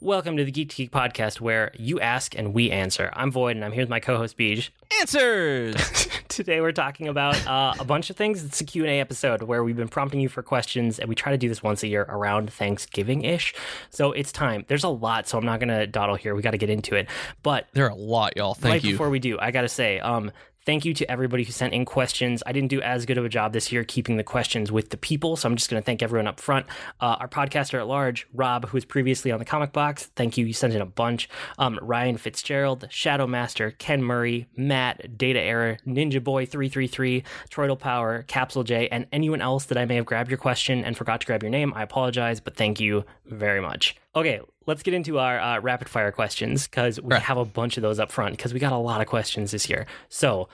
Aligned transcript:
Welcome 0.00 0.36
to 0.36 0.44
the 0.44 0.50
Geek 0.50 0.70
to 0.70 0.76
Geek 0.76 0.90
podcast, 0.90 1.40
where 1.40 1.70
you 1.76 2.00
ask 2.00 2.36
and 2.36 2.54
we 2.54 2.70
answer. 2.70 3.10
I'm 3.12 3.30
Void, 3.30 3.56
and 3.56 3.64
I'm 3.64 3.72
here 3.72 3.82
with 3.82 3.90
my 3.90 4.00
co-host 4.00 4.38
Beej. 4.38 4.70
Answers. 5.00 6.08
Today 6.28 6.60
we're 6.60 6.72
talking 6.72 7.08
about 7.08 7.46
uh, 7.46 7.74
a 7.78 7.84
bunch 7.84 8.08
of 8.10 8.16
things. 8.16 8.44
It's 8.44 8.60
a 8.60 8.64
Q&A 8.64 9.00
episode 9.00 9.42
where 9.42 9.62
we've 9.62 9.76
been 9.76 9.88
prompting 9.88 10.20
you 10.20 10.28
for 10.28 10.42
questions, 10.42 10.98
and 10.98 11.08
we 11.08 11.14
try 11.14 11.32
to 11.32 11.38
do 11.38 11.48
this 11.48 11.62
once 11.62 11.82
a 11.82 11.88
year 11.88 12.06
around 12.08 12.52
Thanksgiving-ish. 12.52 13.54
So 13.90 14.12
it's 14.12 14.32
time. 14.32 14.64
There's 14.68 14.84
a 14.84 14.88
lot, 14.88 15.28
so 15.28 15.36
I'm 15.36 15.44
not 15.44 15.60
going 15.60 15.68
to 15.68 15.86
dawdle 15.86 16.16
here. 16.16 16.34
We 16.34 16.42
got 16.42 16.52
to 16.52 16.58
get 16.58 16.70
into 16.70 16.94
it. 16.94 17.08
But 17.42 17.68
there 17.72 17.84
are 17.84 17.90
a 17.90 17.94
lot, 17.94 18.36
y'all. 18.36 18.54
Thank 18.54 18.72
right 18.72 18.84
you. 18.84 18.92
before 18.92 19.10
we 19.10 19.18
do, 19.18 19.38
I 19.38 19.50
got 19.50 19.62
to 19.62 19.68
say, 19.68 20.00
um, 20.00 20.32
Thank 20.68 20.84
you 20.84 20.92
to 20.92 21.10
everybody 21.10 21.44
who 21.44 21.52
sent 21.52 21.72
in 21.72 21.86
questions. 21.86 22.42
I 22.44 22.52
didn't 22.52 22.68
do 22.68 22.82
as 22.82 23.06
good 23.06 23.16
of 23.16 23.24
a 23.24 23.30
job 23.30 23.54
this 23.54 23.72
year 23.72 23.84
keeping 23.84 24.18
the 24.18 24.22
questions 24.22 24.70
with 24.70 24.90
the 24.90 24.98
people, 24.98 25.34
so 25.34 25.48
I'm 25.48 25.56
just 25.56 25.70
going 25.70 25.80
to 25.80 25.86
thank 25.86 26.02
everyone 26.02 26.26
up 26.26 26.38
front. 26.38 26.66
Uh, 27.00 27.16
our 27.20 27.26
podcaster 27.26 27.78
at 27.78 27.86
large, 27.86 28.26
Rob, 28.34 28.68
who 28.68 28.76
was 28.76 28.84
previously 28.84 29.32
on 29.32 29.38
the 29.38 29.46
Comic 29.46 29.72
Box, 29.72 30.10
thank 30.14 30.36
you. 30.36 30.44
You 30.44 30.52
sent 30.52 30.74
in 30.74 30.82
a 30.82 30.84
bunch. 30.84 31.30
Um, 31.58 31.78
Ryan 31.80 32.18
Fitzgerald, 32.18 32.86
Shadow 32.90 33.26
Master, 33.26 33.70
Ken 33.70 34.02
Murray, 34.02 34.46
Matt, 34.58 35.16
Data 35.16 35.40
Error, 35.40 35.78
Ninja 35.86 36.22
Boy 36.22 36.44
333, 36.44 37.24
Troidal 37.48 37.78
Power, 37.78 38.24
Capsule 38.24 38.62
J, 38.62 38.88
and 38.90 39.06
anyone 39.10 39.40
else 39.40 39.64
that 39.64 39.78
I 39.78 39.86
may 39.86 39.96
have 39.96 40.04
grabbed 40.04 40.28
your 40.28 40.36
question 40.36 40.84
and 40.84 40.98
forgot 40.98 41.22
to 41.22 41.26
grab 41.26 41.42
your 41.42 41.48
name. 41.48 41.72
I 41.74 41.82
apologize, 41.82 42.40
but 42.40 42.56
thank 42.56 42.78
you 42.78 43.06
very 43.24 43.62
much. 43.62 43.96
Okay, 44.18 44.40
let's 44.66 44.82
get 44.82 44.94
into 44.94 45.18
our 45.18 45.38
uh, 45.38 45.60
rapid 45.60 45.88
fire 45.88 46.10
questions 46.12 46.66
because 46.66 47.00
we 47.00 47.12
Right. 47.12 47.22
have 47.22 47.36
a 47.38 47.44
bunch 47.44 47.76
of 47.76 47.82
those 47.82 48.00
up 48.00 48.10
front 48.10 48.36
because 48.36 48.52
we 48.52 48.58
got 48.60 48.72
a 48.72 48.76
lot 48.76 49.00
of 49.00 49.06
questions 49.06 49.52
this 49.52 49.68
year. 49.70 49.86
So 50.08 50.48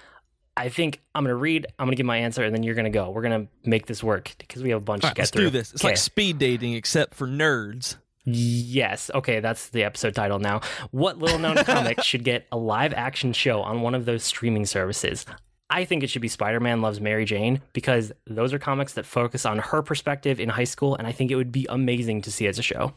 I 0.57 0.69
think 0.69 1.01
I'm 1.15 1.25
going 1.25 1.31
to 1.33 1.37
read, 1.37 1.67
I'm 1.79 1.87
going 1.87 1.93
to 1.93 1.97
give 1.97 2.05
my 2.07 2.19
answer, 2.19 2.45
and 2.45 2.55
then 2.55 2.63
you're 2.63 2.75
going 2.75 2.85
to 2.85 2.91
go. 2.91 3.11
We're 3.11 3.23
going 3.23 3.47
to 3.47 3.69
make 3.69 3.87
this 3.87 4.05
work 4.05 4.33
because 4.39 4.63
we 4.63 4.71
have 4.71 4.83
a 4.83 4.85
bunch 4.85 5.03
All 5.05 5.11
to 5.11 5.15
get 5.15 5.23
let's 5.23 5.31
through. 5.31 5.45
do 5.45 5.51
this. 5.51 5.73
It's 5.73 5.83
Okay. 5.83 5.93
like 5.93 5.97
speed 5.97 6.39
dating, 6.39 6.75
except 6.75 7.15
for 7.15 7.27
nerds. 7.27 7.97
Yes. 8.27 9.11
Okay, 9.15 9.41
that's 9.41 9.69
the 9.71 9.85
episode 9.85 10.15
title 10.15 10.39
now. 10.39 10.61
What 10.91 11.19
little 11.19 11.39
known 11.39 11.57
comic 11.65 12.03
should 12.03 12.23
get 12.25 12.47
a 12.53 12.57
live 12.57 12.93
action 12.95 13.33
show 13.33 13.63
on 13.63 13.81
one 13.81 13.95
of 13.95 14.05
those 14.05 14.23
streaming 14.25 14.67
services? 14.67 15.25
I 15.71 15.85
think 15.87 16.03
it 16.03 16.11
should 16.11 16.23
be 16.23 16.29
Spider 16.29 16.61
Man 16.61 16.83
Loves 16.83 17.01
Mary 17.01 17.25
Jane 17.25 17.61
because 17.73 18.13
those 18.27 18.53
are 18.53 18.59
comics 18.59 18.93
that 18.95 19.07
focus 19.07 19.45
on 19.47 19.59
her 19.59 19.83
perspective 19.83 20.39
in 20.39 20.51
high 20.51 20.65
school, 20.65 20.95
and 20.95 21.07
I 21.07 21.13
think 21.13 21.31
it 21.31 21.37
would 21.37 21.51
be 21.53 21.67
amazing 21.69 22.23
to 22.23 22.31
see 22.31 22.47
as 22.47 22.59
a 22.59 22.63
show. 22.63 22.93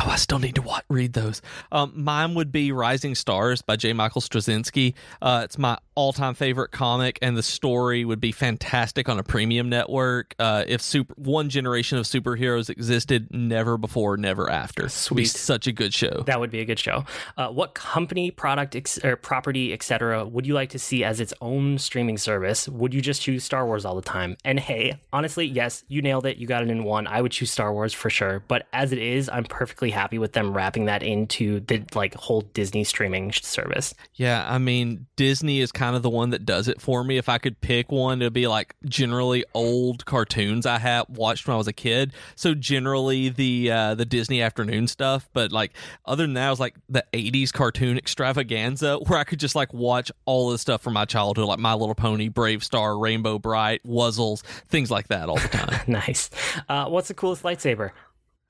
Oh, 0.00 0.08
I 0.08 0.16
still 0.16 0.38
need 0.38 0.54
to 0.56 0.62
wa 0.62 0.80
read 0.88 1.12
those. 1.12 1.42
Um, 1.70 1.92
mine 1.94 2.34
would 2.34 2.50
be 2.50 2.72
Rising 2.72 3.14
Stars 3.14 3.62
by 3.62 3.76
J. 3.76 3.92
Michael 3.92 4.20
Straczynski. 4.20 4.94
Uh, 5.20 5.42
it's 5.44 5.58
my 5.58 5.78
all-time 5.94 6.34
favorite 6.34 6.70
comic, 6.70 7.18
and 7.20 7.36
the 7.36 7.42
story 7.42 8.04
would 8.04 8.20
be 8.20 8.32
fantastic 8.32 9.08
on 9.08 9.18
a 9.18 9.22
premium 9.22 9.68
network. 9.68 10.34
Uh, 10.38 10.64
if 10.66 10.80
super, 10.80 11.12
one 11.18 11.50
generation 11.50 11.98
of 11.98 12.06
superheroes 12.06 12.70
existed, 12.70 13.28
never 13.32 13.76
before, 13.76 14.16
never 14.16 14.48
after. 14.48 14.86
It 14.86 15.08
would 15.10 15.16
be 15.16 15.24
Sweet. 15.26 15.38
such 15.40 15.66
a 15.66 15.72
good 15.72 15.92
show. 15.92 16.22
That 16.26 16.40
would 16.40 16.50
be 16.50 16.60
a 16.60 16.64
good 16.64 16.78
show. 16.78 17.04
Uh, 17.36 17.48
what 17.48 17.74
company, 17.74 18.30
product, 18.30 18.74
ex- 18.74 19.04
or 19.04 19.16
property, 19.16 19.72
etc., 19.74 20.24
would 20.24 20.46
you 20.46 20.54
like 20.54 20.70
to 20.70 20.78
see 20.78 21.04
as 21.04 21.20
its 21.20 21.34
own 21.42 21.76
streaming 21.76 22.16
service? 22.16 22.66
Would 22.68 22.94
you 22.94 23.02
just 23.02 23.20
choose 23.20 23.44
Star 23.44 23.66
Wars 23.66 23.84
all 23.84 23.94
the 23.94 24.02
time? 24.02 24.36
And 24.44 24.58
hey, 24.58 24.98
honestly, 25.12 25.44
yes, 25.46 25.84
you 25.88 26.00
nailed 26.00 26.24
it. 26.24 26.38
You 26.38 26.46
got 26.46 26.62
it 26.62 26.70
in 26.70 26.82
one. 26.84 27.06
I 27.06 27.20
would 27.20 27.32
choose 27.32 27.50
Star 27.50 27.72
Wars 27.72 27.92
for 27.92 28.08
sure. 28.08 28.42
But 28.48 28.66
as 28.72 28.92
it 28.92 28.98
is, 28.98 29.28
I'm 29.28 29.44
perfectly 29.44 29.81
happy 29.90 30.18
with 30.18 30.32
them 30.32 30.52
wrapping 30.52 30.86
that 30.86 31.02
into 31.02 31.60
the 31.60 31.84
like 31.94 32.14
whole 32.14 32.42
Disney 32.42 32.84
streaming 32.84 33.32
service. 33.32 33.94
Yeah, 34.14 34.46
I 34.48 34.58
mean, 34.58 35.06
Disney 35.16 35.60
is 35.60 35.72
kind 35.72 35.96
of 35.96 36.02
the 36.02 36.10
one 36.10 36.30
that 36.30 36.44
does 36.44 36.68
it 36.68 36.80
for 36.80 37.04
me. 37.04 37.18
If 37.18 37.28
I 37.28 37.38
could 37.38 37.60
pick 37.60 37.90
one, 37.90 38.22
it'd 38.22 38.32
be 38.32 38.46
like 38.46 38.74
generally 38.84 39.44
old 39.54 40.04
cartoons 40.04 40.66
I 40.66 40.78
have 40.78 41.08
watched 41.08 41.46
when 41.46 41.54
I 41.54 41.58
was 41.58 41.68
a 41.68 41.72
kid. 41.72 42.12
So 42.34 42.54
generally 42.54 43.28
the 43.28 43.70
uh, 43.70 43.94
the 43.94 44.04
Disney 44.04 44.42
afternoon 44.42 44.88
stuff, 44.88 45.28
but 45.32 45.52
like 45.52 45.72
other 46.04 46.24
than 46.24 46.34
that, 46.34 46.46
it 46.46 46.50
was 46.50 46.60
like 46.60 46.76
the 46.88 47.04
'80s 47.12 47.52
cartoon 47.52 47.98
extravaganza 47.98 48.98
where 48.98 49.18
I 49.18 49.24
could 49.24 49.40
just 49.40 49.54
like 49.54 49.72
watch 49.72 50.10
all 50.24 50.50
the 50.50 50.58
stuff 50.58 50.82
from 50.82 50.94
my 50.94 51.04
childhood, 51.04 51.46
like 51.46 51.58
My 51.58 51.74
Little 51.74 51.94
Pony, 51.94 52.28
BraveStarr, 52.28 53.00
Rainbow 53.00 53.38
Brite, 53.38 53.82
Wuzzles, 53.84 54.42
things 54.68 54.90
like 54.90 55.08
that 55.08 55.28
all 55.28 55.38
the 55.38 55.48
time. 55.48 55.80
nice. 55.86 56.30
Uh, 56.68 56.86
what's 56.86 57.08
the 57.08 57.14
coolest 57.14 57.42
lightsaber? 57.42 57.90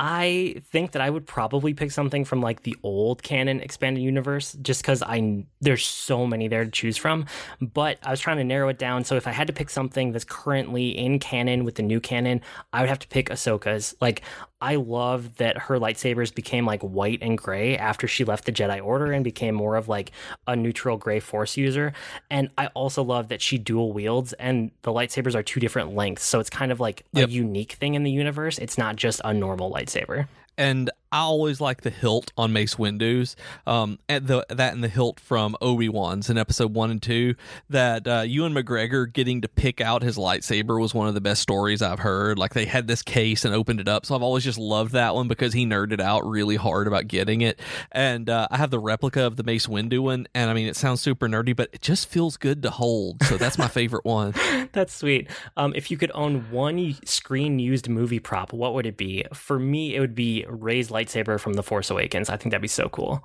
I 0.04 0.56
think 0.72 0.90
that 0.92 1.00
I 1.00 1.08
would 1.08 1.28
probably 1.28 1.74
pick 1.74 1.92
something 1.92 2.24
from 2.24 2.42
like 2.42 2.64
the 2.64 2.74
old 2.82 3.22
canon 3.22 3.60
expanded 3.60 4.02
universe, 4.02 4.56
just 4.60 4.82
because 4.82 5.00
I 5.00 5.46
there's 5.60 5.86
so 5.86 6.26
many 6.26 6.48
there 6.48 6.64
to 6.64 6.70
choose 6.72 6.96
from. 6.96 7.26
But 7.60 7.98
I 8.02 8.10
was 8.10 8.18
trying 8.18 8.38
to 8.38 8.44
narrow 8.44 8.68
it 8.68 8.80
down. 8.80 9.04
So 9.04 9.14
if 9.14 9.28
I 9.28 9.30
had 9.30 9.46
to 9.46 9.52
pick 9.52 9.70
something 9.70 10.10
that's 10.10 10.24
currently 10.24 10.88
in 10.88 11.20
canon 11.20 11.64
with 11.64 11.76
the 11.76 11.84
new 11.84 12.00
canon, 12.00 12.40
I 12.72 12.80
would 12.80 12.88
have 12.88 12.98
to 12.98 13.06
pick 13.06 13.28
Ahsoka's. 13.28 13.94
Like 14.00 14.22
I 14.62 14.77
love 14.77 15.37
that 15.39 15.59
her 15.59 15.78
lightsabers 15.78 16.33
became 16.34 16.65
like 16.65 16.81
white 16.83 17.19
and 17.21 17.37
gray 17.37 17.77
after 17.77 18.06
she 18.06 18.25
left 18.25 18.45
the 18.45 18.53
Jedi 18.53 18.83
Order 18.83 19.12
and 19.12 19.25
became 19.25 19.55
more 19.56 19.75
of 19.77 19.89
like 19.89 20.12
a 20.47 20.55
neutral 20.55 20.97
gray 20.97 21.19
Force 21.21 21.56
user. 21.56 21.93
And 22.31 22.49
I 22.56 22.69
also 22.69 23.03
love 23.03 23.28
that 23.28 23.43
she 23.43 23.59
dual 23.59 23.93
wields 23.93 24.33
and 24.34 24.71
the 24.83 24.93
lightsabers 24.93 25.34
are 25.34 25.43
two 25.43 25.59
different 25.59 25.95
lengths, 25.97 26.25
so 26.25 26.39
it's 26.39 26.49
kind 26.50 26.71
of 26.71 26.78
like 26.81 27.05
Yep. 27.12 27.28
a 27.28 27.33
unique 27.33 27.73
thing 27.73 27.95
in 27.95 28.05
the 28.05 28.11
universe. 28.12 28.59
It's 28.59 28.78
not 28.78 28.95
just 28.97 29.21
a 29.25 29.34
normal 29.34 29.71
lightsaber. 29.73 30.28
and 30.56 30.91
I 31.12 31.19
always 31.19 31.61
like 31.61 31.83
the 31.83 31.91
hilt 31.91 32.33
on 32.39 32.55
Mace 32.55 32.77
Windu's. 32.77 33.37
Um, 33.67 33.99
and 34.09 34.27
the 34.27 34.47
that 34.49 34.73
and 34.73 34.83
the 34.83 34.89
hilt 34.89 35.21
from 35.21 35.56
Obi 35.61 35.91
Wan's 35.91 36.31
in 36.31 36.39
Episode 36.39 36.73
One 36.73 36.91
and 36.91 37.03
Two. 37.03 37.34
That 37.69 38.09
uh, 38.09 38.25
Ewan 38.27 38.55
McGregor 38.55 39.12
getting 39.12 39.43
to 39.43 39.49
pick 39.49 39.83
out 39.83 40.03
his 40.03 40.17
lightsaber 40.17 40.81
was 40.81 40.95
one 40.95 41.09
of 41.09 41.15
the 41.15 41.21
best 41.21 41.43
stories 41.43 41.83
I've 41.83 41.99
heard. 41.99 42.39
Like 42.39 42.55
they 42.55 42.65
had 42.65 42.87
this 42.87 43.03
case 43.03 43.45
and 43.45 43.55
opened 43.55 43.81
it 43.81 43.89
up, 43.89 44.06
so 44.06 44.15
I've 44.15 44.23
always 44.23 44.43
just 44.43 44.59
loved 44.59 44.93
that 44.93 45.15
one 45.15 45.28
because 45.28 45.53
he 45.53 45.67
nerded 45.67 46.00
out 46.00 46.27
really 46.27 46.56
hard 46.56 46.87
about 46.87 47.09
getting 47.09 47.43
it. 47.43 47.61
And 47.91 48.31
uh, 48.31 48.49
I 48.50 48.56
have 48.56 48.71
the 48.71 48.81
replica 48.81 49.27
of 49.27 49.37
the 49.37 49.43
Mace 49.43 49.67
Windu 49.67 50.00
one, 50.00 50.27
and 50.34 50.49
I 50.49 50.55
mean 50.55 50.67
it 50.67 50.77
sounds 50.77 51.03
super 51.03 51.29
nerdy, 51.29 51.55
but 51.55 51.69
it 51.75 51.83
just 51.83 52.09
feels 52.09 52.39
good 52.39 52.62
to 52.62 52.71
hold. 52.71 53.23
So 53.25 53.37
that's 53.37 53.59
my 53.59 53.69
favorite 53.69 54.06
one. 54.06 54.33
That's 54.73 54.94
sweet. 54.94 55.29
Um, 55.59 55.75
if 55.77 55.91
you 55.91 55.99
could 55.99 56.11
own 56.15 56.50
one 56.50 56.97
screen 57.05 57.59
used 57.59 57.91
movie 57.91 58.19
prop, 58.19 58.55
what 58.55 58.73
would 58.73 58.87
it 58.87 58.97
be? 58.97 59.25
For 59.34 59.59
me, 59.59 59.94
it 59.94 60.00
would 60.00 60.15
be 60.15 60.47
Rey's 60.49 60.89
lightsaber 60.89 61.01
from 61.10 61.54
The 61.54 61.62
Force 61.62 61.90
Awakens. 61.90 62.30
I 62.30 62.36
think 62.36 62.52
that'd 62.52 62.62
be 62.62 62.68
so 62.68 62.88
cool. 62.88 63.22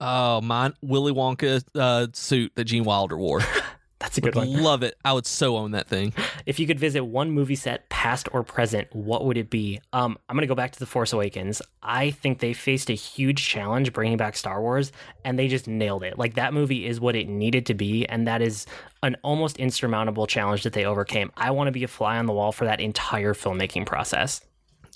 Oh, 0.00 0.40
my 0.40 0.72
Willy 0.82 1.12
Wonka 1.12 1.64
uh, 1.74 2.08
suit 2.12 2.52
that 2.56 2.64
Gene 2.64 2.84
Wilder 2.84 3.16
wore. 3.16 3.40
That's 4.00 4.18
a 4.18 4.20
good 4.20 4.34
Would 4.34 4.48
one. 4.48 4.62
love 4.62 4.82
it. 4.82 4.96
I 5.02 5.14
would 5.14 5.24
so 5.24 5.56
own 5.56 5.70
that 5.70 5.88
thing. 5.88 6.12
If 6.46 6.60
you 6.60 6.66
could 6.66 6.78
visit 6.78 7.02
one 7.02 7.30
movie 7.30 7.54
set, 7.56 7.88
past 7.88 8.28
or 8.32 8.42
present, 8.42 8.88
what 8.94 9.24
would 9.24 9.38
it 9.38 9.48
be? 9.48 9.80
Um, 9.94 10.18
I'm 10.28 10.36
gonna 10.36 10.46
go 10.46 10.54
back 10.54 10.72
to 10.72 10.78
The 10.78 10.84
Force 10.84 11.14
Awakens. 11.14 11.62
I 11.82 12.10
think 12.10 12.38
they 12.40 12.52
faced 12.52 12.90
a 12.90 12.94
huge 12.94 13.42
challenge 13.42 13.94
bringing 13.94 14.18
back 14.18 14.36
Star 14.36 14.60
Wars, 14.60 14.92
and 15.24 15.38
they 15.38 15.48
just 15.48 15.66
nailed 15.66 16.02
it. 16.02 16.18
Like 16.18 16.34
that 16.34 16.52
movie 16.52 16.86
is 16.86 17.00
what 17.00 17.16
it 17.16 17.30
needed 17.30 17.64
to 17.66 17.74
be, 17.74 18.04
and 18.06 18.26
that 18.28 18.42
is 18.42 18.66
an 19.02 19.16
almost 19.22 19.56
insurmountable 19.56 20.26
challenge 20.26 20.64
that 20.64 20.74
they 20.74 20.84
overcame. 20.84 21.32
I 21.34 21.52
want 21.52 21.68
to 21.68 21.72
be 21.72 21.82
a 21.84 21.88
fly 21.88 22.18
on 22.18 22.26
the 22.26 22.34
wall 22.34 22.52
for 22.52 22.66
that 22.66 22.78
entire 22.78 23.32
filmmaking 23.32 23.86
process. 23.86 24.42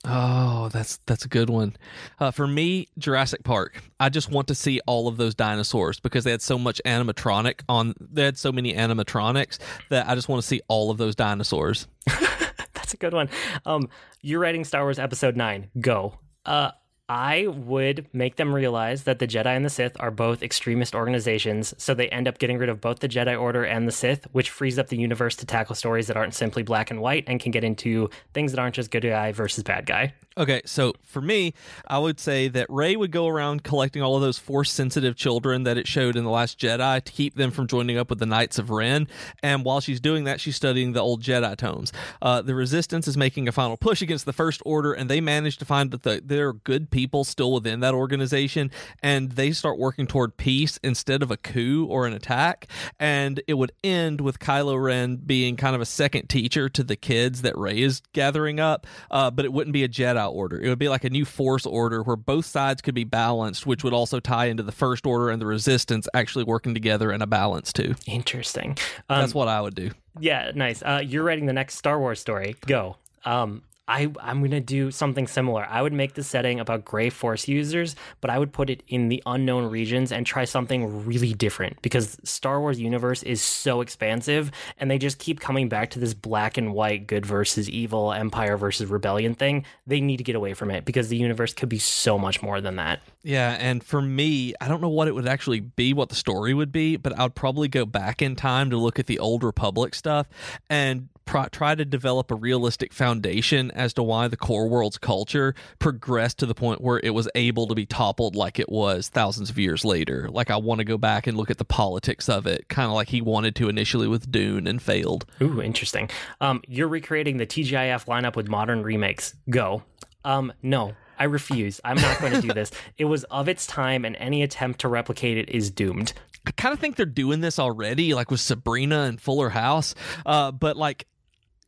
Oh, 0.04 0.68
that's 0.68 0.98
that's 1.06 1.24
a 1.24 1.28
good 1.28 1.50
one. 1.50 1.76
Uh, 2.20 2.30
for 2.30 2.46
me, 2.46 2.86
Jurassic 2.98 3.42
Park. 3.42 3.82
I 3.98 4.08
just 4.08 4.30
want 4.30 4.46
to 4.48 4.54
see 4.54 4.80
all 4.86 5.08
of 5.08 5.16
those 5.16 5.34
dinosaurs 5.34 5.98
because 5.98 6.24
they 6.24 6.30
had 6.30 6.42
so 6.42 6.56
much 6.56 6.80
animatronic 6.86 7.60
on. 7.68 7.94
They 8.00 8.24
had 8.24 8.38
so 8.38 8.52
many 8.52 8.74
animatronics 8.74 9.58
that 9.90 10.08
I 10.08 10.14
just 10.14 10.28
want 10.28 10.40
to 10.40 10.46
see 10.46 10.60
all 10.68 10.90
of 10.90 10.98
those 10.98 11.16
dinosaurs. 11.16 11.88
That's 12.06 12.94
a 12.94 12.96
good 12.96 13.12
one. 13.12 13.28
Um, 13.66 13.88
you're 14.22 14.40
writing 14.40 14.64
Star 14.64 14.82
Wars 14.82 14.98
Episode 14.98 15.36
Nine. 15.36 15.68
Go. 15.80 16.18
Uh, 16.46 16.70
I 17.08 17.46
would 17.46 18.06
make 18.12 18.36
them 18.36 18.54
realize 18.54 19.04
that 19.04 19.18
the 19.18 19.26
Jedi 19.26 19.56
and 19.56 19.64
the 19.64 19.70
Sith 19.70 19.96
are 19.98 20.10
both 20.10 20.42
extremist 20.42 20.94
organizations, 20.94 21.72
so 21.78 21.94
they 21.94 22.08
end 22.10 22.28
up 22.28 22.38
getting 22.38 22.58
rid 22.58 22.68
of 22.68 22.82
both 22.82 22.98
the 22.98 23.08
Jedi 23.08 23.40
Order 23.40 23.64
and 23.64 23.88
the 23.88 23.92
Sith, 23.92 24.26
which 24.32 24.50
frees 24.50 24.78
up 24.78 24.88
the 24.88 24.98
universe 24.98 25.34
to 25.36 25.46
tackle 25.46 25.74
stories 25.74 26.06
that 26.08 26.18
aren't 26.18 26.34
simply 26.34 26.62
black 26.62 26.90
and 26.90 27.00
white 27.00 27.24
and 27.26 27.40
can 27.40 27.50
get 27.50 27.64
into 27.64 28.10
things 28.34 28.52
that 28.52 28.58
aren't 28.58 28.74
just 28.74 28.90
good 28.90 29.04
guy 29.04 29.32
versus 29.32 29.64
bad 29.64 29.86
guy. 29.86 30.12
Okay, 30.36 30.60
so 30.64 30.92
for 31.02 31.20
me, 31.20 31.52
I 31.88 31.98
would 31.98 32.20
say 32.20 32.46
that 32.46 32.66
Rey 32.68 32.94
would 32.94 33.10
go 33.10 33.26
around 33.26 33.64
collecting 33.64 34.02
all 34.02 34.14
of 34.14 34.22
those 34.22 34.38
force 34.38 34.70
sensitive 34.70 35.16
children 35.16 35.64
that 35.64 35.76
it 35.76 35.88
showed 35.88 36.14
in 36.14 36.22
The 36.22 36.30
Last 36.30 36.60
Jedi 36.60 37.02
to 37.02 37.12
keep 37.12 37.34
them 37.34 37.50
from 37.50 37.66
joining 37.66 37.98
up 37.98 38.08
with 38.08 38.20
the 38.20 38.26
Knights 38.26 38.56
of 38.56 38.70
Ren. 38.70 39.08
And 39.42 39.64
while 39.64 39.80
she's 39.80 39.98
doing 39.98 40.24
that, 40.24 40.40
she's 40.40 40.54
studying 40.54 40.92
the 40.92 41.00
old 41.00 41.22
Jedi 41.22 41.56
tomes. 41.56 41.92
Uh, 42.22 42.40
the 42.40 42.54
Resistance 42.54 43.08
is 43.08 43.16
making 43.16 43.48
a 43.48 43.52
final 43.52 43.76
push 43.76 44.00
against 44.00 44.26
the 44.26 44.32
First 44.32 44.62
Order, 44.64 44.92
and 44.92 45.10
they 45.10 45.20
manage 45.20 45.56
to 45.56 45.64
find 45.64 45.90
that 45.90 46.04
the, 46.04 46.22
there 46.24 46.48
are 46.48 46.52
good 46.52 46.90
people 46.90 46.97
still 47.24 47.52
within 47.52 47.80
that 47.80 47.94
organization, 47.94 48.70
and 49.02 49.32
they 49.32 49.52
start 49.52 49.78
working 49.78 50.06
toward 50.06 50.36
peace 50.36 50.78
instead 50.82 51.22
of 51.22 51.30
a 51.30 51.36
coup 51.36 51.86
or 51.88 52.06
an 52.06 52.12
attack. 52.12 52.68
And 52.98 53.40
it 53.46 53.54
would 53.54 53.72
end 53.84 54.20
with 54.20 54.38
Kylo 54.38 54.82
Ren 54.82 55.16
being 55.16 55.56
kind 55.56 55.74
of 55.74 55.80
a 55.80 55.86
second 55.86 56.28
teacher 56.28 56.68
to 56.70 56.82
the 56.82 56.96
kids 56.96 57.42
that 57.42 57.56
Rey 57.56 57.80
is 57.80 58.02
gathering 58.12 58.60
up, 58.60 58.86
uh, 59.10 59.30
but 59.30 59.44
it 59.44 59.52
wouldn't 59.52 59.74
be 59.74 59.84
a 59.84 59.88
Jedi 59.88 60.30
order. 60.30 60.60
It 60.60 60.68
would 60.68 60.78
be 60.78 60.88
like 60.88 61.04
a 61.04 61.10
new 61.10 61.24
Force 61.24 61.66
order 61.66 62.02
where 62.02 62.16
both 62.16 62.46
sides 62.46 62.82
could 62.82 62.94
be 62.94 63.04
balanced, 63.04 63.66
which 63.66 63.84
would 63.84 63.92
also 63.92 64.20
tie 64.20 64.46
into 64.46 64.62
the 64.62 64.72
First 64.72 65.06
Order 65.06 65.30
and 65.30 65.40
the 65.40 65.46
Resistance 65.46 66.08
actually 66.14 66.44
working 66.44 66.74
together 66.74 67.12
in 67.12 67.22
a 67.22 67.26
balance 67.26 67.72
too. 67.72 67.94
Interesting. 68.06 68.76
Um, 69.08 69.20
That's 69.20 69.34
what 69.34 69.48
I 69.48 69.60
would 69.60 69.74
do. 69.74 69.90
Yeah, 70.18 70.50
nice. 70.54 70.82
Uh, 70.82 71.02
you're 71.04 71.22
writing 71.22 71.46
the 71.46 71.52
next 71.52 71.76
Star 71.76 71.98
Wars 71.98 72.20
story. 72.20 72.56
Go. 72.66 72.96
Um, 73.24 73.62
I, 73.88 74.12
I'm 74.20 74.40
going 74.40 74.50
to 74.50 74.60
do 74.60 74.90
something 74.90 75.26
similar. 75.26 75.66
I 75.68 75.80
would 75.80 75.94
make 75.94 76.14
the 76.14 76.22
setting 76.22 76.60
about 76.60 76.84
gray 76.84 77.08
force 77.08 77.48
users, 77.48 77.96
but 78.20 78.30
I 78.30 78.38
would 78.38 78.52
put 78.52 78.68
it 78.68 78.82
in 78.86 79.08
the 79.08 79.22
unknown 79.24 79.70
regions 79.70 80.12
and 80.12 80.26
try 80.26 80.44
something 80.44 81.06
really 81.06 81.32
different 81.32 81.80
because 81.80 82.18
Star 82.22 82.60
Wars 82.60 82.78
universe 82.78 83.22
is 83.22 83.40
so 83.42 83.80
expansive 83.80 84.50
and 84.76 84.90
they 84.90 84.98
just 84.98 85.18
keep 85.18 85.40
coming 85.40 85.68
back 85.68 85.90
to 85.90 85.98
this 85.98 86.12
black 86.12 86.58
and 86.58 86.74
white 86.74 87.06
good 87.06 87.24
versus 87.24 87.68
evil, 87.70 88.12
empire 88.12 88.58
versus 88.58 88.90
rebellion 88.90 89.34
thing. 89.34 89.64
They 89.86 90.00
need 90.00 90.18
to 90.18 90.24
get 90.24 90.36
away 90.36 90.52
from 90.52 90.70
it 90.70 90.84
because 90.84 91.08
the 91.08 91.16
universe 91.16 91.54
could 91.54 91.70
be 91.70 91.78
so 91.78 92.18
much 92.18 92.42
more 92.42 92.60
than 92.60 92.76
that. 92.76 93.00
Yeah, 93.22 93.56
and 93.58 93.82
for 93.82 94.02
me, 94.02 94.54
I 94.60 94.68
don't 94.68 94.80
know 94.80 94.88
what 94.88 95.08
it 95.08 95.14
would 95.14 95.26
actually 95.26 95.60
be, 95.60 95.94
what 95.94 96.10
the 96.10 96.14
story 96.14 96.52
would 96.52 96.72
be, 96.72 96.96
but 96.96 97.18
I'd 97.18 97.34
probably 97.34 97.68
go 97.68 97.86
back 97.86 98.20
in 98.20 98.36
time 98.36 98.70
to 98.70 98.76
look 98.76 98.98
at 98.98 99.06
the 99.06 99.18
old 99.18 99.42
Republic 99.42 99.94
stuff 99.94 100.28
and 100.68 101.08
try 101.50 101.74
to 101.74 101.84
develop 101.84 102.30
a 102.30 102.34
realistic 102.34 102.92
foundation 102.92 103.70
as 103.72 103.92
to 103.94 104.02
why 104.02 104.28
the 104.28 104.36
core 104.36 104.68
world's 104.68 104.98
culture 104.98 105.54
progressed 105.78 106.38
to 106.38 106.46
the 106.46 106.54
point 106.54 106.80
where 106.80 107.00
it 107.02 107.10
was 107.10 107.28
able 107.34 107.66
to 107.66 107.74
be 107.74 107.86
toppled 107.86 108.34
like 108.34 108.58
it 108.58 108.68
was 108.68 109.08
thousands 109.08 109.50
of 109.50 109.58
years 109.58 109.84
later. 109.84 110.28
Like 110.30 110.50
I 110.50 110.56
want 110.56 110.78
to 110.78 110.84
go 110.84 110.98
back 110.98 111.26
and 111.26 111.36
look 111.36 111.50
at 111.50 111.58
the 111.58 111.64
politics 111.64 112.28
of 112.28 112.46
it, 112.46 112.68
kind 112.68 112.86
of 112.86 112.92
like 112.94 113.08
he 113.08 113.20
wanted 113.20 113.54
to 113.56 113.68
initially 113.68 114.08
with 114.08 114.30
Dune 114.30 114.66
and 114.66 114.80
failed. 114.80 115.26
Ooh, 115.40 115.60
interesting. 115.60 116.08
Um, 116.40 116.62
you're 116.66 116.88
recreating 116.88 117.36
the 117.36 117.46
TGIF 117.46 118.06
lineup 118.06 118.36
with 118.36 118.48
modern 118.48 118.82
remakes. 118.82 119.34
Go. 119.50 119.82
Um, 120.24 120.52
no, 120.62 120.94
I 121.18 121.24
refuse. 121.24 121.80
I'm 121.84 121.96
not 121.96 122.20
going 122.20 122.32
to 122.32 122.40
do 122.40 122.52
this. 122.52 122.70
It 122.98 123.04
was 123.04 123.22
of 123.24 123.48
its 123.48 123.64
time, 123.66 124.04
and 124.04 124.16
any 124.16 124.42
attempt 124.42 124.80
to 124.80 124.88
replicate 124.88 125.38
it 125.38 125.48
is 125.50 125.70
doomed. 125.70 126.12
I 126.46 126.50
kind 126.52 126.72
of 126.72 126.80
think 126.80 126.96
they're 126.96 127.06
doing 127.06 127.40
this 127.40 127.58
already, 127.58 128.12
like 128.14 128.30
with 128.30 128.40
Sabrina 128.40 129.02
and 129.02 129.20
Fuller 129.20 129.50
House. 129.50 129.94
Uh, 130.26 130.50
but 130.50 130.76
like, 130.76 131.06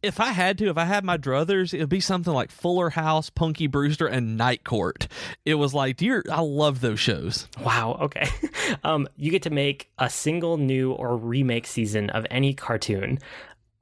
if 0.03 0.21
I 0.21 0.29
had 0.33 0.59
to, 0.59 0.69
if 0.69 0.79
I 0.79 0.85
had 0.85 1.05
my 1.05 1.19
druthers, 1.19 1.75
it 1.75 1.81
would 1.81 1.89
be 1.89 2.01
something 2.01 2.33
like 2.33 2.51
Fuller 2.51 2.91
House, 2.91 3.31
Punky 3.31 3.67
Brewster, 3.67 4.07
and 4.07 4.37
Night 4.37 4.65
Court. 4.65 5.07
It 5.45 5.55
was 5.55 5.75
like, 5.75 5.97
dear, 5.97 6.25
I 6.31 6.41
love 6.41 6.81
those 6.81 7.01
shows. 7.01 7.47
Wow. 7.65 7.99
Okay. 8.03 8.29
Um, 8.85 9.09
you 9.17 9.33
get 9.33 9.43
to 9.43 9.51
make 9.51 9.91
a 9.99 10.09
single 10.09 10.57
new 10.57 10.93
or 10.93 11.17
remake 11.17 11.67
season 11.67 12.09
of 12.11 12.25
any 12.31 12.55
cartoon. 12.55 13.19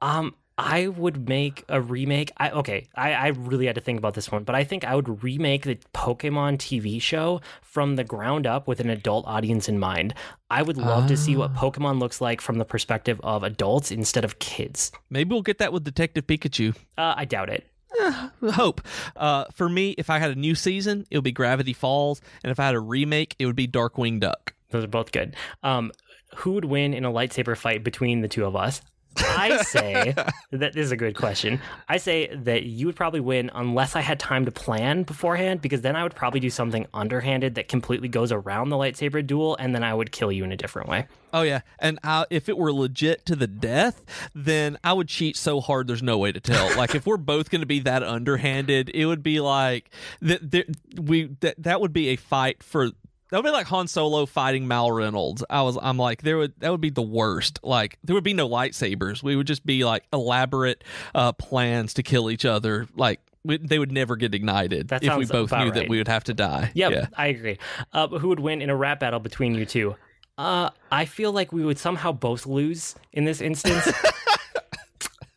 Um, 0.01 0.33
I 0.59 0.87
would 0.87 1.29
make 1.29 1.63
a 1.69 1.79
remake. 1.81 2.31
I 2.37 2.49
okay, 2.51 2.87
I, 2.93 3.13
I 3.13 3.27
really 3.27 3.65
had 3.65 3.75
to 3.75 3.81
think 3.81 3.97
about 3.97 4.13
this 4.13 4.31
one, 4.31 4.43
but 4.43 4.55
I 4.55 4.63
think 4.63 4.83
I 4.83 4.95
would 4.95 5.23
remake 5.23 5.63
the 5.63 5.75
Pokemon 5.93 6.57
TV 6.57 7.01
show 7.01 7.39
from 7.61 7.95
the 7.95 8.03
ground 8.03 8.45
up 8.45 8.67
with 8.67 8.79
an 8.79 8.89
adult 8.89 9.25
audience 9.25 9.69
in 9.69 9.79
mind. 9.79 10.13
I 10.49 10.61
would 10.61 10.77
love 10.77 11.07
to 11.07 11.17
see 11.17 11.37
what 11.37 11.51
ah. 11.55 11.59
Pokemon 11.59 11.99
looks 11.99 12.19
like 12.19 12.41
from 12.41 12.57
the 12.57 12.65
perspective 12.65 13.21
of 13.23 13.43
adults 13.43 13.91
instead 13.91 14.25
of 14.25 14.39
kids. 14.39 14.91
Maybe 15.09 15.29
we'll 15.29 15.43
get 15.43 15.59
that 15.59 15.71
with 15.71 15.83
Detective 15.83 16.27
Pikachu. 16.27 16.75
Uh, 16.97 17.13
I 17.15 17.25
doubt 17.25 17.49
it. 17.49 17.65
Eh, 17.99 18.29
hope. 18.51 18.81
Uh, 19.15 19.45
for 19.53 19.69
me, 19.69 19.91
if 19.97 20.09
I 20.09 20.19
had 20.19 20.31
a 20.31 20.35
new 20.35 20.55
season, 20.55 21.05
it 21.09 21.17
would 21.17 21.23
be 21.23 21.31
Gravity 21.31 21.73
Falls, 21.73 22.21
and 22.43 22.51
if 22.51 22.59
I 22.59 22.65
had 22.65 22.75
a 22.75 22.79
remake, 22.79 23.35
it 23.39 23.45
would 23.45 23.55
be 23.55 23.67
Darkwing 23.67 24.19
Duck. 24.19 24.53
Those 24.71 24.83
are 24.83 24.87
both 24.87 25.11
good. 25.11 25.35
Um, 25.63 25.91
who 26.35 26.51
would 26.53 26.65
win 26.65 26.93
in 26.93 27.05
a 27.05 27.11
lightsaber 27.11 27.57
fight 27.57 27.83
between 27.83 28.21
the 28.21 28.27
two 28.27 28.45
of 28.45 28.55
us? 28.55 28.81
I 29.23 29.61
say 29.63 30.13
that 30.51 30.73
this 30.73 30.85
is 30.85 30.91
a 30.91 30.97
good 30.97 31.15
question. 31.15 31.61
I 31.87 31.97
say 31.97 32.33
that 32.35 32.63
you 32.63 32.85
would 32.85 32.95
probably 32.95 33.19
win 33.19 33.49
unless 33.53 33.95
I 33.95 34.01
had 34.01 34.19
time 34.19 34.45
to 34.45 34.51
plan 34.51 35.03
beforehand, 35.03 35.61
because 35.61 35.81
then 35.81 35.95
I 35.95 36.03
would 36.03 36.15
probably 36.15 36.39
do 36.39 36.49
something 36.49 36.87
underhanded 36.93 37.55
that 37.55 37.67
completely 37.67 38.07
goes 38.07 38.31
around 38.31 38.69
the 38.69 38.77
lightsaber 38.77 39.25
duel, 39.25 39.55
and 39.57 39.73
then 39.73 39.83
I 39.83 39.93
would 39.93 40.11
kill 40.11 40.31
you 40.31 40.43
in 40.43 40.51
a 40.51 40.57
different 40.57 40.89
way. 40.89 41.07
Oh 41.31 41.43
yeah, 41.43 41.61
and 41.77 41.99
I, 42.03 42.25
if 42.29 42.49
it 42.49 42.57
were 42.57 42.73
legit 42.73 43.25
to 43.27 43.35
the 43.35 43.47
death, 43.47 44.03
then 44.33 44.77
I 44.83 44.93
would 44.93 45.07
cheat 45.07 45.37
so 45.37 45.61
hard 45.61 45.87
there's 45.87 46.03
no 46.03 46.17
way 46.17 46.31
to 46.31 46.39
tell. 46.39 46.75
like 46.77 46.95
if 46.95 47.05
we're 47.05 47.17
both 47.17 47.49
going 47.49 47.61
to 47.61 47.67
be 47.67 47.79
that 47.81 48.03
underhanded, 48.03 48.89
it 48.93 49.05
would 49.05 49.23
be 49.23 49.39
like 49.39 49.89
that. 50.21 50.65
We 50.99 51.35
that 51.41 51.61
that 51.61 51.81
would 51.81 51.93
be 51.93 52.09
a 52.09 52.15
fight 52.15 52.63
for 52.63 52.91
that 53.29 53.37
would 53.37 53.45
be 53.45 53.51
like 53.51 53.67
Han 53.67 53.87
Solo 53.87 54.25
fighting 54.25 54.67
Mal 54.67 54.91
Reynolds. 54.91 55.43
I 55.49 55.61
was, 55.61 55.77
I'm 55.81 55.97
like, 55.97 56.21
there 56.21 56.37
would 56.37 56.53
that 56.59 56.71
would 56.71 56.81
be 56.81 56.89
the 56.89 57.01
worst. 57.01 57.59
Like 57.63 57.97
there 58.03 58.15
would 58.15 58.23
be 58.23 58.33
no 58.33 58.47
lightsabers. 58.47 59.21
We 59.21 59.35
would 59.35 59.47
just 59.47 59.65
be 59.65 59.85
like 59.85 60.03
elaborate 60.11 60.83
uh, 61.13 61.33
plans 61.33 61.93
to 61.95 62.03
kill 62.03 62.29
each 62.29 62.45
other. 62.45 62.87
Like 62.95 63.19
we, 63.43 63.57
they 63.57 63.79
would 63.79 63.91
never 63.91 64.15
get 64.15 64.33
ignited 64.33 64.89
that 64.89 65.03
if 65.03 65.15
we 65.15 65.25
both 65.25 65.51
knew 65.51 65.57
right. 65.57 65.73
that 65.73 65.89
we 65.89 65.97
would 65.97 66.07
have 66.07 66.23
to 66.25 66.33
die. 66.33 66.71
Yep, 66.73 66.91
yeah, 66.91 67.07
I 67.15 67.27
agree. 67.27 67.57
Uh, 67.93 68.07
who 68.07 68.29
would 68.29 68.39
win 68.39 68.61
in 68.61 68.69
a 68.69 68.75
rap 68.75 68.99
battle 68.99 69.19
between 69.19 69.55
you 69.55 69.65
two? 69.65 69.95
Uh, 70.37 70.69
I 70.91 71.05
feel 71.05 71.31
like 71.33 71.51
we 71.51 71.65
would 71.65 71.77
somehow 71.77 72.13
both 72.13 72.45
lose 72.45 72.95
in 73.11 73.25
this 73.25 73.41
instance. 73.41 73.91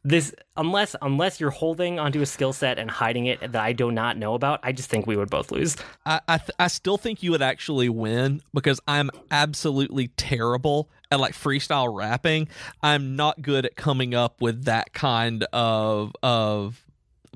this 0.04 0.34
unless 0.56 0.96
unless 1.00 1.38
you're 1.38 1.50
holding 1.50 1.98
onto 1.98 2.20
a 2.20 2.26
skill 2.26 2.52
set 2.52 2.78
and 2.78 2.90
hiding 2.90 3.26
it 3.26 3.40
that 3.40 3.56
I 3.62 3.72
do 3.72 3.90
not 3.90 4.16
know 4.16 4.34
about, 4.34 4.60
I 4.62 4.72
just 4.72 4.90
think 4.90 5.06
we 5.06 5.16
would 5.16 5.30
both 5.30 5.52
lose. 5.52 5.76
I 6.04 6.20
I, 6.26 6.38
th- 6.38 6.50
I 6.58 6.68
still 6.68 6.98
think 6.98 7.22
you 7.22 7.30
would 7.30 7.42
actually 7.42 7.88
win 7.88 8.42
because 8.52 8.80
I'm 8.88 9.10
absolutely 9.30 10.08
terrible 10.08 10.90
at 11.10 11.20
like 11.20 11.34
freestyle 11.34 11.94
rapping. 11.94 12.48
I'm 12.82 13.16
not 13.16 13.42
good 13.42 13.64
at 13.64 13.76
coming 13.76 14.14
up 14.14 14.40
with 14.40 14.64
that 14.64 14.92
kind 14.92 15.44
of 15.52 16.12
of 16.22 16.84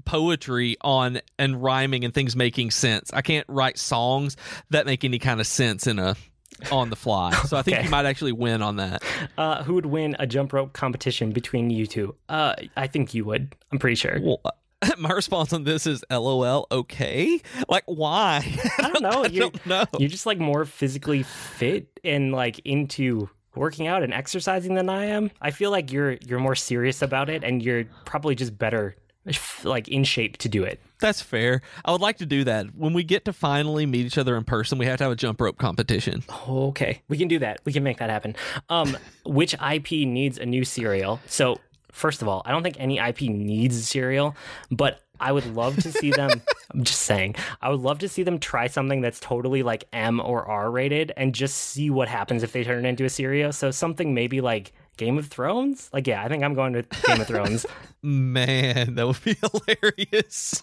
poetry 0.05 0.77
on 0.81 1.21
and 1.39 1.63
rhyming 1.63 2.05
and 2.05 2.13
things 2.13 2.35
making 2.35 2.71
sense. 2.73 3.11
I 3.13 3.23
can't 3.23 3.47
write 3.49 3.79
songs 3.79 4.37
that 4.71 4.87
make 4.87 5.05
any 5.05 5.19
kind 5.19 5.41
of 5.41 5.47
sense 5.47 5.87
in 5.87 5.99
a 5.99 6.17
on 6.71 6.91
the 6.91 6.97
fly. 6.97 7.33
So 7.47 7.57
I 7.57 7.63
think 7.63 7.77
okay. 7.77 7.85
you 7.85 7.91
might 7.91 8.07
actually 8.07 8.33
win 8.33 8.63
on 8.63 8.77
that. 8.77 9.03
Uh, 9.39 9.63
who 9.63 9.75
would 9.75 9.87
win 9.87 10.17
a 10.19 10.27
jump 10.27 10.53
rope 10.53 10.73
competition 10.73 11.33
between 11.33 11.71
you 11.71 11.87
two? 11.87 12.15
Uh, 12.29 12.55
I 12.77 12.87
think 12.87 13.15
you 13.15 13.25
would. 13.25 13.55
I'm 13.73 13.79
pretty 13.79 13.97
sure. 13.97 14.19
Well, 14.21 14.41
my 14.99 15.11
response 15.11 15.53
on 15.53 15.65
this 15.65 15.87
is 15.87 16.05
LOL. 16.11 16.67
Okay, 16.71 17.41
like 17.69 17.85
why? 17.87 18.59
I 18.79 18.91
don't 18.91 19.03
know. 19.03 19.25
I 19.25 19.27
you're, 19.29 19.51
don't 19.51 19.67
know. 19.67 19.85
You're 19.99 20.09
just 20.09 20.27
like 20.27 20.39
more 20.39 20.65
physically 20.65 21.23
fit 21.23 22.01
and 22.05 22.33
like 22.33 22.59
into 22.61 23.29
working 23.55 23.87
out 23.87 24.03
and 24.03 24.13
exercising 24.13 24.75
than 24.75 24.89
I 24.89 25.07
am. 25.07 25.31
I 25.41 25.51
feel 25.51 25.71
like 25.71 25.93
you're 25.93 26.13
you're 26.27 26.41
more 26.41 26.55
serious 26.55 27.03
about 27.03 27.31
it, 27.31 27.45
and 27.45 27.63
you're 27.63 27.85
probably 28.05 28.35
just 28.35 28.57
better 28.59 28.97
like 29.65 29.89
in 29.89 30.05
shape 30.05 30.37
to 30.39 30.49
do 30.49 30.65
it. 30.65 30.81
That's 31.01 31.21
fair. 31.21 31.63
I 31.85 31.93
would 31.93 32.01
like 32.01 32.19
to 32.19 32.27
do 32.27 32.45
that. 32.45 32.75
When 32.75 32.93
we 32.93 33.05
get 33.05 33.25
to 33.27 33.33
finally 33.33 33.85
meet 33.87 34.07
each 34.07 34.19
other 34.19 34.37
in 34.37 34.45
person, 34.45 34.79
we 34.79 34.87
have 34.87 34.99
to 34.99 35.05
have 35.05 35.13
a 35.13 35.17
jump 35.17 35.41
rope 35.41 35.59
competition. 35.59 36.23
Okay. 36.49 37.03
We 37.09 37.19
can 37.19 37.29
do 37.29 37.39
that. 37.41 37.61
We 37.65 37.73
can 37.73 37.83
make 37.83 37.99
that 37.99 38.11
happen. 38.11 38.37
Um 38.69 38.97
which 39.25 39.55
IP 39.55 39.91
needs 40.07 40.39
a 40.39 40.47
new 40.47 40.65
cereal? 40.65 41.21
So, 41.27 41.61
first 41.93 42.23
of 42.23 42.29
all, 42.29 42.43
I 42.45 42.53
don't 42.53 42.63
think 42.63 42.77
any 42.79 42.99
IP 42.99 43.23
needs 43.23 43.77
a 43.77 43.83
cereal, 43.83 44.37
but 44.71 45.01
I 45.21 45.33
would 45.33 45.55
love 45.55 45.77
to 45.83 45.93
see 45.93 46.11
them. 46.11 46.43
I'm 46.71 46.85
just 46.85 47.03
saying, 47.03 47.37
I 47.63 47.71
would 47.71 47.81
love 47.81 48.01
to 48.01 48.09
see 48.09 48.23
them 48.23 48.39
try 48.39 48.67
something 48.67 49.01
that's 49.01 49.21
totally 49.21 49.63
like 49.63 49.85
M 49.93 50.21
or 50.21 50.45
R 50.45 50.71
rated 50.71 51.13
and 51.17 51.35
just 51.35 51.57
see 51.57 51.91
what 51.91 52.09
happens 52.09 52.43
if 52.43 52.53
they 52.53 52.65
turn 52.65 52.85
it 52.85 52.89
into 52.89 53.05
a 53.05 53.11
cereal. 53.11 53.53
So 53.53 53.71
something 53.71 54.15
maybe 54.15 54.41
like 54.41 54.73
Game 54.97 55.19
of 55.19 55.27
Thrones? 55.29 55.91
Like, 55.93 56.07
yeah, 56.07 56.23
I 56.23 56.29
think 56.29 56.43
I'm 56.43 56.55
going 56.55 56.73
with 56.73 56.89
Game 57.03 57.21
of 57.21 57.27
Thrones. 57.27 57.67
Man, 58.03 58.95
that 58.95 59.07
would 59.07 59.23
be 59.25 59.37
hilarious. 59.67 60.63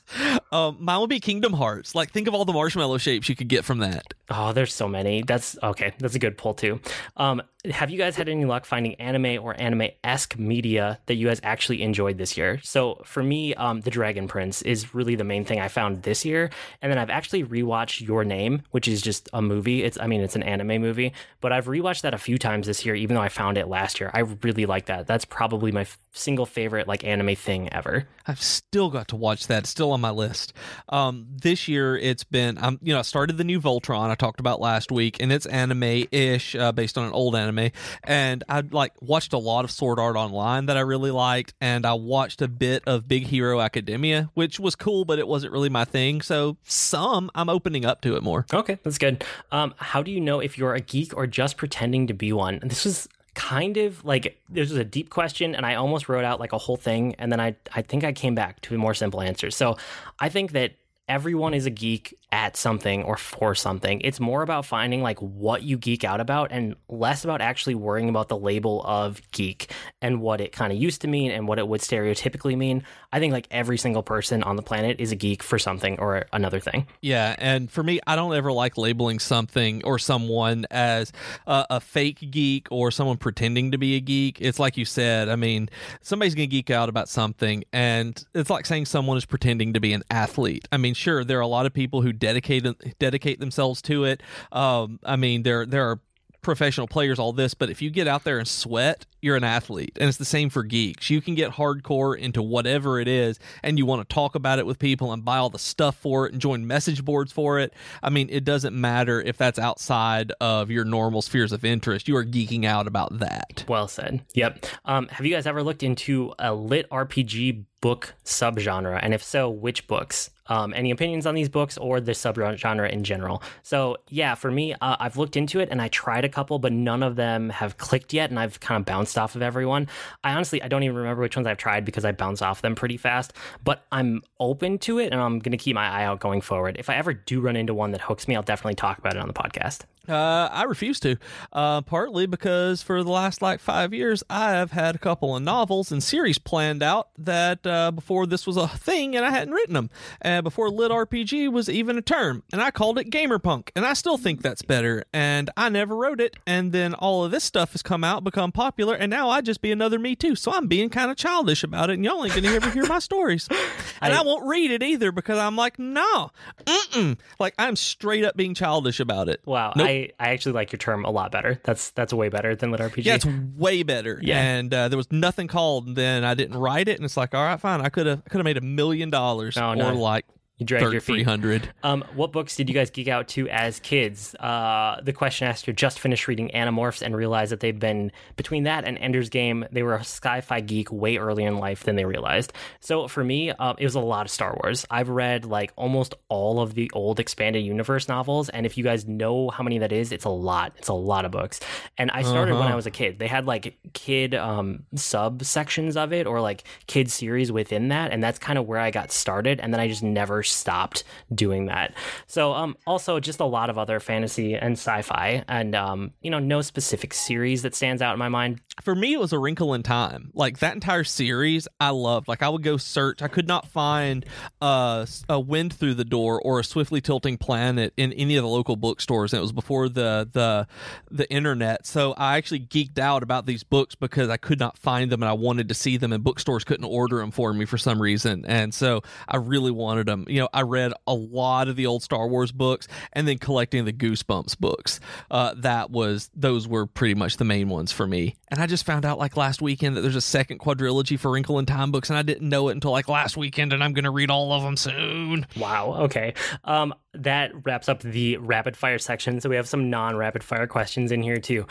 Um, 0.52 0.78
mine 0.80 1.02
would 1.02 1.10
be 1.10 1.20
Kingdom 1.20 1.54
Hearts. 1.54 1.94
Like, 1.94 2.12
think 2.12 2.28
of 2.28 2.34
all 2.34 2.46
the 2.46 2.54
marshmallow 2.54 2.98
shapes 3.00 3.28
you 3.28 3.36
could 3.36 3.50
get 3.50 3.66
from 3.66 3.80
that. 3.80 4.13
Oh, 4.30 4.54
there's 4.54 4.74
so 4.74 4.88
many. 4.88 5.24
That's 5.24 5.58
okay. 5.62 5.94
That's 6.00 6.16
a 6.16 6.20
good 6.20 6.38
pull 6.38 6.54
too. 6.54 6.80
Um, 7.18 7.42
have 7.70 7.90
you 7.90 7.98
guys 7.98 8.16
had 8.16 8.28
any 8.30 8.46
luck 8.46 8.66
finding 8.66 8.96
anime 8.96 9.44
or 9.44 9.60
anime 9.60 9.90
esque 10.04 10.38
media 10.38 11.00
that 11.06 11.16
you 11.16 11.28
guys 11.28 11.40
actually 11.44 11.82
enjoyed 11.82 12.18
this 12.18 12.38
year? 12.38 12.60
So 12.63 13.02
for 13.06 13.22
me, 13.22 13.54
um, 13.56 13.82
The 13.82 13.90
Dragon 13.92 14.28
Prince 14.28 14.62
is 14.62 14.94
really 14.94 15.16
the 15.16 15.24
main 15.24 15.44
thing 15.46 15.60
I 15.60 15.68
found 15.68 16.04
this 16.04 16.25
year, 16.25 16.50
and 16.82 16.92
then 16.92 16.98
I've 16.98 17.10
actually 17.10 17.44
rewatched 17.44 18.06
Your 18.06 18.24
Name, 18.24 18.63
which 18.72 18.88
is 18.88 19.02
just 19.02 19.30
a 19.34 19.42
movie. 19.42 19.84
It's 19.84 20.00
I 20.00 20.08
mean 20.08 20.22
it's 20.22 20.36
an 20.36 20.44
anime 20.44 20.82
movie, 20.82 21.13
but 21.42 21.52
I've 21.52 21.66
rewatched 21.68 22.02
that 22.02 22.13
a 22.13 22.18
few 22.18 22.38
times 22.38 22.68
this 22.68 22.86
year, 22.86 22.96
even 22.96 23.16
though 23.16 23.22
I 23.22 23.30
found 23.30 23.58
it 23.58 23.68
last 23.68 24.00
year. 24.00 24.10
I 24.13 24.23
really 24.24 24.65
like 24.65 24.88
that. 24.88 25.08
That's 25.08 25.25
probably 25.25 25.72
my 25.72 25.82
f- 25.82 25.98
single 26.12 26.46
favorite 26.46 26.88
like 26.88 27.03
anime 27.03 27.36
thing 27.36 27.72
ever. 27.72 28.08
I've 28.27 28.42
still 28.42 28.89
got 28.89 29.08
to 29.10 29.15
watch 29.15 29.48
that. 29.48 29.60
It's 29.60 29.70
still 29.70 29.92
on 29.92 30.01
my 30.01 30.12
list. 30.12 30.53
Um, 30.89 31.27
this 31.30 31.68
year 31.68 31.98
it's 31.98 32.24
been 32.24 32.58
um, 32.62 32.80
you 32.82 32.94
know 32.94 33.00
I 33.00 33.03
started 33.03 33.38
the 33.38 33.44
new 33.44 33.62
Voltron 33.62 34.10
I 34.10 34.15
talked 34.15 34.39
about 34.39 34.60
last 34.60 34.92
week, 34.92 35.18
and 35.22 35.32
it's 35.32 35.46
anime 35.46 36.06
ish 36.12 36.56
uh, 36.56 36.72
based 36.72 36.98
on 36.98 37.06
an 37.06 37.13
old 37.13 37.36
anime 37.36 37.53
anime, 37.53 37.72
and 38.03 38.44
I 38.50 38.62
like 38.62 38.94
watched 39.01 39.34
a 39.34 39.38
lot 39.38 39.65
of 39.65 39.72
Sword 39.72 40.00
Art 40.00 40.15
Online 40.15 40.65
that 40.68 40.77
I 40.77 40.82
really 40.82 41.12
liked, 41.12 41.53
and 41.62 41.86
I 41.86 41.94
watched 41.94 42.42
a 42.42 42.48
bit 42.48 42.84
of 42.86 43.08
Big 43.08 43.27
Hero 43.27 43.60
Academia, 43.60 44.30
which 44.34 44.60
was 44.60 44.75
cool, 44.75 45.06
but 45.06 45.20
it 45.20 45.27
wasn't 45.27 45.53
really 45.53 45.70
my 45.70 45.86
thing. 45.86 46.22
So 46.22 46.58
some 46.63 47.30
I'm 47.36 47.50
opening 47.50 47.86
up 47.86 48.01
to 48.01 48.15
it 48.15 48.24
more. 48.24 48.46
Okay, 48.53 48.80
that's 48.84 48.98
good. 48.98 49.24
Um, 49.51 49.74
how 49.77 50.01
do 50.01 50.12
you 50.12 50.20
know 50.20 50.39
if 50.39 50.58
you're 50.58 50.74
a 50.74 50.82
geek 50.82 51.15
or 51.15 51.27
just 51.27 51.58
pretending 51.58 52.08
to 52.08 52.13
be 52.13 52.34
one? 52.34 52.60
This 52.74 52.86
was 52.86 53.08
kind 53.36 53.78
of 53.78 54.04
like 54.06 54.40
this 54.50 54.70
was 54.70 54.78
a 54.78 54.86
deep 54.86 55.10
question 55.10 55.56
and 55.56 55.66
I 55.66 55.75
almost 55.75 56.08
wrote 56.08 56.24
out 56.24 56.40
like 56.40 56.54
a 56.54 56.58
whole 56.58 56.78
thing 56.78 57.16
and 57.16 57.32
then 57.32 57.40
I 57.40 57.56
I 57.74 57.82
think 57.82 58.04
I 58.04 58.12
came 58.12 58.36
back 58.36 58.62
to 58.62 58.75
a 58.75 58.78
more 58.78 58.94
simple 58.94 59.22
answer. 59.22 59.50
So 59.50 59.78
I 60.20 60.30
think 60.30 60.52
that 60.52 60.74
everyone 61.07 61.53
is 61.53 61.65
a 61.65 61.69
geek 61.69 62.17
at 62.31 62.57
something 62.57 63.03
or 63.03 63.15
for 63.15 63.53
something. 63.53 64.01
It's 64.01 64.19
more 64.19 64.41
about 64.41 64.65
finding 64.65 65.03
like 65.03 65.19
what 65.19 65.62
you 65.62 65.77
geek 65.77 66.03
out 66.03 66.19
about 66.19 66.51
and 66.51 66.75
less 66.89 67.24
about 67.24 67.41
actually 67.41 67.75
worrying 67.75 68.10
about 68.10 68.27
the 68.27 68.38
label 68.38 68.81
of 68.83 69.22
geek 69.31 69.72
and 70.01 70.19
what 70.19 70.41
it 70.41 70.51
kind 70.51 70.74
of 70.74 70.79
used 70.79 71.01
to 71.01 71.07
mean 71.07 71.29
and 71.29 71.48
what 71.48 71.60
it 71.60 71.67
would 71.67 71.81
stereotypically 71.81 72.57
mean. 72.57 72.83
I 73.12 73.19
think 73.19 73.33
like 73.33 73.48
every 73.51 73.77
single 73.77 74.01
person 74.01 74.41
on 74.41 74.55
the 74.55 74.63
planet 74.63 75.00
is 75.00 75.12
a 75.12 75.15
geek 75.15 75.43
for 75.43 75.60
something 75.60 76.00
or 76.00 76.25
another 76.33 76.60
thing. 76.60 76.88
Yeah, 77.01 77.36
and 77.38 77.69
for 77.69 77.83
me, 77.83 78.00
I 78.07 78.15
don't 78.15 78.33
ever 78.33 78.51
like 78.51 78.77
labeling 78.79 79.19
something 79.19 79.83
or 79.83 80.00
someone 80.00 80.65
as 80.72 81.12
a, 81.45 81.67
a 81.69 81.79
fake 81.79 82.31
geek 82.31 82.67
or 82.72 82.89
someone 82.89 83.17
pretending 83.17 83.72
to 83.72 83.77
be 83.77 83.95
a 83.95 84.00
geek. 84.00 84.41
It's 84.41 84.57
like 84.57 84.75
you 84.75 84.86
said. 84.86 85.29
I 85.29 85.36
mean, 85.36 85.69
somebody's 86.01 86.33
gonna 86.33 86.48
geek 86.48 86.72
out 86.72 86.89
about 86.89 87.10
something, 87.10 87.63
and 87.72 88.25
it's 88.33 88.50
like 88.50 88.65
saying 88.65 88.88
someone 88.88 89.17
is 89.17 89.25
pretending 89.25 89.74
to 89.74 89.79
be 89.79 89.93
an 89.93 90.01
athlete. 90.10 90.67
I 90.72 90.77
mean, 90.77 90.93
sure, 90.94 91.24
there 91.24 91.38
are 91.38 91.42
a 91.42 91.48
lot 91.48 91.66
of 91.66 91.74
people 91.74 92.02
who 92.02 92.14
dedicate 92.14 92.66
dedicate 93.00 93.40
themselves 93.40 93.82
to 93.84 94.06
it. 94.06 94.22
Um, 94.52 95.00
I 95.04 95.16
mean, 95.16 95.44
there 95.44 95.66
there 95.66 95.90
are 95.90 96.00
professional 96.44 96.88
players, 96.88 97.18
all 97.18 97.34
this, 97.34 97.56
but 97.56 97.70
if 97.70 97.82
you 97.82 97.90
get 97.90 98.08
out 98.08 98.24
there 98.24 98.38
and 98.38 98.48
sweat, 98.48 99.06
you're 99.22 99.36
an 99.36 99.44
athlete. 99.44 99.98
And 100.00 100.08
it's 100.08 100.18
the 100.18 100.26
same 100.26 100.50
for 100.50 100.62
geeks. 100.62 101.10
You 101.10 101.22
can 101.22 101.34
get 101.34 101.52
hardcore 101.52 102.18
into 102.18 102.44
whatever 102.44 103.00
it 103.00 103.08
is 103.08 103.40
and 103.64 103.78
you 103.78 103.86
want 103.86 104.08
to 104.08 104.14
talk 104.14 104.36
about 104.36 104.60
it 104.60 104.66
with 104.66 104.78
people 104.78 105.12
and 105.14 105.26
buy 105.26 105.38
all 105.38 105.50
the 105.50 105.58
stuff 105.58 105.96
for 105.96 106.28
it 106.28 106.34
and 106.34 106.42
join 106.42 106.68
message 106.68 107.04
boards 107.04 107.32
for 107.32 107.58
it. 107.60 107.74
I 108.04 108.10
mean, 108.10 108.28
it 108.30 108.44
doesn't 108.44 108.80
matter 108.80 109.22
if 109.22 109.38
that's 109.38 109.58
outside 109.58 110.32
of 110.40 110.70
your 110.70 110.86
normal 110.86 111.22
spheres 111.22 111.54
of 111.54 111.66
interest. 111.66 112.08
You 112.08 112.18
are 112.18 112.26
geeking 112.26 112.66
out 112.66 112.86
about 112.86 113.18
that. 113.20 113.64
Well 113.68 113.88
said. 113.88 114.24
Yep. 114.36 114.66
Um, 114.86 115.08
have 115.08 115.26
you 115.26 115.34
guys 115.34 115.48
ever 115.48 115.64
looked 115.64 115.84
into 115.84 116.34
a 116.38 116.54
lit 116.54 116.90
RPG 116.90 117.64
book 117.82 118.14
subgenre? 118.26 119.00
And 119.02 119.14
if 119.14 119.24
so, 119.24 119.50
which 119.50 119.88
books? 119.88 120.30
Um, 120.48 120.74
any 120.76 120.92
opinions 120.92 121.26
on 121.26 121.36
these 121.36 121.50
books 121.50 121.78
or 121.78 122.02
the 122.02 122.12
subgenre 122.12 122.90
in 122.90 123.04
general? 123.04 123.42
So, 123.62 123.98
yeah, 124.10 124.36
for 124.36 124.52
me, 124.52 124.74
uh, 124.74 124.98
I've 125.00 125.18
looked 125.18 125.36
into 125.36 125.60
it 125.60 125.70
and 125.72 125.82
I 125.82 125.88
tried 125.88 126.26
a 126.26 126.30
couple, 126.30 126.60
but 126.60 126.74
none 126.74 127.04
of 127.04 127.16
them 127.16 127.50
have 127.50 127.78
clicked 127.78 128.14
yet, 128.14 128.30
and 128.30 128.40
I've 128.40 128.60
kind 128.60 128.80
of 128.80 128.86
bounced 128.86 129.18
off 129.18 129.36
of 129.36 129.42
everyone. 129.42 129.88
I 130.24 130.34
honestly, 130.34 130.62
I 130.62 130.68
don't 130.68 130.84
even 130.84 130.96
remember 130.96 131.22
which 131.22 131.36
ones 131.36 131.48
I've 131.48 131.58
tried 131.58 131.86
because 131.86 132.06
I 132.06 132.12
bounce 132.12 132.42
off 132.42 132.62
them 132.62 132.76
pretty 132.76 132.98
fast, 132.98 133.34
but 133.64 133.86
I'm 133.92 134.22
open 134.40 134.78
to 134.80 135.00
it 135.00 135.12
and 135.12 135.22
I'm 135.22 135.40
going 135.40 135.52
to 135.52 135.58
keep 135.58 135.76
my 135.76 135.88
eye 135.88 136.06
out 136.06 136.20
going 136.20 136.42
forward. 136.42 136.76
If 136.80 136.90
I 136.90 136.96
ever 136.96 137.14
do 137.14 137.40
run 137.42 137.56
into 137.56 137.74
one 137.74 137.92
that 137.92 138.02
hooks 138.02 138.28
me, 138.28 138.36
I'll 138.36 138.44
definitely 138.44 138.76
talk 138.76 138.98
about 138.98 139.16
it 139.16 139.20
on 139.20 139.28
the 139.28 139.34
podcast. 139.34 139.82
Uh, 140.08 140.50
I 140.52 140.64
refuse 140.64 141.00
to, 141.00 141.16
uh, 141.54 141.80
partly 141.82 142.26
because 142.26 142.84
for 142.84 143.04
the 143.04 143.10
last 143.10 143.42
like 143.42 143.62
five 143.62 143.94
years, 143.94 144.22
I 144.30 144.52
have 144.52 144.72
had 144.72 144.96
a 144.96 144.98
couple 144.98 145.34
of 145.34 145.44
novels 145.44 145.94
and 145.94 146.04
series 146.04 146.38
planned 146.38 146.84
out 146.84 147.08
that 147.18 147.66
uh, 147.66 147.92
before 147.92 148.26
this 148.26 148.46
was 148.46 148.58
a 148.58 148.68
thing 148.68 149.16
and 149.16 149.26
I 149.26 149.30
hadn't 149.30 149.54
written 149.54 149.76
them, 149.76 149.90
and 150.20 150.33
before 150.42 150.70
lit 150.70 150.92
RPG 150.92 151.52
was 151.52 151.70
even 151.70 151.98
a 151.98 152.02
term, 152.02 152.44
and 152.52 152.62
I 152.62 152.72
called 152.72 152.98
it 152.98 153.10
gamerpunk, 153.10 153.70
and 153.75 153.86
I 153.86 153.94
still 153.94 154.18
think 154.18 154.42
that's 154.42 154.62
better, 154.62 155.04
and 155.13 155.50
I 155.58 155.70
never 155.70 155.96
wrote 155.96 156.22
it, 156.22 156.36
and 156.46 156.72
then 156.72 156.94
all 156.94 157.24
of 157.24 157.32
this 157.32 157.44
stuff 157.44 157.72
has 157.74 157.82
come 157.82 158.04
out, 158.04 158.24
become 158.24 158.52
popular, 158.52 158.96
and 158.96 159.10
now 159.10 159.30
I 159.30 159.42
just 159.42 159.62
be 159.62 159.72
another 159.72 160.00
me 160.00 160.16
too, 160.16 160.36
so 160.36 160.52
I'm 160.52 160.68
being 160.68 160.90
kind 160.90 161.12
of 161.12 161.18
childish 161.18 161.63
about 161.63 161.90
it, 161.90 161.94
and 161.94 162.06
y'all 162.06 162.24
ain't 162.24 162.36
gonna 162.36 162.50
ever 162.50 162.70
hear 162.70 162.86
my 162.86 163.00
stories, 163.00 163.48
and 164.02 164.13
I, 164.13 164.20
I, 164.20 164.24
won't 164.24 164.46
read 164.48 164.72
it 164.72 164.84
either 164.84 165.12
because 165.12 165.38
I'm 165.38 165.56
like, 165.56 165.80
no, 165.80 166.32
mm 166.66 167.18
like 167.40 167.54
I'm 167.58 167.75
straight 167.75 168.24
up 168.24 168.36
being 168.36 168.54
childish 168.54 169.00
about 169.00 169.30
it. 169.30 169.42
Wow, 169.46 169.74
nope. 169.75 169.88
I 169.88 170.10
I, 170.20 170.30
actually 170.30 170.54
like 170.54 170.72
your 170.72 170.78
term 170.78 171.06
a 171.06 171.12
lot 171.12 171.32
better. 171.32 171.60
That's 171.63 171.92
that's 171.92 172.13
way 172.13 172.30
better 172.30 172.56
than 172.56 172.72
lit 172.72 172.80
RPG. 172.80 173.06
Yeah, 173.06 173.16
it's 173.16 173.25
way 173.25 173.84
better. 173.84 174.20
Yeah, 174.22 174.40
and 174.40 174.74
uh, 174.74 174.88
there 174.88 174.98
was 174.98 175.12
nothing 175.12 175.48
called. 175.48 175.88
And 175.88 175.96
then 175.96 176.24
I 176.24 176.34
didn't 176.34 176.58
write 176.58 176.88
it, 176.88 176.98
and 176.98 177.06
it's 177.06 177.18
like, 177.18 177.34
all 177.34 177.44
right, 177.44 177.60
fine. 177.60 177.82
I 177.82 177.90
could 177.90 178.06
have 178.08 178.24
could 178.25 178.38
have 178.38 178.46
made 178.46 178.58
a 178.58 178.62
million 178.62 179.10
dollars, 179.10 179.58
oh, 179.58 179.72
or 179.72 179.94
like 179.94 180.23
you 180.63 180.77
drag 180.77 180.91
your 180.91 181.01
feet. 181.01 181.25
300. 181.25 181.70
Um, 181.84 182.03
what 182.15 182.32
books 182.32 182.55
did 182.55 182.70
you 182.70 182.75
guys 182.75 182.89
geek 182.89 183.08
out 183.08 183.27
to 183.29 183.50
as 183.50 183.79
kids? 183.79 184.36
Uh, 184.36 185.00
the 185.01 185.13
question 185.13 185.48
asker 185.48 185.74
just 185.74 186.00
finished 186.00 186.27
reading 186.27 186.50
Animorphs 186.53 187.01
and 187.01 187.15
realized 187.15 187.51
that 187.51 187.60
they've 187.60 187.77
been, 187.77 188.12
between 188.36 188.63
that 188.63 188.86
and 188.86 188.98
Ender's 188.98 189.29
Game, 189.29 189.65
they 189.72 189.84
were 189.84 189.96
a 189.96 190.00
sci 190.00 190.41
fi 190.41 190.62
geek 190.62 190.91
way 190.91 191.17
earlier 191.17 191.48
in 191.48 191.58
life 191.58 191.84
than 191.84 191.96
they 191.96 192.05
realized. 192.05 192.53
So 192.79 193.08
for 193.08 193.24
me, 193.24 193.51
uh, 193.51 193.74
it 193.77 193.84
was 193.84 193.96
a 193.96 194.00
lot 194.00 194.25
of 194.25 194.32
Star 194.32 194.58
Wars. 194.62 194.86
I've 194.89 195.10
read 195.10 195.46
like 195.46 195.72
almost 195.75 196.15
all 196.29 196.62
of 196.62 196.74
the 196.74 196.89
old 196.93 197.20
expanded 197.20 197.63
universe 197.63 198.08
novels. 198.08 198.50
And 198.50 198.65
if 198.65 198.77
you 198.77 198.84
guys 198.84 199.08
know 199.08 199.50
how 199.50 199.63
many 199.63 199.79
that 199.79 199.91
is, 199.91 200.12
it's 200.12 200.25
a 200.25 200.29
lot. 200.29 200.74
It's 200.77 200.88
a 200.88 200.93
lot 200.93 201.25
of 201.25 201.32
books. 201.32 201.60
And 201.98 202.12
I 202.12 202.22
started 202.22 202.51
uh-huh. 202.51 202.60
when 202.60 202.67
I 202.67 202.70
uh-huh. 202.72 202.75
was 202.77 202.86
a 202.86 202.91
kid. 202.91 203.20
They 203.20 203.27
had 203.27 203.46
like 203.46 203.77
kid 203.93 204.36
um, 204.36 204.84
subsections 204.96 205.96
of 205.96 206.13
it 206.13 206.27
or 206.27 206.41
like 206.41 206.63
kid 206.88 207.12
series 207.12 207.51
within 207.51 207.89
that. 207.89 208.12
And 208.12 208.24
that's 208.24 208.39
kind 208.39 208.58
of 208.58 208.67
where 208.67 208.79
I 208.79 208.91
got 208.91 209.12
started. 209.12 209.60
And 209.60 209.74
then 209.74 209.79
I 209.79 209.88
just 209.88 210.03
never 210.03 210.43
stopped 210.53 211.03
doing 211.33 211.65
that. 211.65 211.93
So 212.27 212.53
um, 212.53 212.75
also 212.86 213.19
just 213.19 213.39
a 213.39 213.45
lot 213.45 213.69
of 213.69 213.77
other 213.77 214.00
fantasy 214.00 214.55
and 214.55 214.74
sci-fi, 214.74 215.43
and 215.48 215.75
um, 215.75 216.12
you 216.22 216.29
know, 216.29 216.39
no 216.39 216.62
specific 216.62 217.13
series 217.13 217.62
that 217.63 217.75
stands 217.75 218.01
out 218.01 218.13
in 218.13 218.19
my 218.19 218.29
mind. 218.29 218.62
For 218.82 218.96
me, 218.96 219.13
it 219.13 219.20
was 219.20 219.34
A 219.34 219.39
Wrinkle 219.39 219.75
in 219.75 219.84
Time. 219.84 220.32
Like 220.34 220.60
that 220.60 220.74
entire 220.74 221.03
series, 221.03 221.68
I 221.80 221.92
loved. 221.92 222.27
Like 222.27 222.42
I 222.42 222.50
would 222.50 222.63
go 222.63 222.77
search. 222.77 223.22
I 223.22 223.27
could 223.27 223.48
not 223.48 223.68
find 223.68 224.25
uh, 224.62 225.06
a 225.30 225.39
Wind 225.39 225.74
Through 225.74 225.94
the 225.94 226.03
Door 226.06 226.42
or 226.42 226.60
a 226.60 226.63
Swiftly 226.63 227.00
Tilting 227.00 227.38
Planet 227.38 227.94
in 227.98 228.12
any 228.13 228.36
of 228.36 228.44
the 228.44 228.50
local 228.50 228.75
bookstores, 228.75 229.32
and 229.32 229.38
it 229.38 229.42
was 229.42 229.51
before 229.51 229.89
the 229.89 230.27
the 230.32 230.68
the 231.12 231.32
internet. 231.32 231.86
So 231.86 232.13
I 232.13 232.38
actually 232.38 232.62
geeked 232.62 232.98
out 232.98 233.22
about 233.22 233.46
these 233.46 233.63
books 233.63 233.94
because 233.94 234.30
I 234.30 234.38
could 234.38 234.60
not 234.60 234.77
find 234.80 235.12
them 235.12 235.22
and 235.22 235.30
I 235.30 235.34
wanted 235.34 235.70
to 235.70 235.75
see 235.75 235.98
them, 235.98 236.12
and 236.12 236.24
bookstores 236.24 236.63
couldn't 236.63 236.86
order 236.86 237.18
them 237.18 237.30
for 237.30 237.53
me 237.53 237.65
for 237.65 237.77
some 237.77 238.01
reason, 238.01 238.44
and 238.48 238.74
so 238.74 239.01
I 239.27 239.38
really 239.38 239.72
wanted 239.72 240.08
them. 240.08 240.25
You 240.27 240.42
know, 240.42 240.50
I 240.51 240.62
read 240.62 240.94
a 241.06 241.13
lot 241.13 241.68
of 241.68 241.75
the 241.75 241.86
old 241.86 242.01
Star 242.01 242.27
Wars 242.27 242.51
books 242.51 242.88
and 243.13 243.27
then 243.27 243.38
collecting 243.38 243.86
the 243.86 243.94
Goosebumps 243.94 244.58
books. 244.60 245.00
Uh, 245.30 245.53
that 245.58 245.92
was 245.92 246.32
those 246.34 246.68
were 246.68 246.88
pretty 246.88 247.13
much 247.13 247.38
the 247.38 247.46
main 247.46 247.70
ones 247.70 247.92
for 247.92 248.08
me. 248.08 248.36
And 248.48 248.62
I 248.63 248.65
just 248.65 248.86
found 248.86 249.03
out 249.03 249.20
like 249.20 249.36
last 249.36 249.62
weekend 249.62 249.98
that 249.98 250.01
there's 250.01 250.15
a 250.15 250.22
second 250.22 250.60
quadrilogy 250.60 251.20
for 251.20 251.29
Wrinkle 251.29 251.60
in 251.60 251.65
Time 251.65 251.91
books, 251.91 252.10
and 252.10 252.17
I 252.17 252.22
didn't 252.22 252.48
know 252.48 252.70
it 252.70 252.72
until 252.72 252.91
like 252.91 253.10
last 253.10 253.36
weekend, 253.36 253.74
and 253.74 253.84
I'm 253.84 253.91
going 253.91 254.05
to 254.05 254.10
read 254.10 254.32
all 254.32 254.53
of 254.53 254.63
them 254.63 254.77
soon. 254.77 255.46
Wow. 255.58 255.96
Okay. 256.03 256.34
Um, 256.63 256.93
that 257.13 257.51
wraps 257.65 257.89
up 257.89 258.00
the 258.00 258.38
rapid 258.38 258.77
fire 258.77 259.00
section. 259.00 259.41
So 259.41 259.50
we 259.50 259.58
have 259.58 259.67
some 259.67 259.89
non 259.89 260.15
rapid 260.15 260.46
fire 260.46 260.65
questions 260.65 261.12
in 261.12 261.22
here 261.22 261.41
too. 261.41 261.67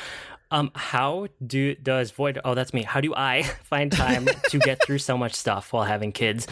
Um, 0.50 0.70
how 0.74 1.28
do 1.46 1.74
does 1.76 2.10
Void? 2.10 2.38
Oh, 2.44 2.54
that's 2.54 2.74
me. 2.74 2.82
How 2.82 3.00
do 3.00 3.14
I 3.14 3.42
find 3.62 3.90
time 3.90 4.28
to 4.50 4.58
get 4.58 4.84
through 4.84 4.98
so 4.98 5.16
much 5.16 5.32
stuff 5.32 5.72
while 5.72 5.84
having 5.84 6.12
kids? 6.12 6.46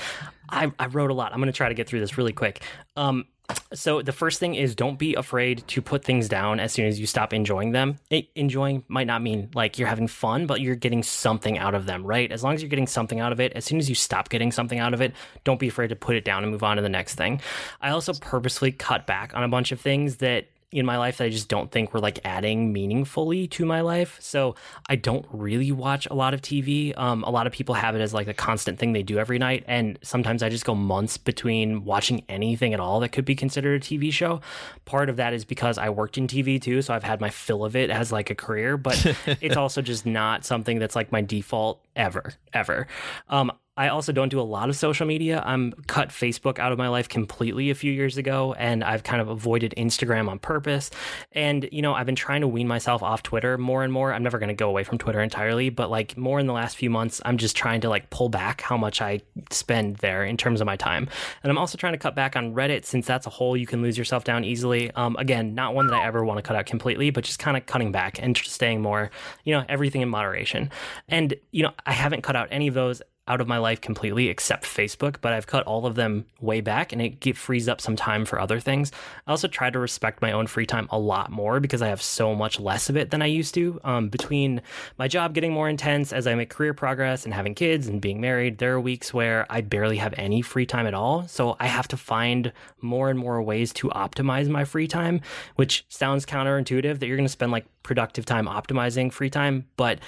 I, 0.48 0.72
I 0.78 0.86
wrote 0.86 1.10
a 1.10 1.14
lot. 1.14 1.34
I'm 1.34 1.38
going 1.38 1.52
to 1.52 1.56
try 1.56 1.68
to 1.68 1.74
get 1.74 1.86
through 1.86 2.00
this 2.00 2.16
really 2.16 2.32
quick. 2.32 2.62
Um, 2.96 3.26
so 3.72 4.02
the 4.02 4.12
first 4.12 4.40
thing 4.40 4.54
is 4.54 4.74
don't 4.74 4.98
be 4.98 5.14
afraid 5.14 5.66
to 5.68 5.82
put 5.82 6.04
things 6.04 6.28
down 6.28 6.60
as 6.60 6.72
soon 6.72 6.86
as 6.86 6.98
you 6.98 7.06
stop 7.06 7.32
enjoying 7.32 7.72
them. 7.72 7.98
It, 8.10 8.28
enjoying 8.34 8.84
might 8.88 9.06
not 9.06 9.22
mean 9.22 9.50
like 9.54 9.78
you're 9.78 9.88
having 9.88 10.08
fun, 10.08 10.46
but 10.46 10.60
you're 10.60 10.74
getting 10.74 11.02
something 11.02 11.58
out 11.58 11.74
of 11.74 11.86
them, 11.86 12.04
right? 12.04 12.30
As 12.30 12.42
long 12.42 12.54
as 12.54 12.62
you're 12.62 12.68
getting 12.68 12.86
something 12.86 13.20
out 13.20 13.32
of 13.32 13.40
it, 13.40 13.52
as 13.54 13.64
soon 13.64 13.78
as 13.78 13.88
you 13.88 13.94
stop 13.94 14.28
getting 14.28 14.52
something 14.52 14.78
out 14.78 14.94
of 14.94 15.00
it, 15.00 15.14
don't 15.44 15.60
be 15.60 15.68
afraid 15.68 15.88
to 15.88 15.96
put 15.96 16.16
it 16.16 16.24
down 16.24 16.42
and 16.42 16.52
move 16.52 16.62
on 16.62 16.76
to 16.76 16.82
the 16.82 16.88
next 16.88 17.14
thing. 17.14 17.40
I 17.80 17.90
also 17.90 18.12
purposely 18.14 18.72
cut 18.72 19.06
back 19.06 19.34
on 19.34 19.42
a 19.42 19.48
bunch 19.48 19.72
of 19.72 19.80
things 19.80 20.16
that 20.16 20.46
in 20.72 20.86
my 20.86 20.98
life 20.98 21.18
that 21.18 21.24
I 21.24 21.30
just 21.30 21.48
don't 21.48 21.70
think 21.70 21.92
were 21.92 22.00
like 22.00 22.20
adding 22.24 22.72
meaningfully 22.72 23.48
to 23.48 23.66
my 23.66 23.80
life. 23.80 24.16
So 24.20 24.54
I 24.88 24.94
don't 24.94 25.26
really 25.30 25.72
watch 25.72 26.06
a 26.06 26.14
lot 26.14 26.32
of 26.32 26.42
TV. 26.42 26.96
Um, 26.96 27.24
a 27.24 27.30
lot 27.30 27.48
of 27.48 27.52
people 27.52 27.74
have 27.74 27.96
it 27.96 28.00
as 28.00 28.14
like 28.14 28.28
a 28.28 28.34
constant 28.34 28.78
thing 28.78 28.92
they 28.92 29.02
do 29.02 29.18
every 29.18 29.38
night. 29.38 29.64
And 29.66 29.98
sometimes 30.02 30.44
I 30.44 30.48
just 30.48 30.64
go 30.64 30.76
months 30.76 31.16
between 31.16 31.84
watching 31.84 32.24
anything 32.28 32.72
at 32.72 32.78
all 32.78 33.00
that 33.00 33.08
could 33.08 33.24
be 33.24 33.34
considered 33.34 33.82
a 33.82 33.84
TV 33.84 34.12
show. 34.12 34.40
Part 34.84 35.08
of 35.08 35.16
that 35.16 35.32
is 35.32 35.44
because 35.44 35.76
I 35.76 35.88
worked 35.88 36.16
in 36.18 36.28
TV 36.28 36.62
too. 36.62 36.82
So 36.82 36.94
I've 36.94 37.02
had 37.02 37.20
my 37.20 37.30
fill 37.30 37.64
of 37.64 37.74
it 37.74 37.90
as 37.90 38.12
like 38.12 38.30
a 38.30 38.36
career, 38.36 38.76
but 38.76 39.04
it's 39.40 39.56
also 39.56 39.82
just 39.82 40.06
not 40.06 40.44
something 40.44 40.78
that's 40.78 40.94
like 40.94 41.10
my 41.10 41.20
default 41.20 41.84
ever, 41.96 42.34
ever. 42.52 42.86
Um, 43.28 43.50
I 43.76 43.88
also 43.88 44.12
don't 44.12 44.28
do 44.28 44.40
a 44.40 44.42
lot 44.42 44.68
of 44.68 44.76
social 44.76 45.06
media. 45.06 45.42
I'm 45.46 45.72
cut 45.86 46.08
Facebook 46.08 46.58
out 46.58 46.72
of 46.72 46.78
my 46.78 46.88
life 46.88 47.08
completely 47.08 47.70
a 47.70 47.74
few 47.74 47.92
years 47.92 48.16
ago, 48.16 48.52
and 48.58 48.84
I've 48.84 49.04
kind 49.04 49.22
of 49.22 49.28
avoided 49.28 49.72
Instagram 49.78 50.28
on 50.28 50.38
purpose. 50.38 50.90
And, 51.32 51.68
you 51.72 51.80
know, 51.80 51.94
I've 51.94 52.04
been 52.04 52.16
trying 52.16 52.42
to 52.42 52.48
wean 52.48 52.68
myself 52.68 53.02
off 53.02 53.22
Twitter 53.22 53.56
more 53.56 53.82
and 53.82 53.92
more. 53.92 54.12
I'm 54.12 54.22
never 54.22 54.38
going 54.38 54.48
to 54.48 54.54
go 54.54 54.68
away 54.68 54.84
from 54.84 54.98
Twitter 54.98 55.20
entirely, 55.20 55.70
but 55.70 55.88
like 55.88 56.16
more 56.16 56.40
in 56.40 56.46
the 56.46 56.52
last 56.52 56.76
few 56.76 56.90
months, 56.90 57.22
I'm 57.24 57.38
just 57.38 57.56
trying 57.56 57.80
to 57.82 57.88
like 57.88 58.10
pull 58.10 58.28
back 58.28 58.60
how 58.60 58.76
much 58.76 59.00
I 59.00 59.20
spend 59.50 59.96
there 59.96 60.24
in 60.24 60.36
terms 60.36 60.60
of 60.60 60.66
my 60.66 60.76
time. 60.76 61.08
And 61.42 61.50
I'm 61.50 61.58
also 61.58 61.78
trying 61.78 61.94
to 61.94 61.98
cut 61.98 62.14
back 62.14 62.36
on 62.36 62.54
Reddit 62.54 62.84
since 62.84 63.06
that's 63.06 63.26
a 63.26 63.30
hole 63.30 63.56
you 63.56 63.66
can 63.66 63.82
lose 63.82 63.96
yourself 63.96 64.24
down 64.24 64.44
easily. 64.44 64.90
Um, 64.92 65.16
again, 65.16 65.54
not 65.54 65.74
one 65.74 65.86
that 65.86 65.94
I 65.94 66.04
ever 66.04 66.24
want 66.24 66.38
to 66.38 66.42
cut 66.42 66.56
out 66.56 66.66
completely, 66.66 67.10
but 67.10 67.24
just 67.24 67.38
kind 67.38 67.56
of 67.56 67.66
cutting 67.66 67.92
back 67.92 68.20
and 68.20 68.36
staying 68.36 68.82
more, 68.82 69.10
you 69.44 69.54
know, 69.54 69.64
everything 69.68 70.02
in 70.02 70.08
moderation. 70.08 70.70
And, 71.08 71.34
you 71.52 71.62
know, 71.62 71.72
I 71.86 71.92
haven't 71.92 72.22
cut 72.22 72.36
out 72.36 72.48
any 72.50 72.66
of 72.66 72.74
those 72.74 73.00
out 73.28 73.40
of 73.40 73.46
my 73.46 73.58
life 73.58 73.80
completely 73.80 74.28
except 74.28 74.64
Facebook, 74.64 75.16
but 75.20 75.32
I've 75.32 75.46
cut 75.46 75.64
all 75.64 75.86
of 75.86 75.94
them 75.94 76.26
way 76.40 76.60
back 76.60 76.92
and 76.92 77.00
it 77.00 77.36
frees 77.36 77.68
up 77.68 77.80
some 77.80 77.94
time 77.94 78.24
for 78.24 78.40
other 78.40 78.58
things. 78.58 78.90
I 79.26 79.30
also 79.30 79.46
try 79.46 79.70
to 79.70 79.78
respect 79.78 80.20
my 80.20 80.32
own 80.32 80.48
free 80.48 80.66
time 80.66 80.88
a 80.90 80.98
lot 80.98 81.30
more 81.30 81.60
because 81.60 81.80
I 81.80 81.88
have 81.88 82.02
so 82.02 82.34
much 82.34 82.58
less 82.58 82.88
of 82.88 82.96
it 82.96 83.10
than 83.10 83.22
I 83.22 83.26
used 83.26 83.54
to. 83.54 83.80
Um, 83.84 84.08
between 84.08 84.62
my 84.98 85.06
job 85.06 85.32
getting 85.32 85.52
more 85.52 85.68
intense 85.68 86.12
as 86.12 86.26
I 86.26 86.34
make 86.34 86.50
career 86.50 86.74
progress 86.74 87.24
and 87.24 87.32
having 87.32 87.54
kids 87.54 87.86
and 87.86 88.00
being 88.00 88.20
married, 88.20 88.58
there 88.58 88.74
are 88.74 88.80
weeks 88.80 89.14
where 89.14 89.46
I 89.48 89.60
barely 89.60 89.98
have 89.98 90.14
any 90.16 90.42
free 90.42 90.66
time 90.66 90.86
at 90.86 90.94
all. 90.94 91.28
So 91.28 91.56
I 91.60 91.66
have 91.66 91.86
to 91.88 91.96
find 91.96 92.52
more 92.80 93.10
and 93.10 93.18
more 93.18 93.40
ways 93.42 93.72
to 93.74 93.90
optimize 93.90 94.48
my 94.48 94.64
free 94.64 94.88
time, 94.88 95.20
which 95.54 95.84
sounds 95.88 96.26
counterintuitive 96.26 96.98
that 96.98 97.06
you're 97.06 97.16
going 97.16 97.26
to 97.26 97.32
spend 97.32 97.52
like 97.52 97.66
productive 97.84 98.26
time 98.26 98.46
optimizing 98.46 99.12
free 99.12 99.30
time, 99.30 99.66
but 99.76 100.00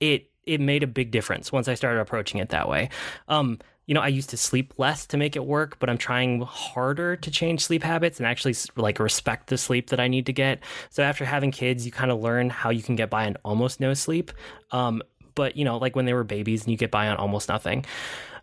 it 0.00 0.30
it 0.46 0.60
made 0.60 0.82
a 0.82 0.86
big 0.86 1.10
difference 1.10 1.52
once 1.52 1.68
I 1.68 1.74
started 1.74 2.00
approaching 2.00 2.40
it 2.40 2.50
that 2.50 2.68
way. 2.68 2.90
Um, 3.28 3.58
you 3.86 3.94
know, 3.94 4.00
I 4.00 4.08
used 4.08 4.30
to 4.30 4.36
sleep 4.36 4.74
less 4.78 5.06
to 5.06 5.16
make 5.16 5.36
it 5.36 5.44
work, 5.44 5.78
but 5.78 5.90
I'm 5.90 5.98
trying 5.98 6.40
harder 6.42 7.16
to 7.16 7.30
change 7.30 7.64
sleep 7.64 7.82
habits 7.82 8.18
and 8.18 8.26
actually 8.26 8.54
like 8.76 8.98
respect 8.98 9.48
the 9.48 9.58
sleep 9.58 9.90
that 9.90 10.00
I 10.00 10.08
need 10.08 10.26
to 10.26 10.32
get. 10.32 10.60
So 10.90 11.02
after 11.02 11.24
having 11.24 11.50
kids, 11.50 11.84
you 11.84 11.92
kind 11.92 12.10
of 12.10 12.20
learn 12.20 12.48
how 12.48 12.70
you 12.70 12.82
can 12.82 12.96
get 12.96 13.10
by 13.10 13.26
on 13.26 13.36
almost 13.44 13.80
no 13.80 13.92
sleep. 13.92 14.32
Um, 14.70 15.02
but 15.34 15.56
you 15.56 15.64
know, 15.64 15.76
like 15.76 15.96
when 15.96 16.06
they 16.06 16.14
were 16.14 16.24
babies 16.24 16.62
and 16.62 16.70
you 16.70 16.78
get 16.78 16.90
by 16.90 17.08
on 17.08 17.16
almost 17.16 17.48
nothing. 17.48 17.84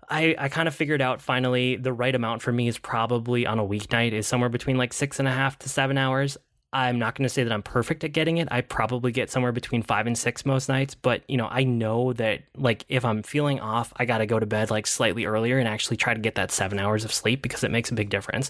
I, 0.09 0.35
I 0.37 0.49
kind 0.49 0.67
of 0.67 0.75
figured 0.75 1.01
out 1.01 1.21
finally 1.21 1.77
the 1.77 1.93
right 1.93 2.13
amount 2.13 2.41
for 2.41 2.51
me 2.51 2.67
is 2.67 2.77
probably 2.77 3.45
on 3.45 3.59
a 3.59 3.65
weeknight 3.65 4.11
is 4.11 4.27
somewhere 4.27 4.49
between 4.49 4.77
like 4.77 4.91
six 4.91 5.19
and 5.19 5.27
a 5.27 5.31
half 5.31 5.57
to 5.59 5.69
seven 5.69 5.97
hours. 5.97 6.37
I'm 6.73 6.99
not 6.99 7.15
going 7.15 7.23
to 7.23 7.29
say 7.29 7.43
that 7.43 7.51
I'm 7.51 7.63
perfect 7.63 8.03
at 8.03 8.13
getting 8.13 8.37
it. 8.37 8.47
I 8.49 8.61
probably 8.61 9.11
get 9.11 9.29
somewhere 9.29 9.51
between 9.51 9.83
five 9.83 10.07
and 10.07 10.17
six 10.17 10.45
most 10.45 10.69
nights, 10.69 10.95
but 10.95 11.21
you 11.27 11.35
know, 11.35 11.47
I 11.49 11.65
know 11.65 12.13
that 12.13 12.43
like 12.55 12.85
if 12.87 13.03
I'm 13.03 13.23
feeling 13.23 13.59
off, 13.59 13.91
I 13.97 14.05
got 14.05 14.19
to 14.19 14.25
go 14.25 14.39
to 14.39 14.45
bed 14.45 14.71
like 14.71 14.87
slightly 14.87 15.25
earlier 15.25 15.59
and 15.59 15.67
actually 15.67 15.97
try 15.97 16.13
to 16.13 16.19
get 16.19 16.35
that 16.35 16.51
seven 16.51 16.79
hours 16.79 17.03
of 17.03 17.13
sleep 17.13 17.41
because 17.41 17.63
it 17.63 17.71
makes 17.71 17.91
a 17.91 17.93
big 17.93 18.09
difference. 18.09 18.49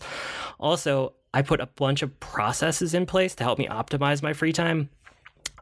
Also, 0.60 1.14
I 1.34 1.42
put 1.42 1.62
a 1.62 1.66
bunch 1.66 2.04
of 2.04 2.20
processes 2.20 2.94
in 2.94 3.06
place 3.06 3.34
to 3.36 3.44
help 3.44 3.58
me 3.58 3.68
optimize 3.68 4.22
my 4.22 4.34
free 4.34 4.54
time 4.54 4.90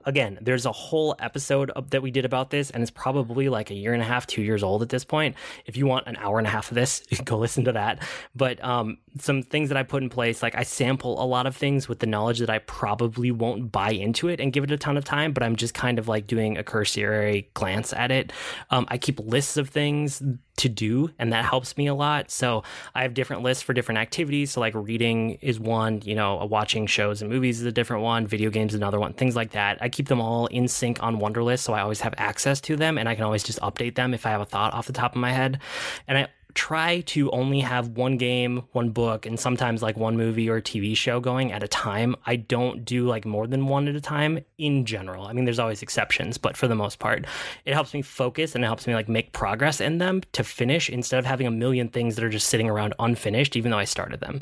again, 0.06 0.38
there's 0.42 0.66
a 0.66 0.72
whole 0.72 1.16
episode 1.20 1.72
that 1.90 2.02
we 2.02 2.12
did 2.12 2.26
about 2.26 2.50
this, 2.50 2.70
and 2.70 2.82
it's 2.82 2.92
probably 2.92 3.50
like 3.50 3.72
a 3.72 3.74
year 3.74 3.94
and 3.94 4.02
a 4.02 4.06
half, 4.06 4.28
two 4.28 4.42
years 4.42 4.64
old 4.64 4.82
at 4.82 4.90
this 4.90 5.06
point. 5.06 5.36
If 5.66 5.78
you 5.78 5.86
want 5.86 6.08
an 6.08 6.16
hour 6.18 6.38
and 6.38 6.48
a 6.48 6.50
half 6.50 6.72
of 6.72 6.76
this, 6.76 7.02
go 7.24 7.38
listen 7.38 7.66
to 7.66 7.72
that. 7.74 8.04
But 8.36 8.64
um, 8.64 8.98
some 9.20 9.44
things 9.44 9.70
that 9.70 9.78
I 9.78 9.84
put 9.84 10.04
in 10.04 10.10
place, 10.10 10.42
like 10.42 10.56
I 10.56 10.64
sample 10.64 11.22
a 11.22 11.26
lot 11.26 11.46
of 11.46 11.56
things 11.56 11.88
with 11.88 12.00
the 12.00 12.08
knowledge 12.08 12.40
that 12.40 12.50
I 12.50 12.60
probably 12.60 13.32
won't 13.32 13.72
buy 13.72 13.92
into 13.92 14.28
it 14.28 14.40
and 14.40 14.54
give 14.54 14.64
it 14.64 14.72
a 14.72 14.78
ton 14.78 14.98
of 14.98 15.04
time, 15.04 15.34
but 15.34 15.44
I'm 15.44 15.56
just 15.56 15.74
kind 15.74 16.00
of 16.00 16.08
like 16.08 16.28
doing 16.28 16.58
a 16.58 16.64
cursory 16.64 17.50
glance 17.54 17.94
at 17.94 18.12
it. 18.12 18.32
Um, 18.70 18.86
I 18.90 18.98
keep 18.98 19.20
lists 19.20 19.58
of 19.58 19.70
things 19.70 20.22
to 20.60 20.68
do 20.68 21.10
and 21.18 21.32
that 21.32 21.46
helps 21.46 21.78
me 21.78 21.88
a 21.88 21.94
lot 21.94 22.30
so 22.30 22.64
i 22.94 23.02
have 23.02 23.14
different 23.14 23.44
lists 23.44 23.64
for 23.64 23.74
different 23.74 23.98
activities 23.98 24.52
so 24.52 24.60
like 24.60 24.74
reading 24.76 25.38
is 25.42 25.58
one 25.58 26.02
you 26.04 26.14
know 26.14 26.36
watching 26.52 26.86
shows 26.86 27.22
and 27.22 27.32
movies 27.32 27.62
is 27.62 27.66
a 27.66 27.72
different 27.72 28.04
one 28.04 28.28
video 28.28 28.50
games 28.50 28.74
is 28.74 28.76
another 28.76 29.00
one 29.00 29.14
things 29.14 29.38
like 29.38 29.52
that 29.52 29.78
i 29.80 29.88
keep 29.90 30.08
them 30.08 30.22
all 30.22 30.48
in 30.48 30.68
sync 30.68 31.02
on 31.02 31.20
wunderlist 31.20 31.60
so 31.60 31.74
i 31.74 31.82
always 31.82 32.02
have 32.02 32.14
access 32.18 32.62
to 32.62 32.76
them 32.76 32.98
and 32.98 33.10
i 33.10 33.16
can 33.16 33.24
always 33.24 33.44
just 33.44 33.60
update 33.62 33.96
them 33.96 34.14
if 34.14 34.26
i 34.26 34.30
have 34.30 34.42
a 34.42 34.46
thought 34.46 34.74
off 34.74 34.88
the 34.88 34.94
top 34.94 35.14
of 35.14 35.22
my 35.22 35.32
head. 35.32 35.60
And 36.08 36.18
i 36.18 36.28
try 36.56 37.02
to 37.02 37.30
only 37.32 37.60
have 37.60 37.90
one 37.90 38.18
game, 38.18 38.64
one 38.72 38.90
book, 38.90 39.26
and 39.26 39.40
sometimes 39.40 39.82
like 39.82 39.98
one 39.98 40.18
movie 40.18 40.50
or 40.50 40.60
TV 40.60 40.96
show 40.96 41.20
going 41.20 41.52
at 41.52 41.64
a 41.64 41.68
time. 41.68 42.16
I 42.26 42.38
don't 42.38 42.84
do 42.84 43.08
like 43.08 43.26
more 43.26 43.46
than 43.48 43.68
one 43.68 43.88
at 43.88 43.96
a 43.96 44.02
time 44.02 44.40
in 44.58 44.86
general. 44.86 45.26
I 45.28 45.34
mean, 45.34 45.46
there's 45.46 45.60
always 45.60 45.82
exceptions, 45.82 46.38
but 46.38 46.58
for 46.58 46.68
the 46.68 46.76
most 46.76 47.00
part, 47.00 47.26
it 47.66 47.74
helps 47.74 47.94
me 47.94 48.02
focus 48.02 48.56
and 48.56 48.64
it 48.64 48.68
helps 48.68 48.88
me 48.88 48.96
like 48.96 49.08
make 49.08 49.32
progress 49.32 49.80
in 49.80 50.00
them 50.00 50.22
to 50.34 50.44
finish 50.44 50.90
instead 50.90 51.20
of 51.20 51.26
having 51.26 51.46
a 51.46 51.52
million 51.52 51.88
things 51.88 52.16
that 52.16 52.24
are 52.24 52.30
just 52.30 52.48
sitting 52.48 52.70
around 52.70 52.94
unfinished, 53.00 53.56
even 53.56 53.72
though 53.72 53.78
I 53.78 53.86
started 53.86 54.20
them. 54.20 54.42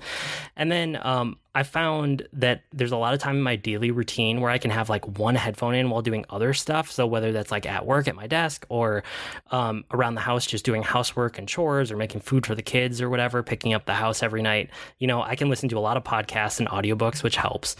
And 0.55 0.71
then 0.71 0.99
um, 1.01 1.37
I 1.57 1.63
found 1.63 2.27
that 2.33 2.61
there's 2.71 2.91
a 2.91 2.97
lot 2.97 3.15
of 3.15 3.19
time 3.19 3.35
in 3.35 3.41
my 3.41 3.55
daily 3.55 3.89
routine 3.89 4.41
where 4.41 4.51
I 4.51 4.59
can 4.59 4.69
have 4.69 4.89
like 4.89 5.17
one 5.17 5.33
headphone 5.33 5.73
in 5.73 5.89
while 5.89 6.03
doing 6.03 6.23
other 6.29 6.53
stuff. 6.53 6.91
So 6.91 7.07
whether 7.07 7.31
that's 7.31 7.49
like 7.49 7.65
at 7.65 7.83
work 7.83 8.07
at 8.07 8.15
my 8.15 8.27
desk 8.27 8.63
or 8.69 9.03
um, 9.49 9.83
around 9.91 10.13
the 10.13 10.21
house, 10.21 10.45
just 10.45 10.63
doing 10.63 10.83
housework 10.83 11.39
and 11.39 11.47
chores 11.47 11.91
or 11.91 11.96
making 11.97 12.21
food 12.21 12.45
for 12.45 12.55
the 12.55 12.61
kids 12.61 13.01
or 13.01 13.09
whatever, 13.09 13.43
picking 13.43 13.73
up 13.73 13.85
the 13.85 13.93
house 13.93 14.23
every 14.23 14.41
night, 14.41 14.69
you 14.99 15.07
know, 15.07 15.21
I 15.21 15.35
can 15.35 15.49
listen 15.49 15.69
to 15.69 15.77
a 15.77 15.81
lot 15.81 15.97
of 15.97 16.03
podcasts 16.03 16.59
and 16.59 16.67
audiobooks, 16.69 17.23
which 17.23 17.35
helps. 17.35 17.75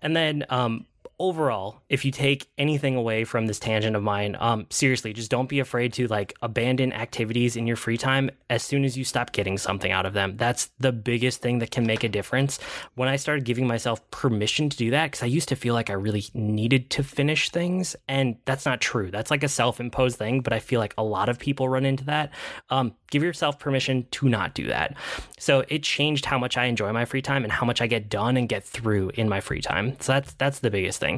And 0.00 0.16
then 0.16 0.44
um, 0.50 0.86
overall, 1.20 1.82
if 1.90 2.04
you 2.04 2.10
take 2.10 2.48
anything 2.56 2.96
away 2.96 3.24
from 3.24 3.46
this 3.46 3.60
tangent 3.60 3.94
of 3.94 4.02
mine, 4.02 4.36
um, 4.40 4.66
seriously, 4.70 5.12
just 5.12 5.30
don't 5.30 5.48
be 5.48 5.60
afraid 5.60 5.92
to 5.92 6.08
like 6.08 6.32
abandon 6.42 6.92
activities 6.94 7.56
in 7.56 7.66
your 7.66 7.76
free 7.76 7.98
time 7.98 8.30
as 8.48 8.62
soon 8.62 8.84
as 8.84 8.96
you 8.96 9.04
stop 9.04 9.30
getting 9.32 9.58
something 9.58 9.92
out 9.92 10.06
of 10.06 10.14
them. 10.14 10.36
That's 10.36 10.70
the 10.78 10.92
biggest 10.92 11.42
thing 11.42 11.58
that 11.58 11.70
can 11.70 11.86
make 11.86 12.02
a 12.02 12.08
difference. 12.08 12.58
When 12.94 13.08
I 13.08 13.16
started 13.16 13.44
giving 13.44 13.66
myself 13.66 14.10
permission 14.10 14.70
to 14.70 14.76
do 14.76 14.90
that, 14.90 15.12
because 15.12 15.22
I 15.22 15.26
used 15.26 15.50
to 15.50 15.56
feel 15.56 15.74
like 15.74 15.90
I 15.90 15.92
really 15.92 16.24
needed 16.32 16.88
to 16.90 17.04
finish 17.04 17.50
things, 17.50 17.94
and 18.08 18.36
that's 18.46 18.64
not 18.64 18.80
true. 18.80 19.10
That's 19.10 19.30
like 19.30 19.44
a 19.44 19.48
self 19.48 19.78
imposed 19.78 20.16
thing, 20.16 20.40
but 20.40 20.54
I 20.54 20.58
feel 20.58 20.80
like 20.80 20.94
a 20.96 21.04
lot 21.04 21.28
of 21.28 21.38
people 21.38 21.68
run 21.68 21.84
into 21.84 22.04
that. 22.06 22.32
Um, 22.70 22.94
give 23.10 23.22
yourself 23.22 23.58
permission 23.58 24.06
to 24.12 24.28
not 24.28 24.54
do 24.54 24.68
that. 24.68 24.96
So 25.38 25.64
it 25.68 25.82
changed 25.82 26.24
how 26.24 26.38
much 26.38 26.56
I 26.56 26.64
enjoy 26.64 26.92
my 26.92 27.04
free 27.04 27.22
time 27.22 27.44
and 27.44 27.52
how 27.52 27.66
much 27.66 27.82
I 27.82 27.86
get 27.86 28.08
done 28.08 28.36
and 28.38 28.48
get 28.48 28.64
through 28.64 29.10
in 29.14 29.28
my 29.28 29.40
free 29.40 29.60
time. 29.60 29.96
So 30.00 30.12
that's 30.12 30.32
that's 30.34 30.60
the 30.60 30.70
biggest 30.70 30.98
thing. 30.98 31.09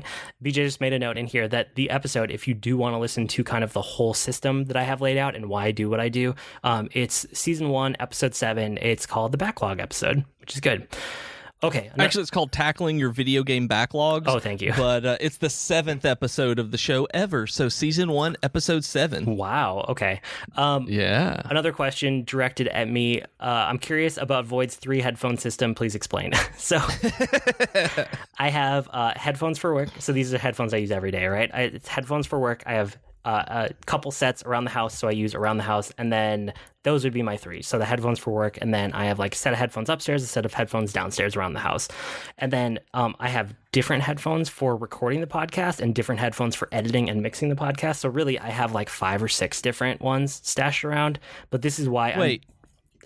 BJ 0.42 0.54
just 0.54 0.80
made 0.80 0.92
a 0.92 0.98
note 0.98 1.18
in 1.18 1.26
here 1.26 1.46
that 1.48 1.74
the 1.74 1.90
episode, 1.90 2.30
if 2.30 2.48
you 2.48 2.54
do 2.54 2.76
want 2.76 2.94
to 2.94 2.98
listen 2.98 3.28
to 3.28 3.44
kind 3.44 3.62
of 3.62 3.72
the 3.72 3.82
whole 3.82 4.14
system 4.14 4.64
that 4.64 4.76
I 4.76 4.82
have 4.84 5.00
laid 5.00 5.18
out 5.18 5.36
and 5.36 5.48
why 5.48 5.66
I 5.66 5.70
do 5.72 5.90
what 5.90 6.00
I 6.00 6.08
do, 6.08 6.34
um, 6.64 6.88
it's 6.92 7.26
season 7.32 7.68
one, 7.68 7.96
episode 8.00 8.34
seven. 8.34 8.78
It's 8.80 9.04
called 9.04 9.32
the 9.32 9.38
backlog 9.38 9.80
episode, 9.80 10.24
which 10.40 10.54
is 10.54 10.60
good. 10.60 10.88
Okay. 11.64 11.90
Actually, 11.96 12.22
it's 12.22 12.30
called 12.30 12.50
Tackling 12.50 12.98
Your 12.98 13.10
Video 13.10 13.44
Game 13.44 13.68
Backlogs. 13.68 14.24
Oh, 14.26 14.38
thank 14.38 14.60
you. 14.60 14.72
But 14.82 15.04
uh, 15.04 15.16
it's 15.20 15.36
the 15.36 15.50
seventh 15.50 16.04
episode 16.04 16.58
of 16.58 16.72
the 16.72 16.78
show 16.78 17.06
ever. 17.14 17.46
So, 17.46 17.68
season 17.68 18.10
one, 18.10 18.36
episode 18.42 18.84
seven. 18.84 19.36
Wow. 19.36 19.84
Okay. 19.90 20.20
Um, 20.56 20.86
yeah. 20.88 21.40
Another 21.44 21.72
question 21.72 22.24
directed 22.24 22.66
at 22.68 22.88
me. 22.88 23.22
Uh, 23.22 23.24
I'm 23.68 23.78
curious 23.78 24.16
about 24.16 24.44
Void's 24.44 24.74
three 24.74 25.00
headphone 25.00 25.36
system. 25.36 25.74
Please 25.74 25.94
explain. 25.94 26.32
so, 26.56 26.78
I 28.38 28.48
have 28.48 28.88
uh, 28.92 29.12
headphones 29.14 29.58
for 29.58 29.72
work. 29.72 29.90
So, 30.00 30.12
these 30.12 30.34
are 30.34 30.38
headphones 30.38 30.74
I 30.74 30.78
use 30.78 30.90
every 30.90 31.12
day, 31.12 31.26
right? 31.26 31.50
I, 31.54 31.62
it's 31.62 31.86
headphones 31.86 32.26
for 32.26 32.40
work. 32.40 32.64
I 32.66 32.72
have 32.72 32.96
uh, 33.24 33.68
a 33.70 33.74
couple 33.86 34.10
sets 34.10 34.42
around 34.44 34.64
the 34.64 34.70
house, 34.70 34.98
so 34.98 35.08
I 35.08 35.12
use 35.12 35.34
around 35.34 35.58
the 35.58 35.62
house, 35.62 35.92
and 35.98 36.12
then 36.12 36.52
those 36.82 37.04
would 37.04 37.12
be 37.12 37.22
my 37.22 37.36
three. 37.36 37.62
So 37.62 37.78
the 37.78 37.84
headphones 37.84 38.18
for 38.18 38.32
work, 38.32 38.58
and 38.60 38.74
then 38.74 38.92
I 38.92 39.04
have 39.04 39.18
like 39.18 39.34
a 39.34 39.38
set 39.38 39.52
of 39.52 39.58
headphones 39.58 39.88
upstairs, 39.88 40.22
a 40.22 40.26
set 40.26 40.44
of 40.44 40.52
headphones 40.52 40.92
downstairs 40.92 41.36
around 41.36 41.52
the 41.52 41.60
house, 41.60 41.88
and 42.38 42.52
then 42.52 42.80
um, 42.94 43.14
I 43.20 43.28
have 43.28 43.54
different 43.70 44.02
headphones 44.02 44.48
for 44.48 44.76
recording 44.76 45.20
the 45.20 45.26
podcast 45.26 45.80
and 45.80 45.94
different 45.94 46.20
headphones 46.20 46.54
for 46.54 46.68
editing 46.72 47.08
and 47.08 47.22
mixing 47.22 47.48
the 47.48 47.56
podcast. 47.56 47.96
So 47.96 48.08
really, 48.08 48.38
I 48.38 48.50
have 48.50 48.72
like 48.72 48.88
five 48.88 49.22
or 49.22 49.28
six 49.28 49.62
different 49.62 50.00
ones 50.00 50.40
stashed 50.44 50.84
around. 50.84 51.18
But 51.50 51.62
this 51.62 51.78
is 51.78 51.88
why. 51.88 52.18
Wait. 52.18 52.42
I'm, 52.44 52.52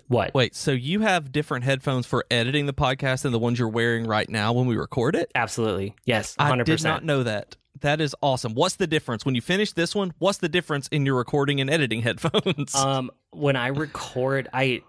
what? 0.07 0.33
Wait, 0.33 0.55
so 0.55 0.71
you 0.71 1.01
have 1.01 1.33
different 1.33 1.65
headphones 1.65 2.05
for 2.05 2.25
editing 2.31 2.65
the 2.65 2.73
podcast 2.73 3.23
than 3.23 3.33
the 3.33 3.39
ones 3.39 3.59
you're 3.59 3.67
wearing 3.67 4.05
right 4.05 4.29
now 4.29 4.53
when 4.53 4.65
we 4.65 4.77
record 4.77 5.15
it? 5.15 5.29
Absolutely. 5.35 5.95
Yes. 6.05 6.35
100%. 6.37 6.61
I 6.61 6.63
did 6.63 6.83
not 6.83 7.03
know 7.03 7.23
that. 7.23 7.57
That 7.81 8.01
is 8.01 8.15
awesome. 8.21 8.53
What's 8.53 8.75
the 8.75 8.87
difference 8.87 9.25
when 9.25 9.35
you 9.35 9.41
finish 9.41 9.71
this 9.73 9.93
one? 9.95 10.13
What's 10.19 10.39
the 10.39 10.49
difference 10.49 10.87
in 10.89 11.05
your 11.05 11.15
recording 11.15 11.61
and 11.61 11.69
editing 11.69 12.01
headphones? 12.01 12.73
Um, 12.87 13.11
when 13.31 13.55
I 13.55 13.67
record, 13.67 14.47
I 14.53 14.81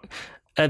uh, 0.57 0.69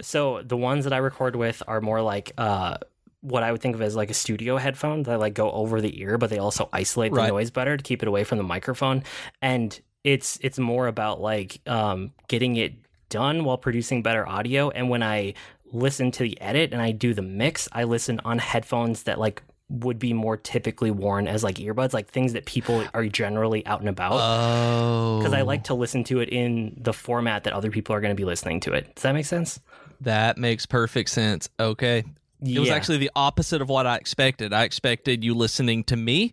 so 0.00 0.42
the 0.42 0.56
ones 0.56 0.84
that 0.84 0.92
I 0.92 0.98
record 0.98 1.36
with 1.36 1.62
are 1.66 1.80
more 1.80 2.00
like 2.02 2.32
uh 2.38 2.76
what 3.22 3.42
I 3.42 3.52
would 3.52 3.60
think 3.60 3.74
of 3.74 3.82
as 3.82 3.94
like 3.94 4.10
a 4.10 4.14
studio 4.14 4.56
headphone 4.56 5.02
that 5.02 5.20
like 5.20 5.34
go 5.34 5.50
over 5.52 5.80
the 5.82 6.00
ear, 6.00 6.16
but 6.16 6.30
they 6.30 6.38
also 6.38 6.68
isolate 6.72 7.12
the 7.12 7.18
Right. 7.18 7.28
noise 7.28 7.50
better 7.50 7.76
to 7.76 7.82
keep 7.82 8.02
it 8.02 8.08
away 8.08 8.24
from 8.24 8.38
the 8.38 8.44
microphone. 8.44 9.02
And 9.42 9.78
it's 10.04 10.38
it's 10.42 10.58
more 10.58 10.86
about 10.86 11.20
like 11.20 11.60
um 11.68 12.12
getting 12.28 12.56
it 12.56 12.72
done 13.10 13.44
while 13.44 13.58
producing 13.58 14.02
better 14.02 14.26
audio. 14.26 14.70
And 14.70 14.88
when 14.88 15.02
I 15.02 15.34
listen 15.72 16.10
to 16.12 16.22
the 16.22 16.40
edit 16.40 16.72
and 16.72 16.80
I 16.80 16.92
do 16.92 17.12
the 17.12 17.22
mix, 17.22 17.68
I 17.72 17.84
listen 17.84 18.20
on 18.24 18.38
headphones 18.38 19.02
that 19.02 19.18
like 19.18 19.42
would 19.70 19.98
be 19.98 20.12
more 20.12 20.36
typically 20.36 20.90
worn 20.90 21.26
as 21.26 21.42
like 21.42 21.56
earbuds, 21.56 21.94
like 21.94 22.08
things 22.08 22.34
that 22.34 22.44
people 22.44 22.84
are 22.92 23.06
generally 23.06 23.64
out 23.66 23.80
and 23.80 23.88
about. 23.88 24.18
oh, 24.20 25.18
Because 25.18 25.32
I 25.32 25.42
like 25.42 25.64
to 25.64 25.74
listen 25.74 26.04
to 26.04 26.20
it 26.20 26.28
in 26.28 26.76
the 26.76 26.92
format 26.92 27.44
that 27.44 27.52
other 27.52 27.70
people 27.70 27.94
are 27.94 28.00
going 28.00 28.14
to 28.14 28.20
be 28.20 28.24
listening 28.24 28.60
to 28.60 28.72
it. 28.72 28.94
Does 28.94 29.02
that 29.02 29.14
make 29.14 29.26
sense? 29.26 29.60
that 30.02 30.38
makes 30.38 30.66
perfect 30.66 31.10
sense. 31.10 31.48
Okay, 31.58 32.04
it 32.40 32.58
was 32.58 32.70
actually 32.70 32.98
the 32.98 33.10
opposite 33.14 33.60
of 33.60 33.68
what 33.68 33.86
I 33.86 33.96
expected. 33.96 34.52
I 34.52 34.64
expected 34.64 35.22
you 35.22 35.34
listening 35.34 35.84
to 35.84 35.96
me 35.96 36.32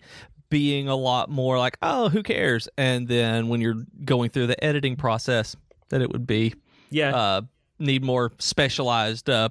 being 0.49 0.87
a 0.87 0.95
lot 0.95 1.29
more 1.29 1.59
like, 1.59 1.77
"Oh, 1.81 2.09
who 2.09 2.23
cares?" 2.23 2.69
And 2.77 3.07
then 3.07 3.49
when 3.49 3.61
you're 3.61 3.83
going 4.05 4.29
through 4.29 4.47
the 4.47 4.63
editing 4.63 4.95
process, 4.95 5.55
that 5.89 6.01
it 6.01 6.11
would 6.11 6.25
be 6.25 6.53
yeah. 6.89 7.15
uh, 7.15 7.41
need 7.79 8.03
more 8.03 8.31
specialized 8.39 9.29
uh, 9.29 9.49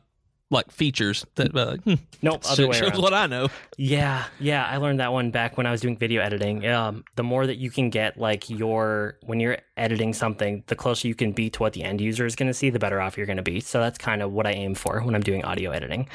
like 0.51 0.71
features 0.71 1.27
that 1.35 1.57
uh, 1.57 1.77
hmm, 1.79 1.95
Nope, 2.23 2.43
other 2.47 2.63
shows 2.63 2.69
way 2.69 2.79
shows 2.79 3.01
what 3.01 3.13
I 3.13 3.27
know. 3.27 3.49
Yeah, 3.77 4.25
yeah, 4.39 4.65
I 4.65 4.77
learned 4.77 5.01
that 5.01 5.13
one 5.13 5.31
back 5.31 5.57
when 5.57 5.67
I 5.67 5.71
was 5.71 5.81
doing 5.81 5.97
video 5.97 6.23
editing. 6.23 6.67
Um, 6.67 7.05
the 7.17 7.23
more 7.23 7.47
that 7.47 7.57
you 7.57 7.71
can 7.71 7.91
get, 7.91 8.17
like 8.17 8.49
your 8.49 9.19
when 9.23 9.41
you're 9.41 9.59
editing 9.77 10.13
something, 10.13 10.63
the 10.67 10.77
closer 10.77 11.09
you 11.09 11.15
can 11.15 11.33
be 11.33 11.51
to 11.51 11.61
what 11.61 11.73
the 11.73 11.83
end 11.83 12.01
user 12.01 12.27
is 12.27 12.37
going 12.37 12.49
to 12.49 12.55
see, 12.55 12.71
the 12.71 12.79
better 12.79 13.01
off 13.01 13.17
you're 13.17 13.27
going 13.27 13.37
to 13.39 13.43
be. 13.43 13.61
So 13.61 13.81
that's 13.81 13.99
kind 13.99 14.23
of 14.23 14.33
what 14.33 14.47
I 14.47 14.53
aim 14.53 14.75
for 14.75 15.01
when 15.03 15.15
I'm 15.15 15.23
doing 15.23 15.45
audio 15.45 15.71
editing. 15.73 16.09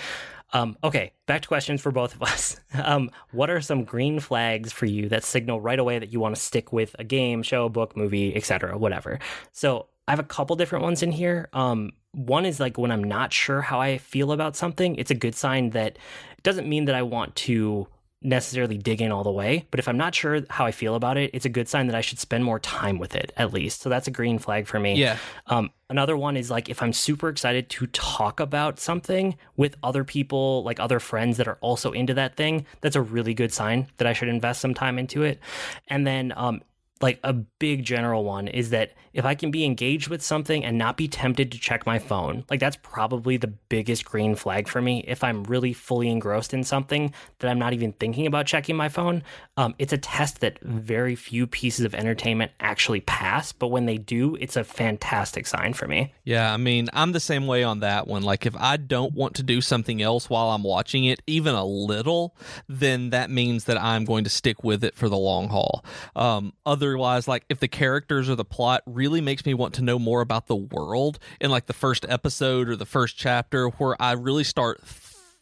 Um, 0.53 0.77
okay, 0.83 1.13
back 1.27 1.41
to 1.43 1.47
questions 1.47 1.81
for 1.81 1.91
both 1.91 2.15
of 2.15 2.21
us. 2.23 2.59
Um, 2.73 3.09
what 3.31 3.49
are 3.49 3.61
some 3.61 3.83
green 3.83 4.19
flags 4.19 4.71
for 4.71 4.85
you 4.85 5.09
that 5.09 5.23
signal 5.23 5.61
right 5.61 5.79
away 5.79 5.99
that 5.99 6.11
you 6.11 6.19
want 6.19 6.35
to 6.35 6.41
stick 6.41 6.73
with 6.73 6.95
a 6.99 7.03
game, 7.03 7.43
show, 7.43 7.69
book, 7.69 7.95
movie, 7.97 8.35
etc., 8.35 8.77
whatever? 8.77 9.19
So 9.51 9.87
I 10.07 10.11
have 10.11 10.19
a 10.19 10.23
couple 10.23 10.55
different 10.55 10.83
ones 10.83 11.03
in 11.03 11.11
here. 11.11 11.49
Um, 11.53 11.91
one 12.13 12.45
is 12.45 12.59
like 12.59 12.77
when 12.77 12.91
I'm 12.91 13.03
not 13.03 13.33
sure 13.33 13.61
how 13.61 13.79
I 13.79 13.97
feel 13.97 14.31
about 14.31 14.55
something, 14.55 14.95
it's 14.95 15.11
a 15.11 15.15
good 15.15 15.35
sign 15.35 15.71
that 15.71 15.97
it 16.37 16.43
doesn't 16.43 16.67
mean 16.67 16.85
that 16.85 16.95
I 16.95 17.03
want 17.03 17.35
to 17.37 17.87
necessarily 18.23 18.77
dig 18.77 19.01
in 19.01 19.11
all 19.11 19.23
the 19.23 19.31
way, 19.31 19.65
but 19.71 19.79
if 19.79 19.87
I'm 19.87 19.97
not 19.97 20.13
sure 20.13 20.41
how 20.49 20.65
I 20.65 20.71
feel 20.71 20.93
about 20.93 21.17
it, 21.17 21.31
it's 21.33 21.45
a 21.45 21.49
good 21.49 21.67
sign 21.67 21.87
that 21.87 21.95
I 21.95 22.01
should 22.01 22.19
spend 22.19 22.43
more 22.43 22.59
time 22.59 22.99
with 22.99 23.15
it 23.15 23.31
at 23.35 23.51
least. 23.51 23.81
So 23.81 23.89
that's 23.89 24.07
a 24.07 24.11
green 24.11 24.37
flag 24.37 24.67
for 24.67 24.79
me. 24.79 24.95
Yeah. 24.95 25.17
Um, 25.47 25.71
another 25.89 26.15
one 26.15 26.37
is 26.37 26.51
like 26.51 26.69
if 26.69 26.83
I'm 26.83 26.93
super 26.93 27.29
excited 27.29 27.69
to 27.69 27.87
talk 27.87 28.39
about 28.39 28.79
something 28.79 29.37
with 29.57 29.75
other 29.81 30.03
people, 30.03 30.63
like 30.63 30.79
other 30.79 30.99
friends 30.99 31.37
that 31.37 31.47
are 31.47 31.57
also 31.61 31.91
into 31.93 32.13
that 32.13 32.35
thing, 32.35 32.65
that's 32.81 32.95
a 32.95 33.01
really 33.01 33.33
good 33.33 33.51
sign 33.51 33.87
that 33.97 34.05
I 34.05 34.13
should 34.13 34.29
invest 34.29 34.61
some 34.61 34.75
time 34.75 34.99
into 34.99 35.23
it. 35.23 35.39
And 35.87 36.05
then 36.05 36.31
um, 36.35 36.61
like 37.01 37.19
a 37.23 37.33
big 37.33 37.83
general 37.83 38.23
one 38.23 38.47
is 38.47 38.69
that 38.71 38.93
if 39.13 39.25
I 39.25 39.35
can 39.35 39.51
be 39.51 39.65
engaged 39.65 40.07
with 40.07 40.21
something 40.21 40.63
and 40.63 40.77
not 40.77 40.97
be 40.97 41.07
tempted 41.07 41.51
to 41.51 41.59
check 41.59 41.85
my 41.85 41.99
phone, 41.99 42.45
like 42.49 42.59
that's 42.59 42.77
probably 42.81 43.37
the 43.37 43.47
biggest 43.47 44.05
green 44.05 44.35
flag 44.35 44.67
for 44.67 44.81
me. 44.81 45.03
If 45.07 45.23
I'm 45.23 45.43
really 45.43 45.73
fully 45.73 46.09
engrossed 46.09 46.53
in 46.53 46.63
something 46.63 47.13
that 47.39 47.49
I'm 47.49 47.59
not 47.59 47.73
even 47.73 47.91
thinking 47.93 48.25
about 48.25 48.45
checking 48.45 48.75
my 48.75 48.89
phone, 48.89 49.23
um, 49.57 49.75
it's 49.79 49.93
a 49.93 49.97
test 49.97 50.39
that 50.41 50.59
very 50.61 51.15
few 51.15 51.45
pieces 51.45 51.85
of 51.85 51.93
entertainment 51.93 52.51
actually 52.59 53.01
pass. 53.01 53.51
But 53.51 53.67
when 53.67 53.85
they 53.85 53.97
do, 53.97 54.35
it's 54.35 54.55
a 54.55 54.63
fantastic 54.63 55.45
sign 55.45 55.73
for 55.73 55.87
me. 55.87 56.13
Yeah, 56.23 56.53
I 56.53 56.57
mean, 56.57 56.89
I'm 56.93 57.11
the 57.11 57.19
same 57.19 57.47
way 57.47 57.63
on 57.63 57.81
that 57.81 58.07
one. 58.07 58.23
Like, 58.23 58.45
if 58.45 58.55
I 58.55 58.77
don't 58.77 59.13
want 59.13 59.35
to 59.35 59.43
do 59.43 59.59
something 59.61 60.01
else 60.01 60.29
while 60.29 60.51
I'm 60.51 60.63
watching 60.63 61.05
it, 61.05 61.21
even 61.27 61.53
a 61.53 61.65
little, 61.65 62.35
then 62.69 63.09
that 63.09 63.29
means 63.29 63.65
that 63.65 63.81
I'm 63.81 64.05
going 64.05 64.23
to 64.23 64.29
stick 64.29 64.63
with 64.63 64.83
it 64.83 64.95
for 64.95 65.09
the 65.09 65.17
long 65.17 65.49
haul. 65.49 65.83
Um, 66.15 66.53
otherwise, 66.91 67.27
like, 67.27 67.45
if 67.49 67.59
the 67.59 67.67
characters 67.67 68.29
or 68.29 68.35
the 68.35 68.45
plot 68.45 68.83
really 68.85 69.21
makes 69.21 69.45
me 69.45 69.53
want 69.53 69.73
to 69.75 69.81
know 69.81 69.97
more 69.97 70.21
about 70.21 70.47
the 70.47 70.55
world 70.55 71.19
in 71.39 71.49
like 71.49 71.65
the 71.67 71.73
first 71.73 72.05
episode 72.09 72.67
or 72.67 72.75
the 72.75 72.85
first 72.85 73.17
chapter, 73.17 73.69
where 73.69 73.99
I 74.01 74.11
really 74.11 74.43
start 74.43 74.85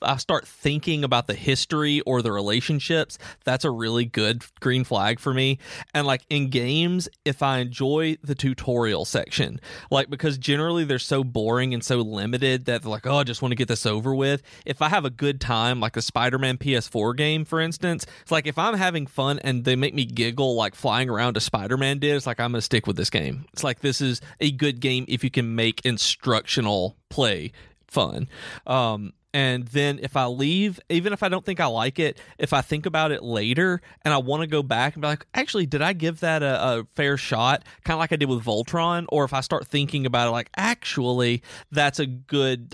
I 0.02 0.18
start 0.18 0.48
thinking 0.48 1.04
about 1.04 1.28
the 1.28 1.34
history 1.34 2.02
or 2.02 2.22
the 2.22 2.32
relationships, 2.32 3.18
that's 3.44 3.66
a 3.66 3.72
really 3.72 4.06
good 4.06 4.44
green 4.60 4.84
flag 4.84 5.20
for 5.20 5.34
me. 5.34 5.60
And 5.94 6.08
like 6.08 6.22
in 6.30 6.50
games, 6.50 7.10
if 7.26 7.44
I 7.44 7.60
enjoy 7.60 8.18
the 8.24 8.36
tutorial 8.36 9.06
section, 9.06 9.60
like 9.92 10.10
because 10.10 10.38
generally 10.38 10.86
they're 10.86 11.00
so 11.00 11.24
boring 11.24 11.74
and 11.74 11.84
so 11.84 11.98
limited 11.98 12.66
that 12.66 12.82
they're 12.82 12.92
like, 12.92 13.08
oh, 13.08 13.18
I 13.18 13.24
just 13.24 13.42
want 13.42 13.52
to 13.52 13.58
get 13.58 13.68
this 13.68 13.86
over 13.86 14.14
with. 14.16 14.42
If 14.66 14.82
I 14.82 14.90
have 14.90 15.06
a 15.06 15.10
good 15.10 15.42
time, 15.42 15.80
like 15.80 15.94
the 15.94 16.02
Spider 16.02 16.38
Man 16.38 16.58
PS4 16.58 17.16
game, 17.16 17.46
for 17.46 17.60
instance, 17.60 18.06
it's 18.22 18.32
like 18.32 18.48
if 18.48 18.58
I'm 18.58 18.76
having 18.76 19.08
fun 19.08 19.40
and 19.40 19.66
they 19.66 19.76
make 19.76 19.94
me 19.94 20.06
giggle 20.06 20.56
like 20.56 20.76
flying 20.76 21.10
around 21.10 21.38
as 21.38 21.44
Spider 21.44 21.78
Man 21.78 22.00
did, 22.00 22.16
it's 22.16 22.28
like 22.28 22.40
I'm 22.40 22.52
going 22.52 22.60
to 22.60 22.62
stick 22.62 22.88
with 22.88 22.96
this 22.96 23.10
game. 23.10 23.46
It's 23.54 23.64
like 23.64 23.80
this 23.80 24.02
is 24.02 24.22
a 24.40 24.52
good 24.52 24.80
game 24.80 25.06
if 25.08 25.24
you 25.24 25.30
can 25.32 25.56
make 25.56 25.86
instructional 25.86 26.96
play 27.10 27.52
fun. 27.88 28.30
Um, 28.68 29.14
and 29.34 29.68
then 29.68 30.00
if 30.02 30.18
I 30.18 30.26
leave, 30.26 30.80
even 30.90 31.14
if 31.14 31.22
I 31.22 31.30
don't 31.30 31.46
think 31.46 31.60
I 31.60 31.68
like 31.68 32.00
it, 32.00 32.20
if 32.40 32.52
I 32.52 32.62
think 32.62 32.86
about 32.86 33.12
it 33.12 33.24
later 33.24 33.82
and 34.04 34.14
I 34.14 34.18
want 34.18 34.42
to 34.42 34.48
go 34.48 34.64
back 34.64 34.96
and 34.96 35.02
be 35.02 35.08
like, 35.08 35.26
actually, 35.34 35.68
did 35.68 35.82
I 35.82 35.94
give 35.94 36.22
that 36.22 36.42
a, 36.42 36.80
a 36.80 36.88
fair 36.96 37.16
shot? 37.16 37.64
Kind 37.84 37.96
of 37.96 38.00
like 38.00 38.12
I 38.12 38.16
did 38.16 38.28
with 38.28 38.44
Voltron. 38.44 39.06
Or 39.10 39.26
if 39.26 39.34
I 39.34 39.42
start 39.42 39.68
thinking 39.68 40.06
about 40.06 40.28
it, 40.28 40.32
like, 40.32 40.50
actually, 40.56 41.44
that's 41.72 42.00
a 42.00 42.08
good, 42.08 42.74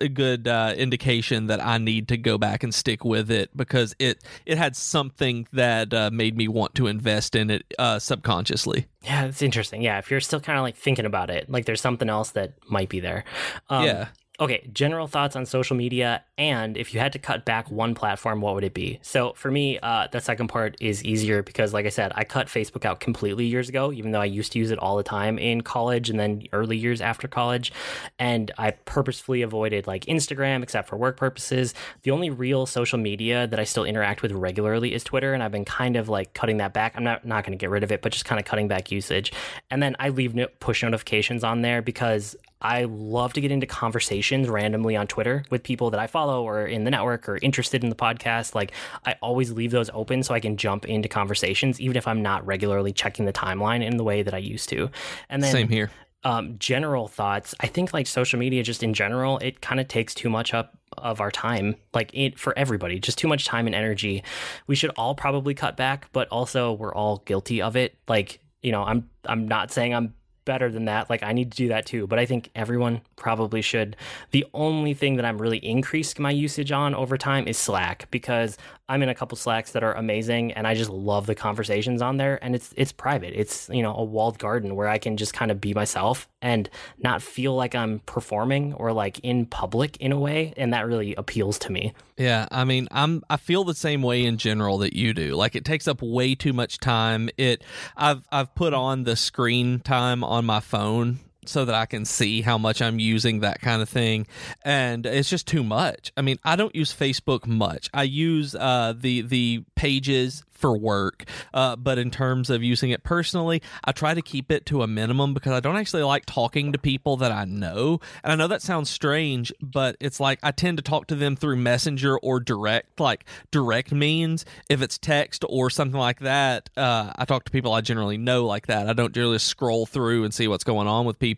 a 0.00 0.08
good 0.08 0.48
uh, 0.48 0.74
indication 0.76 1.48
that 1.48 1.64
I 1.64 1.76
need 1.78 2.08
to 2.08 2.16
go 2.16 2.38
back 2.38 2.62
and 2.62 2.74
stick 2.74 3.04
with 3.04 3.30
it 3.30 3.54
because 3.56 3.94
it 3.98 4.22
it 4.46 4.56
had 4.58 4.76
something 4.76 5.46
that 5.52 5.92
uh, 5.92 6.10
made 6.12 6.36
me 6.36 6.48
want 6.48 6.74
to 6.76 6.86
invest 6.86 7.34
in 7.34 7.50
it 7.50 7.64
uh, 7.78 7.98
subconsciously. 7.98 8.86
Yeah, 9.02 9.26
it's 9.26 9.42
interesting. 9.42 9.82
Yeah, 9.82 9.98
if 9.98 10.10
you're 10.10 10.20
still 10.20 10.40
kind 10.40 10.58
of 10.58 10.62
like 10.62 10.76
thinking 10.76 11.06
about 11.06 11.30
it, 11.30 11.50
like 11.50 11.64
there's 11.64 11.80
something 11.80 12.08
else 12.08 12.30
that 12.32 12.54
might 12.68 12.88
be 12.88 13.00
there. 13.00 13.24
Um, 13.68 13.84
yeah. 13.84 14.08
Okay, 14.40 14.66
general 14.72 15.06
thoughts 15.06 15.36
on 15.36 15.44
social 15.44 15.76
media, 15.76 16.24
and 16.38 16.78
if 16.78 16.94
you 16.94 17.00
had 17.00 17.12
to 17.12 17.18
cut 17.18 17.44
back 17.44 17.70
one 17.70 17.94
platform, 17.94 18.40
what 18.40 18.54
would 18.54 18.64
it 18.64 18.72
be? 18.72 18.98
So 19.02 19.34
for 19.34 19.50
me, 19.50 19.78
uh, 19.80 20.08
the 20.10 20.18
second 20.18 20.48
part 20.48 20.78
is 20.80 21.04
easier 21.04 21.42
because, 21.42 21.74
like 21.74 21.84
I 21.84 21.90
said, 21.90 22.10
I 22.14 22.24
cut 22.24 22.46
Facebook 22.46 22.86
out 22.86 23.00
completely 23.00 23.44
years 23.44 23.68
ago, 23.68 23.92
even 23.92 24.12
though 24.12 24.20
I 24.22 24.24
used 24.24 24.52
to 24.52 24.58
use 24.58 24.70
it 24.70 24.78
all 24.78 24.96
the 24.96 25.02
time 25.02 25.38
in 25.38 25.60
college 25.60 26.08
and 26.08 26.18
then 26.18 26.44
early 26.54 26.78
years 26.78 27.02
after 27.02 27.28
college, 27.28 27.70
and 28.18 28.50
I 28.56 28.70
purposefully 28.70 29.42
avoided 29.42 29.86
like 29.86 30.06
Instagram 30.06 30.62
except 30.62 30.88
for 30.88 30.96
work 30.96 31.18
purposes. 31.18 31.74
The 32.04 32.10
only 32.10 32.30
real 32.30 32.64
social 32.64 32.98
media 32.98 33.46
that 33.46 33.60
I 33.60 33.64
still 33.64 33.84
interact 33.84 34.22
with 34.22 34.32
regularly 34.32 34.94
is 34.94 35.04
Twitter, 35.04 35.34
and 35.34 35.42
I've 35.42 35.52
been 35.52 35.66
kind 35.66 35.96
of 35.96 36.08
like 36.08 36.32
cutting 36.32 36.56
that 36.58 36.72
back. 36.72 36.94
I'm 36.96 37.04
not 37.04 37.26
not 37.26 37.44
going 37.44 37.52
to 37.52 37.60
get 37.60 37.68
rid 37.68 37.84
of 37.84 37.92
it, 37.92 38.00
but 38.00 38.10
just 38.10 38.24
kind 38.24 38.38
of 38.38 38.46
cutting 38.46 38.68
back 38.68 38.90
usage, 38.90 39.34
and 39.70 39.82
then 39.82 39.96
I 40.00 40.08
leave 40.08 40.34
no- 40.34 40.48
push 40.60 40.82
notifications 40.82 41.44
on 41.44 41.60
there 41.60 41.82
because 41.82 42.36
I 42.60 42.84
love 42.84 43.32
to 43.34 43.40
get 43.40 43.50
into 43.50 43.66
conversations 43.66 44.48
randomly 44.48 44.96
on 44.96 45.06
Twitter 45.06 45.44
with 45.50 45.62
people 45.62 45.90
that 45.90 46.00
I 46.00 46.06
follow 46.06 46.42
or 46.44 46.66
in 46.66 46.84
the 46.84 46.90
network 46.90 47.28
or 47.28 47.38
interested 47.38 47.82
in 47.82 47.90
the 47.90 47.96
podcast. 47.96 48.54
Like, 48.54 48.72
I 49.06 49.16
always 49.22 49.52
leave 49.52 49.70
those 49.70 49.90
open 49.94 50.22
so 50.22 50.34
I 50.34 50.40
can 50.40 50.56
jump 50.56 50.84
into 50.84 51.08
conversations, 51.08 51.80
even 51.80 51.96
if 51.96 52.06
I'm 52.06 52.22
not 52.22 52.46
regularly 52.46 52.92
checking 52.92 53.24
the 53.24 53.32
timeline 53.32 53.84
in 53.84 53.96
the 53.96 54.04
way 54.04 54.22
that 54.22 54.34
I 54.34 54.38
used 54.38 54.68
to. 54.70 54.90
And 55.28 55.42
then, 55.42 55.52
Same 55.52 55.68
here. 55.68 55.90
Um, 56.22 56.56
general 56.58 57.08
thoughts. 57.08 57.54
I 57.60 57.66
think 57.66 57.94
like 57.94 58.06
social 58.06 58.38
media, 58.38 58.62
just 58.62 58.82
in 58.82 58.92
general, 58.92 59.38
it 59.38 59.62
kind 59.62 59.80
of 59.80 59.88
takes 59.88 60.14
too 60.14 60.28
much 60.28 60.52
up 60.52 60.76
of 60.98 61.20
our 61.20 61.30
time 61.30 61.76
like 61.94 62.10
it 62.12 62.38
for 62.38 62.56
everybody 62.58 62.98
just 62.98 63.16
too 63.16 63.28
much 63.28 63.44
time 63.44 63.66
and 63.66 63.76
energy 63.76 64.24
we 64.66 64.74
should 64.74 64.90
all 64.96 65.14
probably 65.14 65.54
cut 65.54 65.76
back 65.76 66.08
but 66.12 66.26
also 66.28 66.72
we're 66.72 66.92
all 66.92 67.18
guilty 67.26 67.62
of 67.62 67.76
it 67.76 67.96
like 68.08 68.40
you 68.60 68.72
know 68.72 68.82
i'm 68.82 69.08
i'm 69.26 69.46
not 69.46 69.70
saying 69.70 69.94
i'm 69.94 70.12
better 70.50 70.68
than 70.68 70.86
that. 70.86 71.08
Like 71.08 71.22
I 71.22 71.32
need 71.32 71.52
to 71.52 71.56
do 71.56 71.68
that 71.68 71.86
too, 71.86 72.08
but 72.08 72.18
I 72.18 72.26
think 72.26 72.50
everyone 72.56 73.02
probably 73.14 73.62
should. 73.62 73.94
The 74.32 74.44
only 74.52 74.94
thing 74.94 75.14
that 75.14 75.24
I'm 75.24 75.40
really 75.40 75.64
increasing 75.64 76.20
my 76.24 76.32
usage 76.32 76.72
on 76.72 76.92
over 76.92 77.16
time 77.16 77.46
is 77.46 77.56
Slack 77.56 78.08
because 78.10 78.58
I'm 78.90 79.04
in 79.04 79.08
a 79.08 79.14
couple 79.14 79.36
Slacks 79.36 79.70
that 79.70 79.84
are 79.84 79.94
amazing 79.94 80.50
and 80.52 80.66
I 80.66 80.74
just 80.74 80.90
love 80.90 81.26
the 81.26 81.36
conversations 81.36 82.02
on 82.02 82.16
there 82.16 82.42
and 82.42 82.56
it's 82.56 82.74
it's 82.76 82.90
private. 82.90 83.34
It's, 83.36 83.68
you 83.72 83.82
know, 83.82 83.94
a 83.94 84.02
walled 84.02 84.40
garden 84.40 84.74
where 84.74 84.88
I 84.88 84.98
can 84.98 85.16
just 85.16 85.32
kind 85.32 85.52
of 85.52 85.60
be 85.60 85.72
myself 85.74 86.28
and 86.42 86.68
not 86.98 87.22
feel 87.22 87.54
like 87.54 87.76
I'm 87.76 88.00
performing 88.00 88.74
or 88.74 88.92
like 88.92 89.20
in 89.20 89.46
public 89.46 89.96
in 89.98 90.10
a 90.10 90.18
way 90.18 90.54
and 90.56 90.74
that 90.74 90.88
really 90.88 91.14
appeals 91.14 91.56
to 91.60 91.72
me. 91.72 91.94
Yeah, 92.16 92.48
I 92.50 92.64
mean, 92.64 92.88
I'm 92.90 93.22
I 93.30 93.36
feel 93.36 93.62
the 93.62 93.74
same 93.74 94.02
way 94.02 94.24
in 94.24 94.38
general 94.38 94.78
that 94.78 94.92
you 94.92 95.14
do. 95.14 95.36
Like 95.36 95.54
it 95.54 95.64
takes 95.64 95.86
up 95.86 96.02
way 96.02 96.34
too 96.34 96.52
much 96.52 96.78
time. 96.78 97.30
It 97.36 97.62
I've 97.96 98.26
I've 98.32 98.56
put 98.56 98.74
on 98.74 99.04
the 99.04 99.14
screen 99.14 99.78
time 99.78 100.24
on 100.24 100.44
my 100.44 100.58
phone 100.58 101.20
so 101.46 101.64
that 101.64 101.74
I 101.74 101.86
can 101.86 102.04
see 102.04 102.42
how 102.42 102.58
much 102.58 102.82
I'm 102.82 102.98
using 102.98 103.40
that 103.40 103.60
kind 103.60 103.82
of 103.82 103.88
thing 103.88 104.26
and 104.64 105.06
it's 105.06 105.30
just 105.30 105.46
too 105.46 105.62
much. 105.62 106.12
I 106.16 106.22
mean, 106.22 106.38
I 106.44 106.56
don't 106.56 106.74
use 106.74 106.92
Facebook 106.94 107.46
much. 107.46 107.88
I 107.92 108.04
use 108.04 108.54
uh 108.54 108.94
the 108.96 109.22
the 109.22 109.64
pages 109.74 110.44
for 110.60 110.76
work. 110.76 111.24
Uh, 111.54 111.74
but 111.74 111.98
in 111.98 112.10
terms 112.10 112.50
of 112.50 112.62
using 112.62 112.90
it 112.90 113.02
personally, 113.02 113.62
I 113.82 113.92
try 113.92 114.14
to 114.14 114.22
keep 114.22 114.52
it 114.52 114.66
to 114.66 114.82
a 114.82 114.86
minimum 114.86 115.32
because 115.32 115.52
I 115.52 115.60
don't 115.60 115.76
actually 115.76 116.02
like 116.02 116.26
talking 116.26 116.72
to 116.72 116.78
people 116.78 117.16
that 117.16 117.32
I 117.32 117.46
know. 117.46 117.98
And 118.22 118.32
I 118.32 118.36
know 118.36 118.46
that 118.46 118.62
sounds 118.62 118.90
strange, 118.90 119.52
but 119.60 119.96
it's 120.00 120.20
like 120.20 120.38
I 120.42 120.50
tend 120.52 120.76
to 120.76 120.82
talk 120.82 121.06
to 121.08 121.14
them 121.14 121.34
through 121.34 121.56
Messenger 121.56 122.18
or 122.18 122.38
direct, 122.40 123.00
like 123.00 123.24
direct 123.50 123.90
means. 123.90 124.44
If 124.68 124.82
it's 124.82 124.98
text 124.98 125.44
or 125.48 125.70
something 125.70 125.98
like 125.98 126.20
that, 126.20 126.68
uh, 126.76 127.12
I 127.16 127.24
talk 127.24 127.44
to 127.44 127.50
people 127.50 127.72
I 127.72 127.80
generally 127.80 128.18
know 128.18 128.44
like 128.44 128.66
that. 128.66 128.88
I 128.88 128.92
don't 128.92 129.14
generally 129.14 129.38
scroll 129.38 129.86
through 129.86 130.24
and 130.24 130.34
see 130.34 130.46
what's 130.46 130.64
going 130.64 130.86
on 130.86 131.06
with 131.06 131.18
people. 131.18 131.29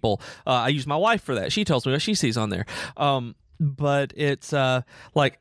Uh, 0.46 0.50
I 0.50 0.68
use 0.68 0.86
my 0.86 0.96
wife 0.96 1.22
for 1.22 1.34
that. 1.34 1.52
She 1.52 1.64
tells 1.64 1.86
me 1.86 1.92
what 1.92 2.02
she 2.02 2.14
sees 2.14 2.36
on 2.36 2.50
there. 2.50 2.66
Um, 2.96 3.34
but 3.60 4.12
it's 4.16 4.52
uh, 4.52 4.82
like 5.14 5.38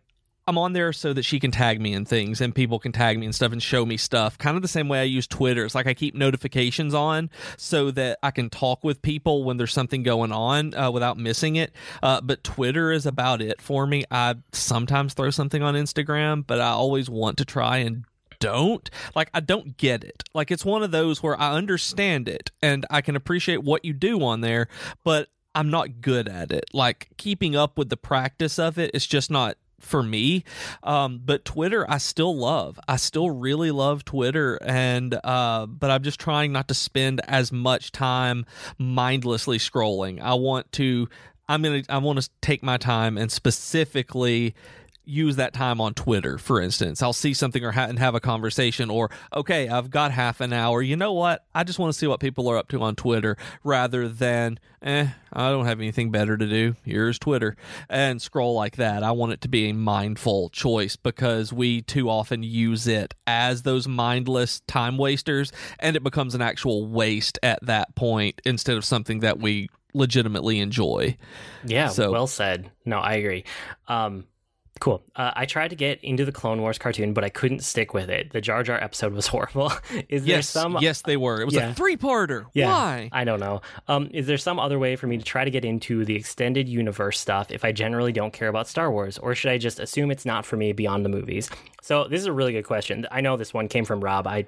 I'm 0.48 0.58
on 0.58 0.74
there 0.74 0.92
so 0.92 1.14
that 1.14 1.24
she 1.24 1.40
can 1.40 1.52
tag 1.52 1.80
me 1.80 1.94
and 1.94 2.08
things 2.08 2.42
and 2.42 2.54
people 2.54 2.80
can 2.80 2.92
tag 2.92 3.18
me 3.20 3.26
and 3.26 3.34
stuff 3.34 3.52
and 3.52 3.62
show 3.62 3.86
me 3.86 3.96
stuff. 3.96 4.38
Kind 4.38 4.56
of 4.56 4.62
the 4.62 4.68
same 4.68 4.90
way 4.90 5.00
I 5.00 5.04
use 5.04 5.28
Twitter. 5.28 5.64
It's 5.64 5.76
like 5.76 5.88
I 5.88 5.94
keep 5.94 6.16
notifications 6.16 6.94
on 6.94 7.30
so 7.58 7.92
that 7.92 8.20
I 8.24 8.32
can 8.32 8.50
talk 8.50 8.84
with 8.84 9.02
people 9.02 9.44
when 9.44 9.58
there's 9.58 9.74
something 9.74 10.04
going 10.04 10.32
on 10.32 10.74
uh, 10.74 10.92
without 10.92 11.18
missing 11.18 11.56
it. 11.58 11.74
Uh, 12.02 12.22
but 12.22 12.44
Twitter 12.44 12.92
is 12.92 13.06
about 13.06 13.42
it 13.42 13.62
for 13.62 13.86
me. 13.86 14.04
I 14.10 14.36
sometimes 14.52 15.14
throw 15.14 15.30
something 15.30 15.62
on 15.62 15.76
Instagram, 15.76 16.46
but 16.46 16.60
I 16.60 16.72
always 16.72 17.10
want 17.10 17.38
to 17.38 17.46
try 17.46 17.78
and 17.78 18.04
don't 18.41 18.89
like 19.15 19.30
i 19.34 19.39
don't 19.39 19.77
get 19.77 20.04
it 20.04 20.23
like 20.34 20.51
it's 20.51 20.65
one 20.65 20.84
of 20.84 20.91
those 20.91 21.23
where 21.23 21.39
i 21.39 21.54
understand 21.54 22.27
it 22.27 22.51
and 22.62 22.86
i 22.89 22.99
can 22.99 23.15
appreciate 23.15 23.63
what 23.63 23.86
you 23.86 23.93
do 23.93 24.21
on 24.21 24.41
there 24.41 24.67
but 25.04 25.30
I'm 25.54 25.69
not 25.69 26.01
good 26.01 26.30
at 26.30 26.51
it. 26.51 26.65
Like 26.73 27.10
keeping 27.17 27.56
up 27.56 27.77
with 27.77 27.89
the 27.89 27.97
practice 27.97 28.58
of 28.58 28.77
it, 28.77 28.91
it's 28.93 29.06
just 29.06 29.30
not 29.30 29.58
for 29.80 30.04
me. 30.04 30.43
Um, 30.84 31.21
but 31.23 31.43
Twitter, 31.43 31.89
I 31.89 31.97
still 31.97 32.36
love. 32.36 32.80
I 32.88 32.95
still 32.95 33.30
really 33.30 33.71
love 33.71 34.06
Twitter, 34.06 34.58
and 34.62 35.19
uh, 35.23 35.65
but 35.65 35.91
I'm 35.91 36.04
just 36.04 36.19
trying 36.19 36.51
not 36.51 36.67
to 36.69 36.73
spend 36.73 37.21
as 37.27 37.51
much 37.51 37.91
time 37.91 38.45
mindlessly 38.77 39.58
scrolling. 39.58 40.21
I 40.21 40.36
want 40.36 40.71
to. 40.73 41.10
I'm 41.49 41.62
gonna. 41.62 41.84
I 41.89 41.97
want 41.97 42.21
to 42.21 42.30
take 42.41 42.63
my 42.63 42.77
time 42.77 43.17
and 43.17 43.32
specifically 43.32 44.56
use 45.12 45.36
that 45.36 45.54
time 45.54 45.80
on 45.82 45.93
Twitter, 45.93 46.38
for 46.38 46.62
instance. 46.62 47.02
I'll 47.04 47.13
see 47.13 47.34
something 47.34 47.63
or 47.63 47.71
ha- 47.71 47.86
and 47.89 48.00
have 48.00 48.15
a 48.15 48.19
conversation, 48.19 48.89
or 48.89 49.12
okay, 49.36 49.67
I've 49.69 49.89
got 49.89 50.12
half 50.12 50.41
an 50.41 50.54
hour. 50.54 50.82
You 50.82 50.95
know 50.95 51.13
what? 51.13 51.45
I 51.54 51.63
just 51.63 51.78
want 51.80 51.93
to 51.93 52.00
see 52.00 52.08
what 52.08 52.19
people 52.19 52.47
are 52.50 52.58
up 52.58 52.69
to 52.69 52.82
on 52.82 52.95
Twitter, 52.95 53.38
rather 53.63 54.08
than 54.08 54.60
eh, 54.82 55.08
I 55.34 55.50
don't 55.50 55.65
have 55.65 55.80
anything 55.80 56.10
better 56.12 56.38
to 56.38 56.47
do. 56.47 56.76
Here's 56.84 57.19
Twitter 57.19 57.56
and 57.89 58.21
scroll 58.21 58.56
like 58.56 58.78
that. 58.78 59.04
I 59.04 59.12
want 59.12 59.34
it 59.34 59.41
to 59.41 59.47
be 59.47 59.69
a 59.69 59.74
mindful 59.74 60.50
choice 60.50 60.95
because 60.95 61.54
we 61.54 61.82
too 61.82 62.10
often 62.10 62.41
use 62.41 62.88
it 62.88 63.13
as 63.28 63.62
those 63.63 63.88
mindless 63.88 64.62
time 64.62 64.97
wasters, 64.97 65.52
and 65.80 65.95
it 65.95 66.04
becomes 66.04 66.34
an 66.36 66.41
actual 66.41 66.88
waste 66.88 67.38
at 67.43 67.60
that 67.65 67.93
point 67.95 68.41
instead 68.45 68.78
of 68.78 68.86
something 68.86 69.19
that 69.19 69.39
we 69.39 69.69
legitimately 69.93 70.60
enjoy. 70.62 71.17
Yeah, 71.65 71.89
So- 71.89 72.12
well 72.13 72.28
said. 72.28 72.71
No, 72.86 72.97
I 73.00 73.15
agree. 73.15 73.43
Um, 73.89 74.26
cool. 74.82 75.02
Uh, 75.15 75.32
I 75.34 75.46
tried 75.46 75.70
to 75.70 75.76
get 75.78 76.04
into 76.04 76.26
the 76.26 76.32
Clone 76.34 76.60
Wars 76.62 76.78
cartoon, 76.78 77.13
but 77.13 77.24
I 77.24 77.30
couldn't 77.30 77.62
stick 77.63 77.94
with 77.94 78.10
it. 78.10 78.32
The 78.34 78.41
Jar 78.41 78.62
Jar 78.63 78.84
episode 78.84 79.13
was 79.13 79.28
horrible. 79.34 79.72
Is 80.10 80.24
there 80.26 80.36
Yes, 80.38 80.50
some? 80.50 80.78
yes, 80.82 81.04
they 81.04 81.15
were. 81.15 81.39
It 81.41 81.46
was 81.46 81.54
Yeah. 81.54 81.70
a 81.72 81.74
three-parter. 81.74 82.48
Yeah, 82.54 82.67
Why? 82.67 83.10
I 83.13 83.24
don't 83.24 83.39
know. 83.39 83.62
Um, 83.88 84.10
is 84.12 84.28
there 84.28 84.38
some 84.38 84.60
other 84.60 84.78
way 84.80 84.96
for 84.98 85.08
me 85.08 85.17
to 85.17 85.24
try 85.24 85.46
to 85.46 85.52
get 85.52 85.63
into 85.63 86.04
the 86.04 86.15
extended 86.15 86.67
universe 86.67 87.20
stuff 87.20 87.52
if 87.52 87.63
I 87.63 87.72
generally 87.72 88.12
don't 88.12 88.34
care 88.34 88.50
about 88.50 88.67
Star 88.67 88.91
Wars, 88.91 89.17
or 89.17 89.34
should 89.36 89.52
I 89.52 89.58
just 89.58 89.80
assume 89.80 90.12
it's 90.12 90.26
not 90.26 90.46
for 90.46 90.58
me 90.58 90.74
beyond 90.74 91.06
the 91.06 91.10
movies? 91.10 91.50
So 91.82 92.08
this 92.10 92.20
is 92.20 92.26
a 92.28 92.34
really 92.34 92.52
good 92.52 92.65
question. 92.65 93.08
I 93.12 93.22
know 93.22 93.38
this 93.38 93.54
one 93.54 93.67
came 93.70 93.86
from 93.86 94.02
Rob. 94.04 94.28
I 94.28 94.46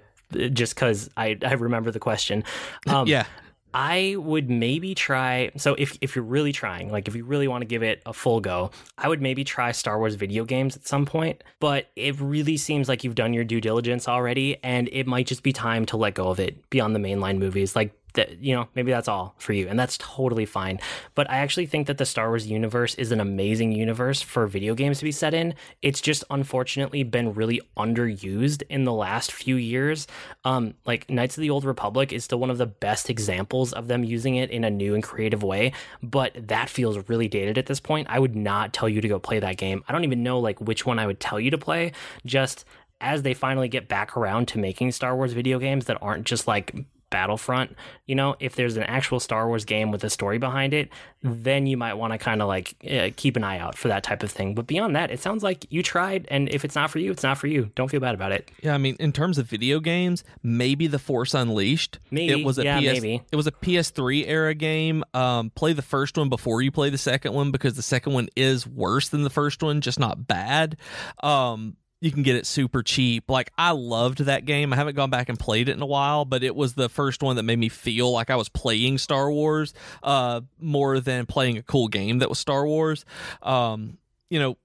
just 0.51 0.73
because 0.73 1.09
I 1.15 1.37
I 1.45 1.53
remember 1.53 1.91
the 1.91 1.99
question. 1.99 2.43
Um, 2.87 3.07
yeah. 3.07 3.25
I 3.73 4.15
would 4.17 4.49
maybe 4.49 4.95
try. 4.95 5.51
So 5.57 5.75
if 5.77 5.97
if 6.01 6.15
you're 6.15 6.25
really 6.25 6.51
trying, 6.51 6.91
like 6.91 7.07
if 7.07 7.15
you 7.15 7.25
really 7.25 7.47
want 7.47 7.61
to 7.61 7.65
give 7.65 7.83
it 7.83 8.01
a 8.05 8.13
full 8.13 8.39
go, 8.39 8.71
I 8.97 9.07
would 9.07 9.21
maybe 9.21 9.43
try 9.43 9.71
Star 9.71 9.97
Wars 9.97 10.15
video 10.15 10.45
games 10.45 10.75
at 10.75 10.85
some 10.87 11.05
point. 11.05 11.43
But 11.59 11.87
it 11.95 12.19
really 12.19 12.57
seems 12.57 12.87
like 12.87 13.03
you've 13.03 13.15
done 13.15 13.33
your 13.33 13.43
due 13.43 13.61
diligence 13.61 14.07
already, 14.07 14.57
and 14.63 14.89
it 14.91 15.07
might 15.07 15.27
just 15.27 15.43
be 15.43 15.53
time 15.53 15.85
to 15.87 15.97
let 15.97 16.13
go 16.13 16.27
of 16.27 16.39
it 16.39 16.69
beyond 16.69 16.95
the 16.95 16.99
mainline 16.99 17.37
movies. 17.37 17.75
Like 17.75 17.93
that, 18.13 18.39
you 18.39 18.55
know, 18.55 18.67
maybe 18.75 18.91
that's 18.91 19.07
all 19.07 19.35
for 19.37 19.53
you, 19.53 19.67
and 19.67 19.79
that's 19.79 19.97
totally 19.97 20.45
fine. 20.45 20.79
But 21.15 21.29
I 21.29 21.37
actually 21.37 21.65
think 21.65 21.87
that 21.87 21.97
the 21.97 22.05
Star 22.05 22.29
Wars 22.29 22.47
universe 22.47 22.95
is 22.95 23.11
an 23.11 23.19
amazing 23.19 23.71
universe 23.71 24.21
for 24.21 24.47
video 24.47 24.75
games 24.75 24.99
to 24.99 25.03
be 25.03 25.11
set 25.11 25.33
in. 25.33 25.55
It's 25.81 26.01
just 26.01 26.23
unfortunately 26.29 27.03
been 27.03 27.33
really 27.33 27.61
underused 27.77 28.63
in 28.69 28.83
the 28.83 28.93
last 28.93 29.31
few 29.31 29.55
years. 29.55 30.07
Um, 30.45 30.75
like 30.85 31.09
Knights 31.09 31.37
of 31.37 31.41
the 31.41 31.49
Old 31.49 31.65
Republic 31.65 32.13
is 32.13 32.23
still 32.23 32.39
one 32.39 32.49
of 32.49 32.57
the 32.57 32.65
best 32.65 33.09
examples 33.09 33.73
of 33.73 33.87
them 33.87 34.03
using 34.03 34.35
it 34.35 34.49
in 34.49 34.63
a 34.63 34.69
new 34.69 34.93
and 34.93 35.03
creative 35.03 35.43
way, 35.43 35.73
but 36.01 36.35
that 36.47 36.69
feels 36.69 36.97
really 37.09 37.27
dated 37.27 37.57
at 37.57 37.65
this 37.65 37.79
point. 37.79 38.07
I 38.09 38.19
would 38.19 38.35
not 38.35 38.73
tell 38.73 38.89
you 38.89 39.01
to 39.01 39.07
go 39.07 39.19
play 39.19 39.39
that 39.39 39.57
game. 39.57 39.83
I 39.87 39.91
don't 39.91 40.03
even 40.03 40.23
know 40.23 40.39
like 40.39 40.59
which 40.61 40.85
one 40.85 40.99
I 40.99 41.07
would 41.07 41.19
tell 41.19 41.39
you 41.39 41.51
to 41.51 41.57
play. 41.57 41.91
Just 42.25 42.65
as 43.01 43.21
they 43.23 43.33
finally 43.33 43.67
get 43.67 43.87
back 43.89 44.15
around 44.15 44.47
to 44.47 44.57
making 44.57 44.91
Star 44.91 45.15
Wars 45.15 45.33
video 45.33 45.59
games 45.59 45.85
that 45.85 45.97
aren't 46.01 46.25
just 46.25 46.47
like 46.47 46.73
Battlefront, 47.13 47.75
you 48.07 48.15
know, 48.15 48.35
if 48.39 48.55
there's 48.55 48.75
an 48.75 48.81
actual 48.81 49.19
Star 49.19 49.47
Wars 49.47 49.65
game 49.65 49.91
with 49.91 50.03
a 50.03 50.09
story 50.09 50.39
behind 50.39 50.73
it, 50.73 50.89
then 51.21 51.67
you 51.67 51.77
might 51.77 51.93
want 51.93 52.11
to 52.11 52.17
kind 52.17 52.41
of 52.41 52.47
like 52.47 52.75
uh, 52.89 53.11
keep 53.15 53.37
an 53.37 53.43
eye 53.43 53.59
out 53.59 53.77
for 53.77 53.87
that 53.89 54.03
type 54.03 54.23
of 54.23 54.31
thing. 54.31 54.55
But 54.55 54.65
beyond 54.65 54.95
that, 54.95 55.11
it 55.11 55.19
sounds 55.19 55.43
like 55.43 55.67
you 55.69 55.83
tried, 55.83 56.27
and 56.31 56.49
if 56.49 56.65
it's 56.65 56.73
not 56.73 56.89
for 56.89 56.97
you, 56.97 57.11
it's 57.11 57.21
not 57.21 57.37
for 57.37 57.45
you. 57.45 57.69
Don't 57.75 57.87
feel 57.87 57.99
bad 57.99 58.15
about 58.15 58.31
it. 58.31 58.49
Yeah, 58.63 58.73
I 58.73 58.79
mean, 58.79 58.95
in 58.99 59.11
terms 59.11 59.37
of 59.37 59.45
video 59.45 59.79
games, 59.79 60.23
maybe 60.41 60.87
The 60.87 60.97
Force 60.97 61.35
Unleashed. 61.35 61.99
Maybe, 62.09 62.41
it 62.41 62.43
was 62.43 62.57
a 62.57 62.63
yeah, 62.63 62.79
PS, 62.79 62.83
maybe. 62.85 63.21
It 63.31 63.35
was 63.35 63.45
a 63.45 63.51
PS3 63.51 64.27
era 64.27 64.55
game. 64.55 65.03
Um, 65.13 65.51
play 65.51 65.73
the 65.73 65.83
first 65.83 66.17
one 66.17 66.29
before 66.29 66.63
you 66.63 66.71
play 66.71 66.89
the 66.89 66.97
second 66.97 67.33
one 67.33 67.51
because 67.51 67.75
the 67.75 67.83
second 67.83 68.13
one 68.13 68.27
is 68.35 68.65
worse 68.65 69.09
than 69.09 69.21
the 69.21 69.29
first 69.29 69.61
one, 69.61 69.81
just 69.81 69.99
not 69.99 70.25
bad. 70.27 70.77
Um, 71.21 71.77
you 72.03 72.11
can 72.11 72.21
get 72.21 72.35
it 72.35 72.45
super 72.45 72.83
cheap. 72.83 73.29
Like 73.29 73.53
I 73.57 73.71
loved 73.71 74.19
that 74.25 74.43
game. 74.43 74.73
I 74.73 74.75
haven't 74.75 74.95
gone 74.95 75.09
back 75.09 75.29
and 75.29 75.39
played 75.39 75.69
it 75.69 75.71
in 75.71 75.81
a 75.81 75.85
while, 75.85 76.25
but 76.25 76.43
it 76.43 76.53
was 76.53 76.73
the 76.73 76.89
first 76.89 77.23
one 77.23 77.37
that 77.37 77.43
made 77.43 77.57
me 77.57 77.69
feel 77.69 78.11
like 78.11 78.29
I 78.29 78.35
was 78.35 78.49
playing 78.49 78.97
Star 78.97 79.31
Wars 79.31 79.73
uh, 80.03 80.41
more 80.59 80.99
than 80.99 81.25
playing 81.25 81.57
a 81.57 81.63
cool 81.63 81.87
game 81.87 82.19
that 82.19 82.27
was 82.27 82.39
Star 82.39 82.67
Wars. 82.67 83.05
Um, 83.41 83.99
you 84.29 84.37
know, 84.37 84.57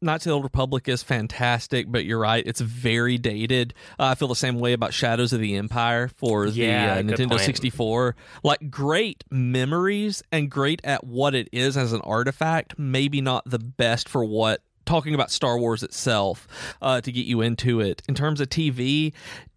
Knights 0.00 0.24
of 0.26 0.30
the 0.30 0.34
Old 0.34 0.44
Republic 0.44 0.86
is 0.86 1.02
fantastic, 1.02 1.90
but 1.90 2.04
you're 2.04 2.20
right; 2.20 2.44
it's 2.46 2.60
very 2.60 3.18
dated. 3.18 3.74
Uh, 3.98 4.04
I 4.04 4.14
feel 4.14 4.28
the 4.28 4.36
same 4.36 4.60
way 4.60 4.72
about 4.72 4.94
Shadows 4.94 5.32
of 5.32 5.40
the 5.40 5.56
Empire 5.56 6.06
for 6.16 6.46
Yeah, 6.46 7.02
the 7.02 7.12
uh, 7.12 7.16
Nintendo 7.16 7.30
point. 7.30 7.40
64. 7.40 8.14
Like 8.44 8.70
great 8.70 9.24
memories 9.32 10.22
and 10.30 10.48
great 10.48 10.80
at 10.84 11.04
what 11.04 11.34
it 11.34 11.48
is 11.50 11.76
as 11.76 11.92
an 11.92 12.02
artifact. 12.02 12.78
Maybe 12.78 13.20
not 13.20 13.42
the 13.50 13.58
best 13.58 14.08
for 14.08 14.24
what 14.24 14.60
talking 14.84 15.14
about 15.14 15.30
Star 15.30 15.58
Wars 15.58 15.82
itself 15.82 16.46
uh, 16.80 17.00
to 17.00 17.12
get 17.12 17.26
you 17.26 17.40
into 17.40 17.80
it. 17.80 18.02
In 18.08 18.14
terms 18.14 18.40
of 18.40 18.48
TV, 18.48 19.12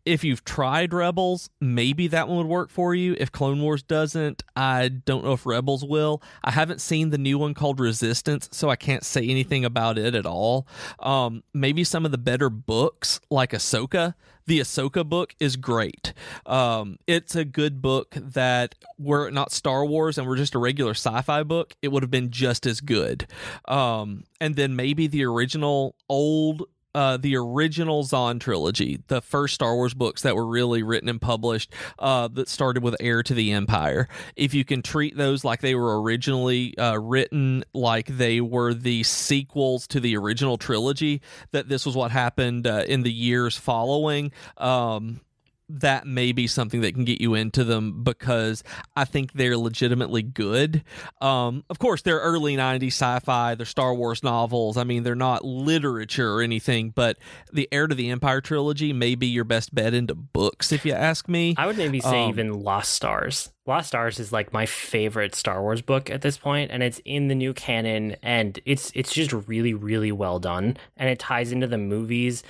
if 0.07 0.23
you've 0.23 0.45
tried 0.45 0.93
Rebels, 0.93 1.49
maybe 1.59 2.07
that 2.07 2.27
one 2.27 2.37
would 2.37 2.47
work 2.47 2.69
for 2.69 2.95
you. 2.95 3.15
If 3.19 3.31
Clone 3.31 3.61
Wars 3.61 3.83
doesn't, 3.83 4.43
I 4.55 4.87
don't 4.87 5.23
know 5.23 5.33
if 5.33 5.45
Rebels 5.45 5.83
will. 5.83 6.21
I 6.43 6.51
haven't 6.51 6.79
seen 6.79 7.09
the 7.09 7.17
new 7.17 7.37
one 7.37 7.53
called 7.53 7.79
Resistance, 7.79 8.47
so 8.51 8.69
I 8.69 8.77
can't 8.77 9.03
say 9.03 9.27
anything 9.27 9.65
about 9.65 9.97
it 9.97 10.15
at 10.15 10.25
all. 10.25 10.65
Um, 10.99 11.43
maybe 11.53 11.83
some 11.83 12.05
of 12.05 12.11
the 12.11 12.17
better 12.17 12.49
books, 12.49 13.19
like 13.29 13.51
Ahsoka. 13.51 14.15
The 14.47 14.61
Ahsoka 14.61 15.07
book 15.07 15.35
is 15.41 15.57
great. 15.57 16.13
Um, 16.45 16.97
it's 17.05 17.35
a 17.35 17.43
good 17.43 17.81
book 17.81 18.15
that 18.15 18.75
were 18.97 19.27
it 19.27 19.33
not 19.33 19.51
Star 19.51 19.85
Wars 19.85 20.17
and 20.17 20.25
we're 20.25 20.37
just 20.37 20.55
a 20.55 20.59
regular 20.59 20.91
sci-fi 20.91 21.43
book, 21.43 21.75
it 21.81 21.89
would 21.89 22.01
have 22.01 22.09
been 22.09 22.31
just 22.31 22.65
as 22.65 22.79
good. 22.79 23.27
Um, 23.65 24.23
and 24.39 24.55
then 24.55 24.75
maybe 24.75 25.07
the 25.07 25.25
original 25.25 25.95
old 26.07 26.63
uh, 26.95 27.17
the 27.17 27.35
original 27.35 28.03
Zahn 28.03 28.39
trilogy, 28.39 29.01
the 29.07 29.21
first 29.21 29.53
Star 29.53 29.75
Wars 29.75 29.93
books 29.93 30.23
that 30.23 30.35
were 30.35 30.45
really 30.45 30.83
written 30.83 31.09
and 31.09 31.21
published, 31.21 31.73
uh, 31.99 32.27
that 32.29 32.49
started 32.49 32.83
with 32.83 32.95
Heir 32.99 33.23
to 33.23 33.33
the 33.33 33.51
Empire. 33.51 34.07
If 34.35 34.53
you 34.53 34.65
can 34.65 34.81
treat 34.81 35.15
those 35.15 35.43
like 35.43 35.61
they 35.61 35.75
were 35.75 36.01
originally 36.01 36.77
uh, 36.77 36.97
written, 36.97 37.63
like 37.73 38.07
they 38.07 38.41
were 38.41 38.73
the 38.73 39.03
sequels 39.03 39.87
to 39.87 39.99
the 39.99 40.17
original 40.17 40.57
trilogy, 40.57 41.21
that 41.51 41.69
this 41.69 41.85
was 41.85 41.95
what 41.95 42.11
happened 42.11 42.65
uh, 42.65 42.83
in 42.87 43.03
the 43.03 43.13
years 43.13 43.57
following. 43.57 44.31
Um, 44.57 45.21
that 45.69 46.07
may 46.07 46.31
be 46.31 46.47
something 46.47 46.81
that 46.81 46.93
can 46.93 47.03
get 47.03 47.19
you 47.19 47.33
into 47.33 47.63
them 47.63 48.03
because 48.03 48.63
I 48.95 49.05
think 49.05 49.33
they're 49.33 49.57
legitimately 49.57 50.21
good. 50.21 50.83
Um, 51.21 51.63
of 51.69 51.79
course, 51.79 52.01
they're 52.01 52.19
early 52.19 52.55
90s 52.55 52.87
sci 52.87 53.19
fi, 53.19 53.55
they're 53.55 53.65
Star 53.65 53.93
Wars 53.93 54.23
novels. 54.23 54.77
I 54.77 54.83
mean, 54.83 55.03
they're 55.03 55.15
not 55.15 55.43
literature 55.43 56.33
or 56.33 56.41
anything, 56.41 56.91
but 56.91 57.17
the 57.51 57.67
Heir 57.71 57.87
to 57.87 57.95
the 57.95 58.09
Empire 58.09 58.41
trilogy 58.41 58.93
may 58.93 59.15
be 59.15 59.27
your 59.27 59.43
best 59.43 59.75
bet 59.75 59.93
into 59.93 60.15
books, 60.15 60.71
if 60.71 60.85
you 60.85 60.93
ask 60.93 61.27
me. 61.27 61.55
I 61.57 61.67
would 61.67 61.77
maybe 61.77 61.99
say 61.99 62.23
Um, 62.23 62.29
even 62.29 62.61
Lost 62.61 62.93
Stars. 62.93 63.51
Lost 63.65 63.89
Stars 63.89 64.19
is 64.19 64.31
like 64.31 64.53
my 64.53 64.65
favorite 64.65 65.35
Star 65.35 65.61
Wars 65.61 65.81
book 65.81 66.09
at 66.09 66.21
this 66.21 66.37
point, 66.37 66.71
and 66.71 66.81
it's 66.81 67.01
in 67.03 67.27
the 67.27 67.35
new 67.35 67.53
canon, 67.53 68.15
and 68.23 68.57
it's 68.65 68.91
it's 68.95 69.13
just 69.13 69.33
really 69.33 69.73
really 69.73 70.13
well 70.13 70.39
done, 70.39 70.77
and 70.95 71.09
it 71.09 71.19
ties 71.19 71.51
into 71.51 71.67
the 71.67 71.77
movies, 71.77 72.43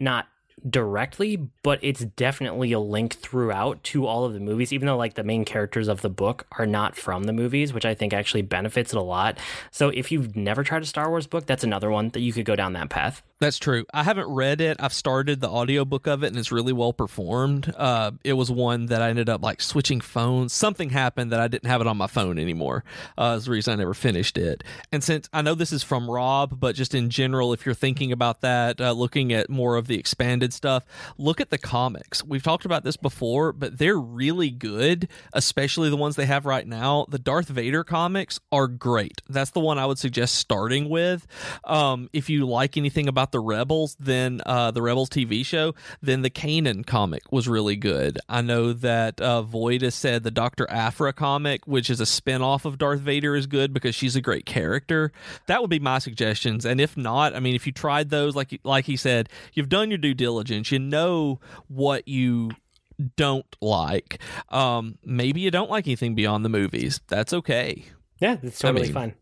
not 0.00 0.26
directly, 0.68 1.48
but 1.62 1.78
it's 1.82 2.04
definitely 2.04 2.72
a 2.72 2.80
link 2.80 3.14
throughout 3.14 3.82
to 3.84 4.06
all 4.06 4.24
of 4.24 4.32
the 4.32 4.40
movies, 4.40 4.72
even 4.72 4.86
though 4.86 4.96
like 4.96 5.14
the 5.14 5.24
main 5.24 5.44
characters 5.44 5.88
of 5.88 6.00
the 6.00 6.10
book 6.10 6.46
are 6.52 6.66
not 6.66 6.96
from 6.96 7.24
the 7.24 7.32
movies, 7.32 7.72
which 7.72 7.84
I 7.84 7.94
think 7.94 8.12
actually 8.12 8.42
benefits 8.42 8.92
it 8.92 8.96
a 8.96 9.02
lot. 9.02 9.38
So 9.70 9.90
if 9.90 10.10
you've 10.10 10.36
never 10.36 10.64
tried 10.64 10.82
a 10.82 10.86
Star 10.86 11.10
Wars 11.10 11.26
book, 11.26 11.46
that's 11.46 11.64
another 11.64 11.90
one 11.90 12.08
that 12.10 12.20
you 12.20 12.32
could 12.32 12.44
go 12.44 12.56
down 12.56 12.72
that 12.74 12.88
path. 12.90 13.22
That's 13.40 13.58
true. 13.58 13.84
I 13.92 14.04
haven't 14.04 14.28
read 14.28 14.60
it. 14.60 14.76
I've 14.80 14.92
started 14.92 15.40
the 15.40 15.48
audiobook 15.48 16.06
of 16.06 16.22
it 16.22 16.28
and 16.28 16.36
it's 16.36 16.52
really 16.52 16.72
well 16.72 16.92
performed. 16.92 17.74
Uh, 17.76 18.12
it 18.22 18.34
was 18.34 18.50
one 18.50 18.86
that 18.86 19.02
I 19.02 19.10
ended 19.10 19.28
up 19.28 19.42
like 19.42 19.60
switching 19.60 20.00
phones. 20.00 20.52
Something 20.52 20.90
happened 20.90 21.32
that 21.32 21.40
I 21.40 21.48
didn't 21.48 21.68
have 21.68 21.80
it 21.80 21.86
on 21.88 21.96
my 21.96 22.06
phone 22.06 22.38
anymore. 22.38 22.84
Uh, 23.18 23.34
is 23.36 23.46
the 23.46 23.50
reason 23.50 23.72
I 23.72 23.76
never 23.76 23.92
finished 23.92 24.38
it. 24.38 24.62
And 24.92 25.02
since 25.02 25.28
I 25.32 25.42
know 25.42 25.54
this 25.56 25.72
is 25.72 25.82
from 25.82 26.08
Rob, 26.08 26.60
but 26.60 26.76
just 26.76 26.94
in 26.94 27.10
general, 27.10 27.52
if 27.52 27.66
you're 27.66 27.74
thinking 27.74 28.12
about 28.12 28.40
that, 28.42 28.80
uh, 28.80 28.92
looking 28.92 29.32
at 29.32 29.50
more 29.50 29.76
of 29.76 29.88
the 29.88 29.98
expanded 29.98 30.52
stuff, 30.52 30.84
look 31.18 31.40
at 31.40 31.50
the 31.50 31.58
comics. 31.58 32.24
We've 32.24 32.42
talked 32.42 32.64
about 32.64 32.84
this 32.84 32.96
before, 32.96 33.52
but 33.52 33.78
they're 33.78 33.98
really 33.98 34.50
good, 34.50 35.08
especially 35.32 35.90
the 35.90 35.96
ones 35.96 36.14
they 36.14 36.26
have 36.26 36.46
right 36.46 36.66
now. 36.66 37.06
The 37.08 37.18
Darth 37.18 37.48
Vader 37.48 37.82
comics 37.82 38.38
are 38.52 38.68
great. 38.68 39.22
That's 39.28 39.50
the 39.50 39.60
one 39.60 39.78
I 39.78 39.86
would 39.86 39.98
suggest 39.98 40.36
starting 40.36 40.88
with. 40.88 41.26
Um, 41.64 42.08
if 42.12 42.30
you 42.30 42.46
like 42.46 42.76
anything 42.76 43.08
about 43.08 43.23
the 43.32 43.40
Rebels, 43.40 43.96
then 43.98 44.40
uh, 44.46 44.70
the 44.70 44.82
Rebels 44.82 45.08
TV 45.08 45.44
show, 45.44 45.74
then 46.02 46.22
the 46.22 46.30
Kanan 46.30 46.86
comic 46.86 47.30
was 47.32 47.48
really 47.48 47.76
good. 47.76 48.18
I 48.28 48.42
know 48.42 48.72
that 48.72 49.20
uh, 49.20 49.42
Void 49.42 49.82
has 49.82 49.94
said 49.94 50.22
the 50.22 50.30
Dr. 50.30 50.68
Aphra 50.70 51.12
comic, 51.12 51.66
which 51.66 51.90
is 51.90 52.00
a 52.00 52.06
spin-off 52.06 52.64
of 52.64 52.78
Darth 52.78 53.00
Vader, 53.00 53.36
is 53.36 53.46
good 53.46 53.72
because 53.72 53.94
she's 53.94 54.16
a 54.16 54.20
great 54.20 54.46
character. 54.46 55.12
That 55.46 55.60
would 55.60 55.70
be 55.70 55.78
my 55.78 55.98
suggestions. 55.98 56.64
And 56.64 56.80
if 56.80 56.96
not, 56.96 57.34
I 57.34 57.40
mean, 57.40 57.54
if 57.54 57.66
you 57.66 57.72
tried 57.72 58.10
those, 58.10 58.34
like 58.34 58.60
like 58.64 58.84
he 58.86 58.96
said, 58.96 59.28
you've 59.52 59.68
done 59.68 59.90
your 59.90 59.98
due 59.98 60.14
diligence. 60.14 60.70
You 60.72 60.78
know 60.78 61.40
what 61.68 62.08
you 62.08 62.50
don't 63.16 63.56
like. 63.60 64.20
Um, 64.50 64.98
maybe 65.04 65.40
you 65.40 65.50
don't 65.50 65.70
like 65.70 65.86
anything 65.86 66.14
beyond 66.14 66.44
the 66.44 66.48
movies. 66.48 67.00
That's 67.08 67.32
okay. 67.32 67.84
Yeah, 68.20 68.36
that's 68.36 68.58
totally 68.58 68.84
mean- 68.84 68.92
fine. 68.92 69.14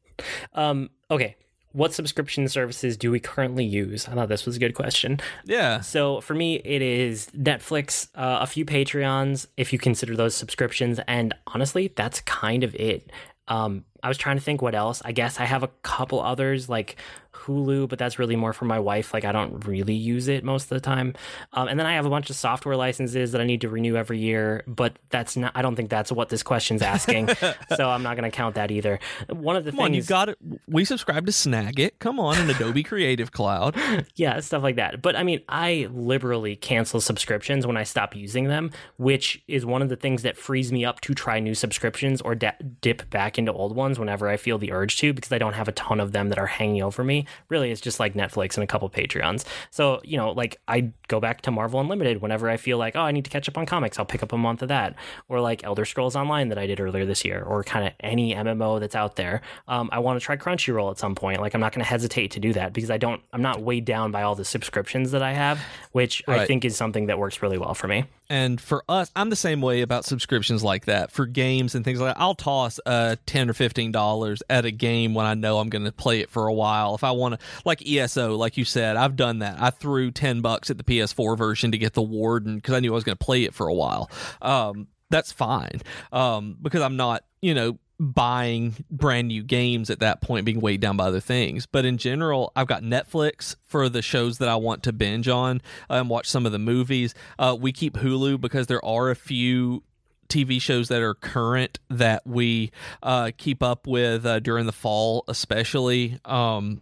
Um, 0.55 0.91
okay. 1.11 1.37
What 1.73 1.95
subscription 1.95 2.49
services 2.49 2.97
do 2.97 3.11
we 3.11 3.21
currently 3.21 3.65
use? 3.65 4.09
I 4.09 4.15
thought 4.15 4.29
this 4.29 4.47
was 4.47 4.57
a 4.57 4.61
good 4.61 4.75
question. 4.75 5.21
Yeah. 5.45 5.81
So 5.81 6.21
for 6.21 6.35
me, 6.35 6.57
it 6.57 6.83
is 6.83 7.29
Netflix, 7.37 8.09
uh, 8.15 8.39
a 8.41 8.47
few 8.47 8.65
Patreons, 8.65 9.47
if 9.57 9.73
you 9.73 9.79
consider 9.79 10.17
those 10.17 10.35
subscriptions, 10.35 11.01
and 11.09 11.35
honestly, 11.47 11.93
that's 11.95 12.21
kind 12.23 12.65
of 12.65 12.75
it. 12.75 13.11
Um, 13.49 13.85
I 14.03 14.09
was 14.09 14.19
trying 14.19 14.37
to 14.37 14.43
think 14.43 14.62
what 14.62 14.75
else. 14.75 15.03
I 15.05 15.12
guess 15.12 15.38
I 15.38 15.45
have 15.45 15.62
a 15.62 15.69
couple 15.83 16.21
others 16.21 16.69
like 16.69 16.97
Hulu, 17.33 17.88
but 17.88 17.99
that's 17.99 18.19
really 18.19 18.37
more 18.37 18.53
for 18.53 18.65
my 18.67 18.79
wife. 18.79 19.15
Like 19.15 19.25
I 19.25 19.33
don't 19.33 19.67
really 19.67 19.95
use 19.95 20.29
it 20.29 20.45
most 20.45 20.65
of 20.65 20.71
the 20.71 20.81
time. 20.81 21.15
Um, 21.53 21.69
and 21.69 21.79
then 21.79 21.87
I 21.87 21.95
have 21.95 22.05
a 22.05 22.11
bunch 22.11 22.29
of 22.31 22.37
software 22.37 22.77
licenses 22.77 23.33
that 23.33 23.41
I 23.41 23.45
need 23.45 23.62
to 23.62 23.69
renew 23.69 23.97
every 23.97 24.19
year, 24.19 24.62
but 24.67 24.99
that's 25.11 25.37
not. 25.37 25.53
I 25.55 25.62
don't 25.62 25.75
think 25.75 25.88
that's 25.88 26.12
what 26.12 26.29
this 26.29 26.43
question's 26.43 26.83
asking. 26.83 27.29
so 27.77 27.88
I'm 27.88 28.03
not 28.03 28.17
going 28.17 28.31
to 28.31 28.35
count 28.37 28.57
that 28.57 28.71
either. 28.71 28.99
One 29.29 29.57
of 29.57 29.65
the 29.65 29.71
Come 29.71 29.81
on, 29.81 29.95
you 29.95 30.03
things, 30.03 30.09
got 30.09 30.29
it. 30.29 30.38
We 30.69 30.85
subscribe 30.85 31.27
to 31.27 31.33
Snagit. 31.33 31.93
Come 31.99 32.21
on, 32.21 32.38
in 32.38 32.51
Adobe 32.51 32.83
Creative 32.93 33.33
Cloud. 33.33 33.77
yeah, 34.15 34.41
stuff 34.41 34.62
like 34.62 34.77
that. 34.77 35.01
But 35.01 35.17
I 35.17 35.23
mean, 35.23 35.41
I 35.49 35.88
liberally 35.93 36.57
cancel 36.57 37.01
subscriptions 37.01 37.67
when 37.67 37.77
I 37.77 37.85
stop 37.85 38.15
using 38.15 38.49
them, 38.49 38.71
which 38.99 39.43
is 39.49 39.65
one 39.65 39.81
of 39.81 39.88
the 39.88 39.97
things 39.97 40.23
that 40.23 40.37
frees 40.37 40.71
me 40.71 40.85
up 40.85 41.01
to 41.03 41.15
try 41.15 41.41
new 41.41 41.55
subscriptions 41.55 42.21
or 42.21 42.35
da- 42.35 42.53
dip 42.81 43.09
back 43.11 43.38
into 43.38 43.53
old 43.53 43.75
ones 43.75 43.92
whenever 43.99 44.29
I 44.29 44.37
feel 44.37 44.59
the 44.59 44.73
urge 44.73 44.99
to, 44.99 45.13
because 45.13 45.33
I 45.33 45.39
don't 45.39 45.55
have 45.55 45.69
a 45.69 45.73
ton 45.73 46.01
of 46.01 46.13
them 46.13 46.29
that 46.29 46.39
are 46.39 46.47
hanging 46.47 46.83
over 46.83 47.05
me. 47.05 47.27
Really, 47.49 47.71
it's 47.71 47.81
just 47.81 48.01
like 48.01 48.15
Netflix 48.15 48.57
and 48.57 48.65
a 48.65 48.67
couple 48.67 48.89
Patreons. 48.91 49.45
So 49.71 50.01
you 50.05 50.17
know, 50.17 50.33
like 50.33 50.61
I 50.69 50.93
go 51.09 51.21
back 51.21 51.43
to 51.43 51.51
Marvel 51.51 51.81
Unlimited 51.81 52.23
whenever 52.23 52.49
I 52.49 52.57
feel 52.57 52.79
like, 52.79 52.97
oh, 52.97 53.01
I 53.01 53.13
need 53.13 53.25
to 53.25 53.31
catch 53.31 53.49
up 53.49 53.59
on 53.59 53.67
comics. 53.67 53.99
I'll 53.99 54.05
pick 54.05 54.23
up 54.23 54.33
a 54.33 54.39
month 54.39 54.63
of 54.63 54.69
that, 54.69 54.95
or 55.29 55.41
like 55.41 55.65
Elder 55.65 55.85
Scrolls 55.85 56.17
Online 56.17 56.49
that 56.49 56.59
I 56.59 56.67
did 56.67 56.81
earlier 56.81 57.05
this 57.05 57.25
year, 57.25 57.43
or 57.43 57.63
kind 57.65 57.87
of 57.87 57.93
any 58.01 58.35
MMO 58.35 58.81
that's 58.81 58.95
out 58.95 59.17
there. 59.17 59.43
Um, 59.69 59.89
I 59.93 59.99
want 59.99 60.21
to 60.21 60.25
try 60.25 60.37
Crunchyroll 60.37 60.91
at 60.91 60.99
some 60.99 61.15
point. 61.15 61.41
Like 61.41 61.55
I'm 61.55 61.61
not 61.61 61.73
going 61.73 61.85
to 61.85 61.89
hesitate 61.89 62.33
to 62.33 62.41
do 62.41 62.53
that 62.55 62.73
because 62.73 62.91
I 62.91 62.99
don't. 62.99 63.23
I'm 63.33 63.43
not 63.43 63.63
weighed 63.63 63.85
down 63.85 64.11
by 64.11 64.23
all 64.23 64.35
the 64.35 64.45
subscriptions 64.45 65.13
that 65.13 65.23
I 65.23 65.33
have, 65.33 65.61
which 65.93 66.23
I 66.29 66.45
think 66.47 66.65
is 66.65 66.77
something 66.77 67.07
that 67.07 67.19
works 67.19 67.43
really 67.43 67.59
well 67.59 67.75
for 67.75 67.89
me. 67.89 68.05
And 68.33 68.59
for 68.59 68.83
us, 68.88 69.11
I'm 69.14 69.29
the 69.29 69.37
same 69.37 69.61
way 69.61 69.83
about 69.83 70.07
subscriptions 70.07 70.64
like 70.64 70.87
that 70.87 71.11
for 71.11 71.27
games 71.27 71.75
and 71.75 71.85
things 71.85 72.01
like 72.01 72.14
that. 72.14 72.18
I'll 72.18 72.35
toss 72.35 72.81
uh, 72.87 73.16
ten 73.27 73.51
or 73.51 73.53
fifteen 73.53 73.92
dollars 73.92 74.42
at 74.49 74.64
a 74.64 74.71
game 74.71 75.12
when 75.12 75.27
I 75.27 75.35
know 75.35 75.59
I'm 75.59 75.68
going 75.68 75.85
to 75.85 75.92
play 75.92 76.21
it 76.21 76.31
for 76.31 76.47
a 76.47 76.55
while. 76.55 76.95
If 76.95 77.05
I 77.05 77.11
want 77.11 77.38
to, 77.38 77.47
like 77.66 77.87
ESO, 77.87 78.37
like 78.37 78.57
you 78.57 78.64
said, 78.64 78.97
I've 78.97 79.16
done 79.16 79.40
that. 79.40 79.61
I 79.61 79.68
threw 79.68 80.11
ten 80.11 80.40
bucks 80.40 80.71
at 80.71 80.79
the 80.79 80.83
PS4 80.83 81.37
version 81.37 81.73
to 81.73 81.79
get 81.79 81.92
the 81.92 82.01
Warden 82.01 82.57
because 82.57 82.73
I 82.73 82.81
knew 82.81 82.92
I 82.92 82.95
was 82.95 83.05
going 83.05 83.18
to 83.18 83.23
play 83.23 83.42
it 83.42 83.53
for 83.53 83.68
a 83.68 83.75
while. 83.75 84.11
Um, 84.40 84.87
that's 85.11 85.31
fine 85.31 85.83
um, 86.11 86.57
because 86.62 86.81
I'm 86.81 86.97
not, 86.97 87.25
you 87.42 87.53
know, 87.53 87.79
buying 87.99 88.85
brand 88.91 89.29
new 89.29 89.43
games 89.43 89.91
at 89.91 90.01
that 90.01 90.21
point 90.21 90.45
being 90.45 90.61
weighed 90.61 90.81
down 90.81 90.97
by 90.97 91.05
other 91.05 91.21
things. 91.21 91.67
But 91.67 91.85
in 91.85 91.99
general 91.99 92.53
i've 92.57 92.67
got 92.67 92.83
netflix 92.83 93.57
for 93.65 93.89
the 93.89 94.03
shows 94.03 94.39
that 94.39 94.49
i 94.49 94.57
want 94.57 94.83
to 94.83 94.93
binge 94.93 95.29
on 95.29 95.61
and 95.89 96.09
watch 96.09 96.29
some 96.29 96.47
of 96.47 96.53
the 96.53 96.59
movies. 96.59 97.15
Uh, 97.39 97.57
we 97.59 97.73
keep 97.73 97.95
hulu 97.95 98.41
because 98.41 98.67
there 98.67 98.85
are 98.85 99.11
a 99.11 99.17
few 99.17 99.83
TV 100.29 100.61
shows 100.61 100.89
that 100.89 101.03
are 101.03 101.15
current 101.15 101.79
that 101.91 102.27
we 102.27 102.73
uh, 103.03 103.31
keep 103.37 103.63
up 103.63 103.87
with 103.87 104.25
uh, 104.25 104.41
during 104.41 104.65
the 104.65 104.73
fall, 104.73 105.25
especially 105.29 106.19
um, 106.25 106.81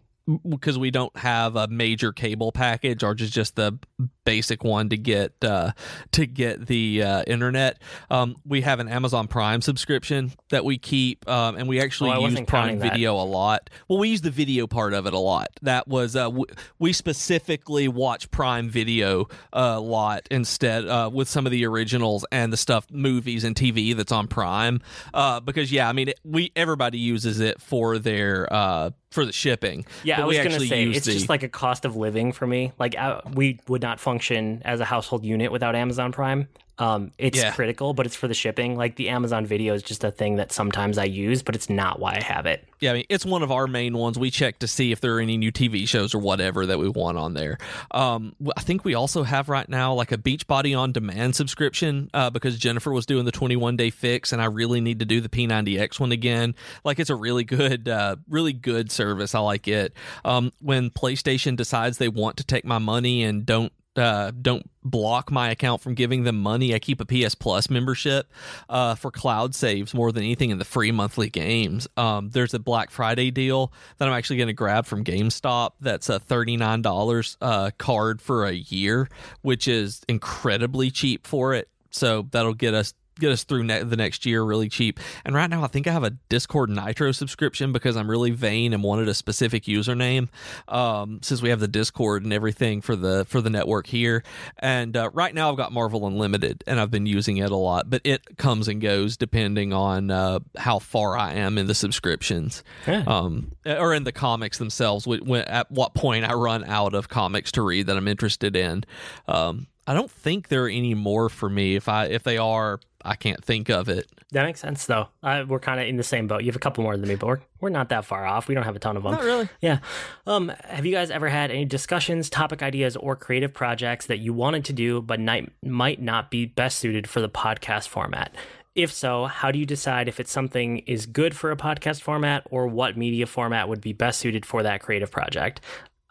because 0.49 0.79
we 0.79 0.93
don't 0.93 1.17
have 1.17 1.57
a 1.57 1.67
major 1.67 2.13
cable 2.13 2.53
package 2.53 3.03
or 3.03 3.15
just 3.15 3.33
just 3.33 3.57
the 3.57 3.77
basic 4.25 4.63
one 4.65 4.89
to 4.91 4.97
get 4.97 5.33
uh, 5.43 5.73
to 6.13 6.27
get 6.27 6.67
the 6.67 7.03
uh, 7.03 7.23
internet. 7.27 7.81
Um, 8.11 8.37
we 8.47 8.61
have 8.63 8.81
an 8.81 8.89
Amazon 8.89 9.29
Prime 9.29 9.61
subscription 9.63 10.33
that 10.51 10.65
we 10.65 10.79
keep, 10.79 11.29
um, 11.29 11.57
and 11.57 11.69
we 11.69 11.81
actually 11.81 12.11
Oh, 12.13 12.27
use 12.27 12.35
Prime 12.35 12.47
counting 12.47 12.79
that. 12.81 12.93
Video 12.93 13.15
a 13.17 13.25
lot. 13.25 13.71
Well, 13.89 13.99
we 13.99 14.09
use 14.09 14.21
the 14.21 14.31
video 14.31 14.67
part 14.67 14.93
of 14.95 15.07
it 15.07 15.13
a 15.15 15.19
lot. 15.19 15.49
That 15.63 15.89
was 15.89 16.17
uh, 16.17 16.25
w- 16.25 16.47
we 16.79 16.93
specifically 16.93 17.89
watch 17.89 18.31
Prime 18.31 18.69
Video 18.71 19.27
a 19.53 19.81
lot 19.81 20.27
instead 20.31 20.87
uh, 20.87 21.11
with 21.13 21.29
some 21.29 21.47
of 21.47 21.53
the 21.53 21.67
originals 21.67 22.25
and 22.33 22.53
the 22.53 22.57
stuff 22.57 22.87
movies 22.91 23.45
and 23.45 23.55
TV 23.57 23.95
that's 23.97 24.13
on 24.13 24.27
Prime. 24.29 24.81
Uh, 25.13 25.41
because 25.41 25.73
yeah, 25.73 25.89
I 25.89 25.93
mean 25.93 26.09
it, 26.09 26.21
we 26.25 26.53
everybody 26.57 26.99
uses 26.99 27.41
it 27.41 27.61
for 27.61 27.99
their 27.99 28.53
uh, 28.53 28.91
for 29.11 29.25
the 29.27 29.33
shipping. 29.33 29.85
Yeah, 30.05 30.17
But 30.19 30.23
I 30.23 30.27
was 30.27 30.37
gonna 30.39 30.61
say 30.61 30.85
it's 30.85 31.07
the- 31.07 31.13
just 31.13 31.29
like 31.29 31.43
a 31.43 31.49
cost 31.49 31.85
of 31.85 31.97
living 31.97 32.33
for 32.33 32.47
me. 32.47 32.73
Like 32.79 32.97
I, 32.97 33.21
we 33.33 33.59
would 33.69 33.83
not 33.83 33.99
function 33.99 34.20
as 34.31 34.81
a 34.81 34.85
household 34.85 35.25
unit 35.25 35.51
without 35.53 35.75
Amazon 35.75 36.13
Prime. 36.13 36.49
Um, 36.79 37.13
it's 37.19 37.37
Yeah. 37.37 37.53
critical, 37.53 37.93
but 37.93 38.07
it's 38.07 38.17
for 38.17 38.27
the 38.27 38.33
shipping. 38.33 38.75
Like 38.75 38.97
the 38.97 39.11
Amazon 39.11 39.45
Video 39.45 39.75
is 39.75 39.83
just 39.83 40.03
a 40.03 40.11
thing 40.11 40.37
that 40.37 40.51
sometimes 40.51 40.97
I 40.97 41.05
use, 41.05 41.43
but 41.43 41.55
it's 41.55 41.69
not 41.69 42.01
why 42.01 42.17
I 42.17 42.23
have 42.23 42.47
it. 42.47 42.67
Yeah, 42.81 42.93
I 42.93 42.95
mean, 42.95 43.05
it's 43.11 43.27
one 43.27 43.43
of 43.43 43.53
our 43.53 43.67
main 43.67 43.95
ones. 43.99 44.19
We 44.19 44.31
check 44.31 44.61
to 44.61 44.67
see 44.67 44.91
if 44.91 45.03
there 45.03 45.15
are 45.17 45.21
any 45.21 45.37
new 45.37 45.53
TV 45.53 45.87
shows 45.87 46.15
or 46.15 46.21
whatever 46.21 46.65
that 46.65 46.79
we 46.79 46.89
want 46.89 47.19
on 47.19 47.35
there. 47.35 47.59
Um, 47.91 48.35
I 48.57 48.63
think 48.63 48.87
we 48.87 48.95
also 48.95 49.25
have 49.25 49.51
right 49.51 49.69
now 49.69 49.93
like 49.93 50.11
a 50.11 50.17
Beachbody 50.17 50.79
on 50.79 50.93
demand 50.93 51.37
subscription 51.37 52.09
uh, 52.15 52.31
because 52.31 52.57
Jennifer 52.59 52.91
was 52.93 53.05
doing 53.05 53.27
the 53.27 53.33
21 53.33 53.77
day 53.77 53.91
fix, 53.91 54.33
and 54.33 54.41
I 54.41 54.47
really 54.47 54.81
need 54.81 55.01
to 55.01 55.05
do 55.05 55.21
the 55.21 55.29
P90X 55.29 56.01
one 56.01 56.13
again. 56.13 56.55
Like, 56.83 56.99
it's 56.99 57.11
a 57.11 57.15
really 57.15 57.45
good, 57.45 57.91
uh, 57.91 58.17
really 58.27 58.55
good 58.55 58.91
service. 58.91 59.35
I 59.35 59.41
like 59.41 59.69
it. 59.69 59.93
Um, 60.25 60.51
when 60.63 60.89
PlayStation 60.89 61.57
decides 61.57 61.99
they 61.99 62.09
want 62.09 62.39
to 62.39 62.45
take 62.45 62.65
my 62.65 62.79
money 62.79 63.23
and 63.23 63.45
don't 63.45 63.71
uh, 63.97 64.31
don't 64.31 64.69
block 64.83 65.31
my 65.31 65.51
account 65.51 65.81
from 65.81 65.95
giving 65.95 66.23
them 66.25 66.41
money. 66.41 66.75
I 66.75 66.79
keep 66.79 67.01
a 67.01 67.05
PS 67.05 67.35
Plus 67.35 67.69
membership 67.69 68.31
uh, 68.69 68.95
for 68.95 69.11
cloud 69.11 69.55
saves 69.55 69.93
more 69.93 70.13
than 70.13 70.23
anything 70.23 70.51
in 70.51 70.59
the 70.59 70.65
free 70.65 70.93
monthly 70.93 71.29
games. 71.29 71.89
Um, 71.97 72.31
there's 72.31 72.55
a 72.55 72.59
Black 72.59 72.91
Friday 72.91 73.31
deal 73.31 73.73
that 73.99 74.09
I'm 74.09 74.15
actually 74.15 74.37
going 74.37 74.49
to 74.49 74.53
grab 74.53 74.87
from 74.87 75.05
GameStop. 75.05 75.73
That's 75.81 76.09
a 76.09 76.21
$39 76.21 77.37
uh, 77.41 77.71
card 77.79 78.23
for 78.23 78.47
a 78.47 78.53
year, 78.53 79.09
which 79.43 79.69
is 79.69 80.03
incredibly 80.09 80.91
cheap 80.91 81.27
for 81.27 81.55
it. 81.55 81.69
So 81.91 82.29
that'll 82.31 82.55
get 82.55 82.75
us 82.75 82.95
get 83.21 83.31
us 83.33 83.45
through 83.45 83.65
ne- 83.65 83.83
the 83.83 83.97
next 83.97 84.27
year 84.27 84.43
really 84.43 84.69
cheap. 84.69 84.99
And 85.25 85.35
right 85.35 85.49
now, 85.49 85.63
I 85.63 85.67
think 85.69 85.87
I 85.87 85.93
have 85.93 86.05
a 86.05 86.11
Discord 86.29 86.71
Nitro 86.71 87.13
subscription 87.13 87.73
because 87.73 87.97
I'm 87.97 88.11
really 88.11 88.31
vain 88.31 88.73
and 88.73 88.83
wanted 88.83 89.09
a 89.09 89.15
specific 89.15 89.65
username. 89.65 90.29
Um, 90.69 91.21
since 91.23 91.43
we 91.43 91.51
have 91.51 91.61
the 91.61 91.69
Discord 91.69 92.25
and 92.25 92.33
everything 92.33 92.81
for 92.81 92.97
the 92.97 93.25
for 93.27 93.41
the 93.41 93.51
network 93.51 93.87
here, 93.87 94.23
and 94.59 94.97
uh, 94.97 95.11
right 95.13 95.35
now 95.35 95.51
I've 95.51 95.57
got 95.57 95.73
Marvel 95.73 96.07
Unlimited 96.07 96.65
and 96.67 96.81
I've 96.81 96.91
been 96.91 97.07
using 97.07 97.37
it 97.37 97.51
a 97.51 97.57
lot, 97.57 97.89
but 97.91 98.01
it 98.05 98.37
comes 98.39 98.69
and 98.69 98.81
goes 98.81 99.17
depending 99.17 99.73
on 99.73 100.11
uh, 100.11 100.41
how 100.57 100.79
far 100.79 101.17
I 101.17 101.35
am 101.35 101.59
in 101.59 101.67
the 101.67 101.75
subscriptions 101.75 102.63
Yeah. 102.87 103.05
um, 103.07 103.53
or 103.67 103.95
in 103.95 104.05
the 104.05 104.13
comics 104.13 104.59
themselves. 104.59 105.07
When, 105.07 105.43
at 105.43 105.71
what 105.71 105.95
point 105.95 106.25
I 106.25 106.33
run 106.35 106.65
out 106.65 106.95
of 106.95 107.09
comics 107.09 107.53
to 107.53 107.63
read 107.63 107.87
that 107.87 107.97
I'm 107.97 108.09
interested 108.09 108.57
in. 108.57 108.85
Um, 109.29 109.67
I 109.87 109.95
don't 109.95 110.11
think 110.11 110.49
there 110.49 110.65
are 110.65 110.69
any 110.69 110.95
more 110.95 111.29
for 111.29 111.49
me. 111.49 111.75
If 111.75 111.89
I 111.89 112.07
if 112.07 112.23
they 112.23 112.39
are, 112.39 112.81
I 113.05 113.17
can't 113.17 113.45
think 113.45 113.69
of 113.69 113.89
it. 113.89 114.07
That 114.33 114.45
makes 114.45 114.61
sense, 114.61 114.87
though. 114.87 115.09
Uh, 115.23 115.45
we're 115.49 115.59
kind 115.59 115.81
of 115.81 115.89
in 115.89 115.97
the 115.97 116.05
same 116.05 116.27
boat. 116.27 116.43
You 116.43 116.47
have 116.47 116.57
a 116.57 116.61
couple 116.61 116.85
more 116.85 116.97
than 116.97 117.09
me, 117.09 117.17
but 117.17 117.27
we're, 117.27 117.41
we're 117.61 117.69
not 117.71 117.89
that 117.89 118.05
far 118.05 118.25
off. 118.27 118.47
We 118.47 118.55
don't 118.55 118.65
have 118.65 118.77
a 118.77 118.79
ton 118.79 118.97
of 118.97 119.03
them. 119.03 119.13
Not 119.13 119.25
really. 119.25 119.49
Yeah. 119.61 119.79
Um, 120.27 120.53
have 120.65 120.87
you 120.87 120.93
guys 120.93 121.11
ever 121.11 121.29
had 121.29 121.51
any 121.51 121.65
discussions, 121.65 122.31
topic 122.31 122.63
ideas, 122.63 122.97
or 122.97 123.17
creative 123.17 123.53
projects 123.53 124.07
that 124.07 124.19
you 124.19 124.33
wanted 124.33 124.65
to 124.67 124.73
do 124.73 125.03
but 125.03 125.19
might 125.21 125.51
might 125.65 126.01
not 126.01 126.31
be 126.31 126.47
best 126.47 126.79
suited 126.79 127.09
for 127.09 127.21
the 127.21 127.29
podcast 127.29 127.89
format? 127.89 128.35
If 128.77 128.93
so, 128.93 129.27
how 129.27 129.51
do 129.51 129.59
you 129.59 129.67
decide 129.67 130.07
if 130.07 130.21
it's 130.21 130.31
something 130.31 130.79
is 130.79 131.07
good 131.07 131.35
for 131.35 131.51
a 131.51 131.57
podcast 131.57 132.03
format 132.03 132.47
or 132.51 132.69
what 132.69 132.97
media 132.97 133.27
format 133.27 133.69
would 133.69 133.81
be 133.81 133.93
best 133.93 134.21
suited 134.21 134.47
for 134.47 134.63
that 134.63 134.81
creative 134.81 135.11
project? 135.11 135.61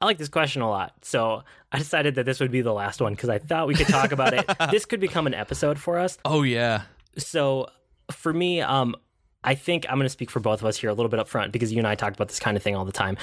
I 0.02 0.06
like 0.06 0.18
this 0.18 0.30
question 0.30 0.62
a 0.62 0.70
lot. 0.70 0.94
So 1.04 1.44
I 1.72 1.78
decided 1.78 2.16
that 2.16 2.26
this 2.26 2.40
would 2.40 2.52
be 2.52 2.62
the 2.62 2.74
last 2.74 3.02
one 3.02 3.14
because 3.14 3.30
I 3.30 3.38
thought 3.40 3.68
we 3.68 3.76
could 3.76 3.88
talk 3.88 4.12
about 4.12 4.34
it. 4.34 4.46
this 4.72 4.86
could 4.86 5.00
become 5.00 5.28
an 5.28 5.34
episode 5.34 5.78
for 5.80 6.00
us 6.00 6.18
Oh 6.26 6.44
yeah. 6.44 6.84
so 7.18 7.68
for 8.12 8.34
me 8.34 8.60
um 8.62 8.96
i 9.44 9.54
think 9.54 9.86
i'm 9.88 9.96
going 9.98 10.06
to 10.06 10.10
speak 10.10 10.32
for 10.32 10.40
both 10.40 10.62
of 10.62 10.66
us 10.66 10.78
here 10.78 10.90
a 10.90 10.94
little 10.94 11.10
bit 11.10 11.20
up 11.20 11.28
front 11.28 11.52
because 11.52 11.72
you 11.72 11.78
and 11.78 11.88
i 11.88 11.94
talk 11.94 12.12
about 12.14 12.28
this 12.28 12.40
kind 12.40 12.58
of 12.58 12.64
thing 12.64 12.76
all 12.76 12.86
the 12.86 12.92
time 12.92 13.18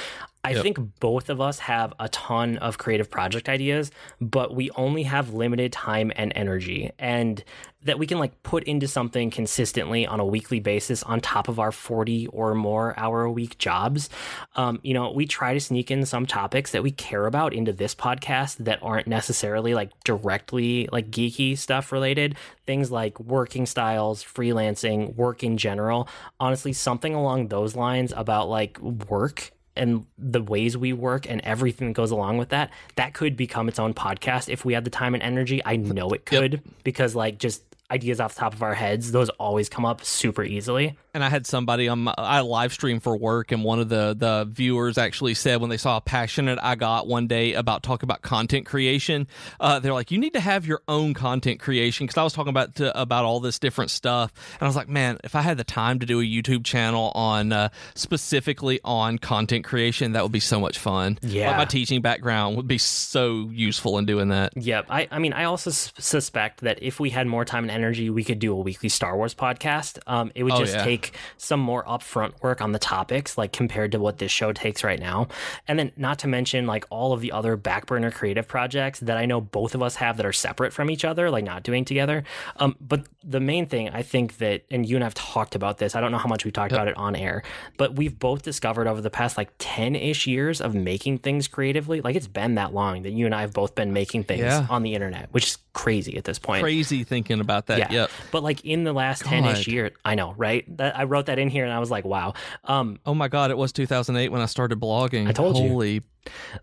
I 0.45 0.51
Yep. 0.51 0.63
think 0.63 0.79
both 1.01 1.29
of 1.29 1.41
us 1.41 1.59
have 1.59 1.93
a 1.99 2.09
ton 2.11 2.57
of 2.59 2.79
creative 2.79 3.11
project 3.11 3.49
ideas, 3.49 3.91
but 4.21 4.55
we 4.55 4.71
only 4.77 5.03
have 5.03 5.35
limited 5.35 5.73
time 5.73 6.13
and 6.15 6.33
energy. 6.37 6.93
And 7.01 7.43
that 7.87 7.99
we 7.99 8.07
can 8.07 8.19
like 8.19 8.43
put 8.43 8.65
into 8.65 8.87
something 8.87 9.31
consistently 9.31 10.07
on 10.07 10.21
a 10.21 10.25
weekly 10.25 10.61
basis 10.61 11.03
on 11.03 11.21
top 11.21 11.49
of 11.49 11.59
our 11.59 11.73
40 11.73 12.29
or 12.29 12.55
more 12.55 12.99
hour 12.99 13.23
a 13.23 13.33
week 13.33 13.59
jobs. 13.59 14.11
Um, 14.55 14.79
you 14.83 14.95
know, 14.95 15.11
we 15.11 15.27
try 15.27 15.55
to 15.55 15.61
sneak 15.61 15.91
in 15.91 16.05
some 16.05 16.27
topics 16.27 16.73
that 16.73 16.83
we 16.83 16.91
care 16.91 17.27
about 17.27 17.55
into 17.55 17.73
this 17.73 17.95
podcast 17.95 18.59
that 18.59 18.79
aren't 18.83 19.07
necessarily 19.07 19.75
like 19.75 19.91
directly 20.05 20.89
like 20.93 21.11
geeky 21.11 21.57
stuff 21.57 21.93
related. 21.93 22.37
Things 22.67 22.91
like 22.91 23.19
working 23.19 23.67
styles, 23.67 24.23
freelancing, 24.23 25.15
work 25.15 25.43
in 25.43 25.57
general. 25.57 26.09
Honestly, 26.39 26.73
something 26.73 27.15
along 27.15 27.49
those 27.49 27.77
lines 27.77 28.13
about 28.17 28.49
like 28.49 28.79
work 28.81 29.53
and 29.77 30.07
the 30.19 30.43
ways 30.43 30.77
we 30.77 30.93
work 30.93 31.29
and 31.29 31.41
everything 31.43 31.89
that 31.89 31.95
goes 31.95 32.11
along 32.11 32.39
with 32.39 32.49
that, 32.49 32.71
that 32.97 33.15
could 33.15 33.37
become 33.37 33.69
its 33.69 33.79
own 33.79 33.95
podcast 33.95 34.49
if 34.49 34.65
we 34.65 34.73
had 34.73 34.85
the 34.85 34.91
time 34.91 35.15
and 35.15 35.23
energy. 35.23 35.63
I 35.65 35.77
know 35.77 36.11
it 36.11 36.25
could 36.25 36.63
because 36.83 37.15
like 37.15 37.39
just 37.39 37.63
ideas 37.91 38.21
off 38.21 38.35
the 38.35 38.41
top 38.41 38.55
of 38.55 38.63
our 38.63 38.75
heads, 38.75 39.13
those 39.13 39.29
always 39.31 39.69
come 39.69 39.85
up 39.85 40.05
super 40.05 40.43
easily. 40.43 40.97
and 41.15 41.25
I 41.25 41.31
had 41.31 41.47
somebody 41.47 41.89
on 41.89 42.01
my, 42.05 42.15
I 42.19 42.41
live 42.41 42.73
stream 42.73 43.01
for 43.01 43.17
work, 43.17 43.51
and 43.53 43.65
one 43.65 43.81
of 43.81 43.89
the 43.89 44.15
the 44.19 44.47
viewers 44.51 44.99
actually 44.99 45.35
said 45.35 45.61
when 45.61 45.71
they 45.71 45.77
saw 45.79 45.95
how 45.95 46.01
passionate 46.01 46.59
I 46.63 46.75
got 46.75 47.07
one 47.07 47.27
day 47.27 47.55
about 47.55 47.83
talking 47.83 48.07
about 48.07 48.21
content 48.23 48.67
creation, 48.67 49.27
uh, 49.61 49.79
they're 49.79 49.95
like, 49.95 50.11
"You 50.11 50.19
need 50.19 50.35
to 50.35 50.41
have 50.41 50.67
your 50.67 50.83
own 50.89 51.15
content 51.15 51.61
creation." 51.61 52.07
Because 52.07 52.19
I 52.19 52.23
was 52.25 52.33
talking 52.35 52.51
about 52.51 52.75
to, 52.77 53.01
about 53.01 53.25
all 53.25 53.41
this 53.41 53.59
different 53.59 53.91
stuff, 53.91 54.33
and 54.55 54.63
I 54.63 54.67
was 54.67 54.77
like, 54.77 54.89
"Man, 54.89 55.19
if 55.25 55.35
I 55.35 55.41
had 55.43 55.57
the 55.57 55.65
time 55.65 55.99
to 56.01 56.07
do 56.07 56.21
a 56.21 56.25
YouTube 56.25 56.65
channel 56.65 57.13
on 57.15 57.53
uh, 57.53 57.69
specifically 57.95 58.81
on 58.85 59.19
content 59.19 59.65
creation, 59.65 60.13
that 60.13 60.23
would 60.23 60.33
be 60.33 60.41
so 60.41 60.59
much 60.61 60.79
fun. 60.79 61.19
Yeah. 61.23 61.49
Like, 61.49 61.57
my 61.59 61.65
teaching 61.65 62.01
background 62.03 62.57
would 62.57 62.67
be 62.69 62.79
so 62.79 63.49
useful 63.53 63.99
in 63.99 64.07
doing 64.07 64.29
that." 64.29 64.53
Yep. 64.57 64.87
I, 64.91 65.09
I 65.11 65.19
mean, 65.19 65.33
I 65.33 65.45
also 65.45 65.71
s- 65.71 65.93
suspect 65.99 66.61
that 66.61 66.83
if 66.83 66.99
we 67.01 67.11
had 67.11 67.27
more 67.27 67.45
time 67.45 67.65
and 67.65 67.71
energy, 67.77 68.11
we 68.11 68.25
could 68.25 68.39
do 68.41 68.53
a 68.53 68.57
weekly 68.57 68.89
Star 68.89 69.17
Wars 69.17 69.35
podcast. 69.35 69.99
Um, 70.09 70.33
it 70.35 70.43
would 70.43 70.55
Oh, 70.55 70.59
just 70.59 70.75
yeah. 70.75 70.85
take 70.85 71.13
some 71.37 71.61
more 71.61 71.85
upfront 71.85 72.43
work 72.43 72.61
on 72.61 72.73
the 72.73 72.79
topics, 72.79 73.39
like 73.39 73.53
compared 73.53 73.93
to 73.93 74.01
what 74.01 74.19
this 74.19 74.33
show 74.33 74.53
takes 74.53 74.83
right 74.83 74.99
now. 74.99 75.29
And 75.69 75.79
then, 75.79 75.93
not 75.97 76.19
to 76.21 76.29
mention, 76.29 76.67
like 76.67 76.85
all 76.91 77.13
of 77.13 77.21
the 77.21 77.31
other 77.33 77.57
back 77.57 77.87
burner 77.87 78.11
creative 78.11 78.49
projects 78.49 78.99
that 79.01 79.17
I 79.17 79.27
know 79.27 79.41
both 79.41 79.75
of 79.75 79.83
us 79.83 79.97
have 79.97 80.17
that 80.17 80.27
are 80.27 80.33
separate 80.33 80.73
from 80.73 80.91
each 80.91 81.05
other, 81.05 81.31
like 81.31 81.45
not 81.45 81.63
doing 81.63 81.85
together. 81.85 82.25
Um, 82.57 82.75
but 82.81 83.05
the 83.23 83.41
main 83.41 83.67
thing 83.67 83.91
I 83.91 84.03
think 84.03 84.39
that, 84.39 84.65
and 84.71 84.85
you 84.89 84.97
and 84.97 85.05
I've 85.05 85.15
talked 85.15 85.55
about 85.55 85.79
this, 85.79 85.95
I 85.95 86.01
don't 86.01 86.11
know 86.13 86.19
how 86.19 86.29
much 86.29 86.45
we 86.45 86.51
talked 86.51 86.73
about 86.73 86.89
it 86.89 86.97
on 86.97 87.15
air, 87.15 87.43
but 87.77 87.95
we've 87.97 88.19
both 88.19 88.43
discovered 88.43 88.87
over 88.87 89.01
the 89.01 89.11
past 89.11 89.37
like 89.37 89.51
10 89.59 89.95
ish 89.97 90.27
years 90.27 90.61
of 90.61 90.75
making 90.75 91.19
things 91.19 91.47
creatively, 91.49 92.01
like 92.01 92.17
it's 92.17 92.27
been 92.29 92.55
that 92.55 92.73
long 92.73 93.03
that 93.03 93.13
you 93.13 93.27
and 93.27 93.35
I 93.35 93.43
have 93.43 93.53
both 93.53 93.75
been 93.75 93.93
making 93.93 94.25
things 94.25 94.41
Yeah. 94.43 94.67
on 94.71 94.83
the 94.83 94.95
internet, 94.95 95.29
which 95.33 95.47
is 95.49 95.59
crazy 95.77 96.17
at 96.17 96.25
this 96.25 96.39
point. 96.39 96.63
Crazy 96.63 97.05
thinking 97.05 97.39
about 97.39 97.67
that. 97.67 97.79
Yeah. 97.79 97.93
Yep. 97.93 98.11
But 98.33 98.43
like 98.43 98.65
in 98.65 98.85
the 98.85 98.95
last 98.95 99.25
10 99.27 99.45
ish 99.45 99.59
God. 99.59 99.67
years, 99.67 99.93
I 100.05 100.15
know, 100.15 100.33
right? 100.33 100.65
That 100.79 100.99
I 100.99 101.05
wrote 101.05 101.27
that 101.27 101.39
in 101.39 101.51
here 101.51 101.65
and 101.65 101.73
I 101.73 101.79
was 101.79 101.91
like, 101.91 102.05
wow. 102.07 102.33
Um, 102.65 102.99
Oh 103.05 103.15
my 103.15 103.29
God! 103.29 103.51
It 103.51 103.59
was 103.59 103.73
2008 103.73 104.31
when 104.31 104.41
I 104.41 104.47
started 104.47 104.81
blogging. 104.81 105.29
I 105.29 105.33
told 105.33 105.59
you. 105.59 105.69
Holy 105.69 106.03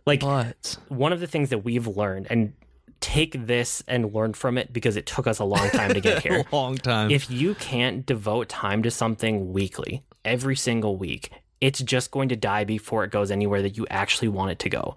like 0.06 0.22
butts. 0.22 0.78
one 0.90 1.14
of 1.14 1.20
the 1.20 1.28
things 1.28 1.50
that 1.52 1.60
we've 1.60 1.88
learned 1.88 2.28
and 2.30 2.54
take 3.00 3.46
this 3.48 3.84
and 3.88 4.14
learn 4.14 4.34
from 4.34 4.58
it 4.58 4.74
because 4.74 4.96
it 4.98 5.06
took 5.06 5.28
us 5.28 5.40
a 5.40 5.44
long 5.46 5.70
time 5.70 5.94
to 5.94 6.02
get 6.02 6.24
here. 6.24 6.44
A 6.52 6.56
long 6.56 6.76
time. 6.76 7.12
if 7.12 7.30
you 7.30 7.54
can't 7.56 8.06
devote 8.06 8.50
time 8.50 8.82
to 8.84 8.90
something 8.92 9.54
weekly, 9.54 10.04
every 10.26 10.56
single 10.56 10.98
week, 10.98 11.30
it's 11.62 11.80
just 11.82 12.12
going 12.12 12.30
to 12.30 12.36
die 12.36 12.64
before 12.64 13.04
it 13.04 13.12
goes 13.12 13.30
anywhere 13.30 13.62
that 13.62 13.78
you 13.78 13.86
actually 13.90 14.28
want 14.30 14.52
it 14.52 14.60
to 14.60 14.70
go. 14.70 14.96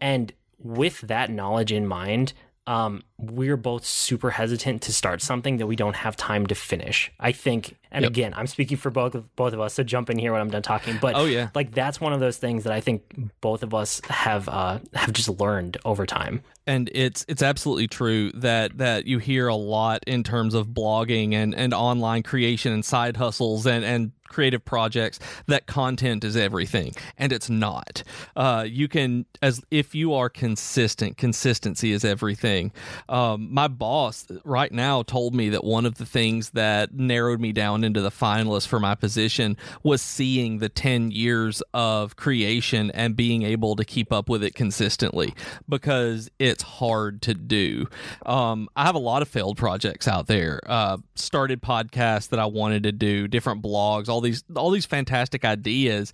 And 0.00 0.32
with 0.58 1.00
that 1.02 1.30
knowledge 1.30 1.72
in 1.72 1.86
mind, 1.86 2.32
um, 2.66 3.02
we're 3.18 3.56
both 3.56 3.84
super 3.84 4.30
hesitant 4.30 4.82
to 4.82 4.92
start 4.92 5.20
something 5.20 5.56
that 5.56 5.66
we 5.66 5.74
don't 5.74 5.96
have 5.96 6.16
time 6.16 6.46
to 6.46 6.54
finish. 6.54 7.10
I 7.18 7.32
think, 7.32 7.76
and 7.90 8.02
Yep. 8.02 8.10
again, 8.10 8.34
I'm 8.36 8.46
speaking 8.46 8.76
for 8.76 8.90
both 8.90 9.14
of 9.16 9.34
both 9.34 9.52
of 9.52 9.60
us, 9.60 9.74
so 9.74 9.82
jump 9.82 10.10
in 10.10 10.18
here 10.18 10.32
when 10.32 10.40
I'm 10.40 10.50
done 10.50 10.62
talking. 10.62 10.96
But 11.00 11.16
Oh, 11.16 11.24
yeah. 11.24 11.48
like 11.54 11.72
that's 11.72 12.00
one 12.00 12.12
of 12.12 12.20
those 12.20 12.36
things 12.36 12.62
that 12.64 12.72
I 12.72 12.80
think 12.80 13.02
both 13.40 13.62
of 13.64 13.74
us 13.74 14.00
have 14.08 14.48
uh, 14.48 14.78
have 14.94 15.12
just 15.12 15.28
learned 15.40 15.76
over 15.84 16.06
time. 16.06 16.42
and 16.64 16.88
it's 16.94 17.24
it's 17.28 17.42
absolutely 17.42 17.88
true 17.88 18.30
that 18.34 18.78
that 18.78 19.06
you 19.06 19.18
hear 19.18 19.48
a 19.48 19.56
lot 19.56 20.04
in 20.06 20.22
terms 20.22 20.54
of 20.54 20.68
blogging 20.68 21.34
and 21.34 21.56
and 21.56 21.74
online 21.74 22.22
creation 22.22 22.72
and 22.72 22.84
side 22.84 23.16
hustles 23.16 23.66
and 23.66 23.84
and 23.84 24.12
creative 24.32 24.64
projects 24.64 25.18
that 25.46 25.66
content 25.66 26.24
is 26.24 26.36
everything 26.36 26.94
and 27.18 27.32
it's 27.32 27.50
not 27.50 28.02
uh 28.36 28.64
you 28.66 28.88
can 28.88 29.24
as 29.42 29.62
if 29.70 29.94
you 29.94 30.14
are 30.14 30.28
consistent 30.28 31.16
consistency 31.16 31.92
is 31.92 32.04
everything 32.04 32.72
um 33.08 33.52
my 33.52 33.68
boss 33.68 34.26
right 34.44 34.72
now 34.72 35.02
told 35.02 35.34
me 35.34 35.48
that 35.50 35.64
one 35.64 35.86
of 35.86 35.96
the 35.96 36.06
things 36.06 36.50
that 36.50 36.94
narrowed 36.94 37.40
me 37.40 37.52
down 37.52 37.84
into 37.84 38.00
the 38.00 38.10
finalists 38.10 38.66
for 38.66 38.80
my 38.80 38.94
position 38.94 39.56
was 39.82 40.00
seeing 40.00 40.58
the 40.58 40.68
10 40.68 41.10
years 41.10 41.62
of 41.74 42.16
creation 42.16 42.90
and 42.92 43.16
being 43.16 43.42
able 43.42 43.76
to 43.76 43.84
keep 43.84 44.12
up 44.12 44.28
with 44.28 44.42
it 44.42 44.54
consistently 44.54 45.34
because 45.68 46.30
it's 46.38 46.62
hard 46.62 47.20
to 47.22 47.34
do. 47.34 47.86
Um, 48.24 48.68
I 48.76 48.84
have 48.86 48.94
a 48.94 49.00
lot 49.00 49.22
of 49.22 49.28
failed 49.28 49.56
projects 49.56 50.08
out 50.08 50.26
there. 50.26 50.60
Uh, 50.66 50.98
started 51.14 51.62
podcasts 51.62 52.28
that 52.30 52.38
I 52.38 52.46
wanted 52.46 52.84
to 52.84 52.92
do, 52.92 53.28
different 53.28 53.62
blogs, 53.62 54.08
all 54.08 54.20
these 54.22 54.44
all 54.56 54.70
these 54.70 54.86
fantastic 54.86 55.44
ideas, 55.44 56.12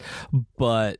but 0.56 0.98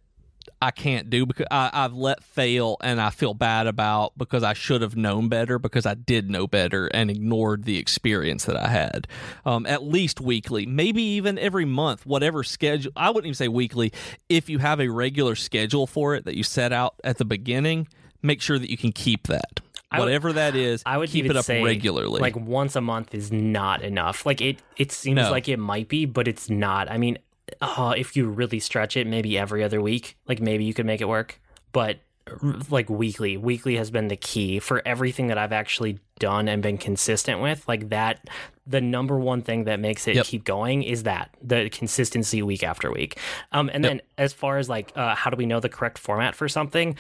I 0.61 0.71
can't 0.71 1.09
do 1.09 1.25
because 1.27 1.47
I, 1.51 1.71
I've 1.73 1.95
let 1.95 2.23
fail 2.23 2.77
and 2.83 3.01
I 3.01 3.11
feel 3.11 3.35
bad 3.35 3.67
about 3.67 4.17
because 4.19 4.43
I 4.43 4.55
should 4.55 4.83
have 4.83 4.97
known 4.97 5.29
better 5.29 5.59
because 5.59 5.87
I 5.87 5.95
did 5.95 6.31
know 6.31 6.47
better 6.47 6.87
and 6.89 7.11
ignored 7.11 7.65
the 7.65 7.79
experience 7.79 8.45
that 8.47 8.57
I 8.57 8.69
had. 8.69 9.07
Um, 9.45 9.67
at 9.67 9.85
least 9.85 10.21
weekly, 10.21 10.67
maybe 10.67 11.03
even 11.03 11.39
every 11.39 11.65
month, 11.65 12.07
whatever 12.07 12.43
schedule. 12.43 12.93
I 12.97 13.11
wouldn't 13.11 13.27
even 13.27 13.35
say 13.35 13.49
weekly. 13.49 13.93
If 14.29 14.49
you 14.49 14.59
have 14.59 14.81
a 14.81 14.89
regular 14.89 15.37
schedule 15.37 15.87
for 15.87 16.15
it 16.15 16.25
that 16.25 16.37
you 16.37 16.43
set 16.43 16.73
out 16.73 16.95
at 17.05 17.19
the 17.19 17.25
beginning, 17.25 17.89
make 18.23 18.43
sure 18.43 18.59
that 18.59 18.71
you 18.71 18.77
can 18.77 18.93
keep 18.93 19.29
that. 19.29 19.61
I 19.91 19.99
would- 20.01 20.05
Whatever 20.07 20.33
that 20.35 20.55
is, 20.55 20.83
I 20.85 20.99
would 20.99 21.09
keep 21.11 21.25
it 21.27 21.37
up 21.37 21.45
say 21.45 21.63
regularly. 21.63 22.21
Like 22.21 22.37
once 22.37 22.77
a 22.77 22.81
month 22.81 23.15
is 23.15 23.33
not 23.33 23.83
enough. 23.83 24.27
Like 24.27 24.41
it, 24.41 24.59
it 24.77 24.93
seems 24.93 25.17
No. 25.17 25.31
like 25.31 25.49
it 25.49 25.59
might 25.59 25.89
be, 25.89 26.05
but 26.05 26.29
it's 26.29 26.51
not. 26.51 26.91
I 26.91 26.99
mean, 26.99 27.19
uh, 27.63 27.95
if 27.97 28.15
you 28.17 28.27
really 28.29 28.61
stretch 28.61 28.97
it, 28.97 29.07
maybe 29.07 29.39
every 29.39 29.65
other 29.65 29.81
week. 29.81 30.17
Like 30.27 30.41
maybe 30.41 30.65
you 30.65 30.75
could 30.75 30.85
make 30.87 31.01
it 31.01 31.09
work, 31.09 31.41
but 31.73 32.01
like 32.69 32.91
weekly, 32.91 33.39
weekly 33.39 33.77
has 33.77 33.91
been 33.91 34.09
the 34.09 34.17
key 34.17 34.59
for 34.59 34.83
everything 34.87 35.29
that 35.29 35.39
I've 35.39 35.53
actually 35.55 35.99
done 36.19 36.47
and 36.49 36.63
been 36.63 36.77
consistent 36.77 37.41
with. 37.41 37.67
Like 37.67 37.89
that, 37.89 38.29
the 38.67 38.83
number 38.83 39.19
one 39.19 39.41
thing 39.41 39.65
that 39.65 39.81
makes 39.81 40.07
it 40.07 40.17
Yep. 40.17 40.27
keep 40.27 40.45
going 40.45 40.83
is 40.83 41.05
that 41.05 41.31
the 41.43 41.71
consistency 41.71 42.43
week 42.43 42.63
after 42.63 42.93
week. 42.93 43.19
Um, 43.53 43.71
and 43.73 43.83
then 43.83 44.03
as 44.19 44.35
far 44.35 44.59
as 44.59 44.69
like 44.69 44.93
uh, 44.95 45.15
how 45.15 45.31
do 45.31 45.39
we 45.39 45.47
know 45.47 45.61
the 45.61 45.71
correct 45.71 45.97
format 45.97 46.35
for 46.35 46.47
something? 46.51 46.97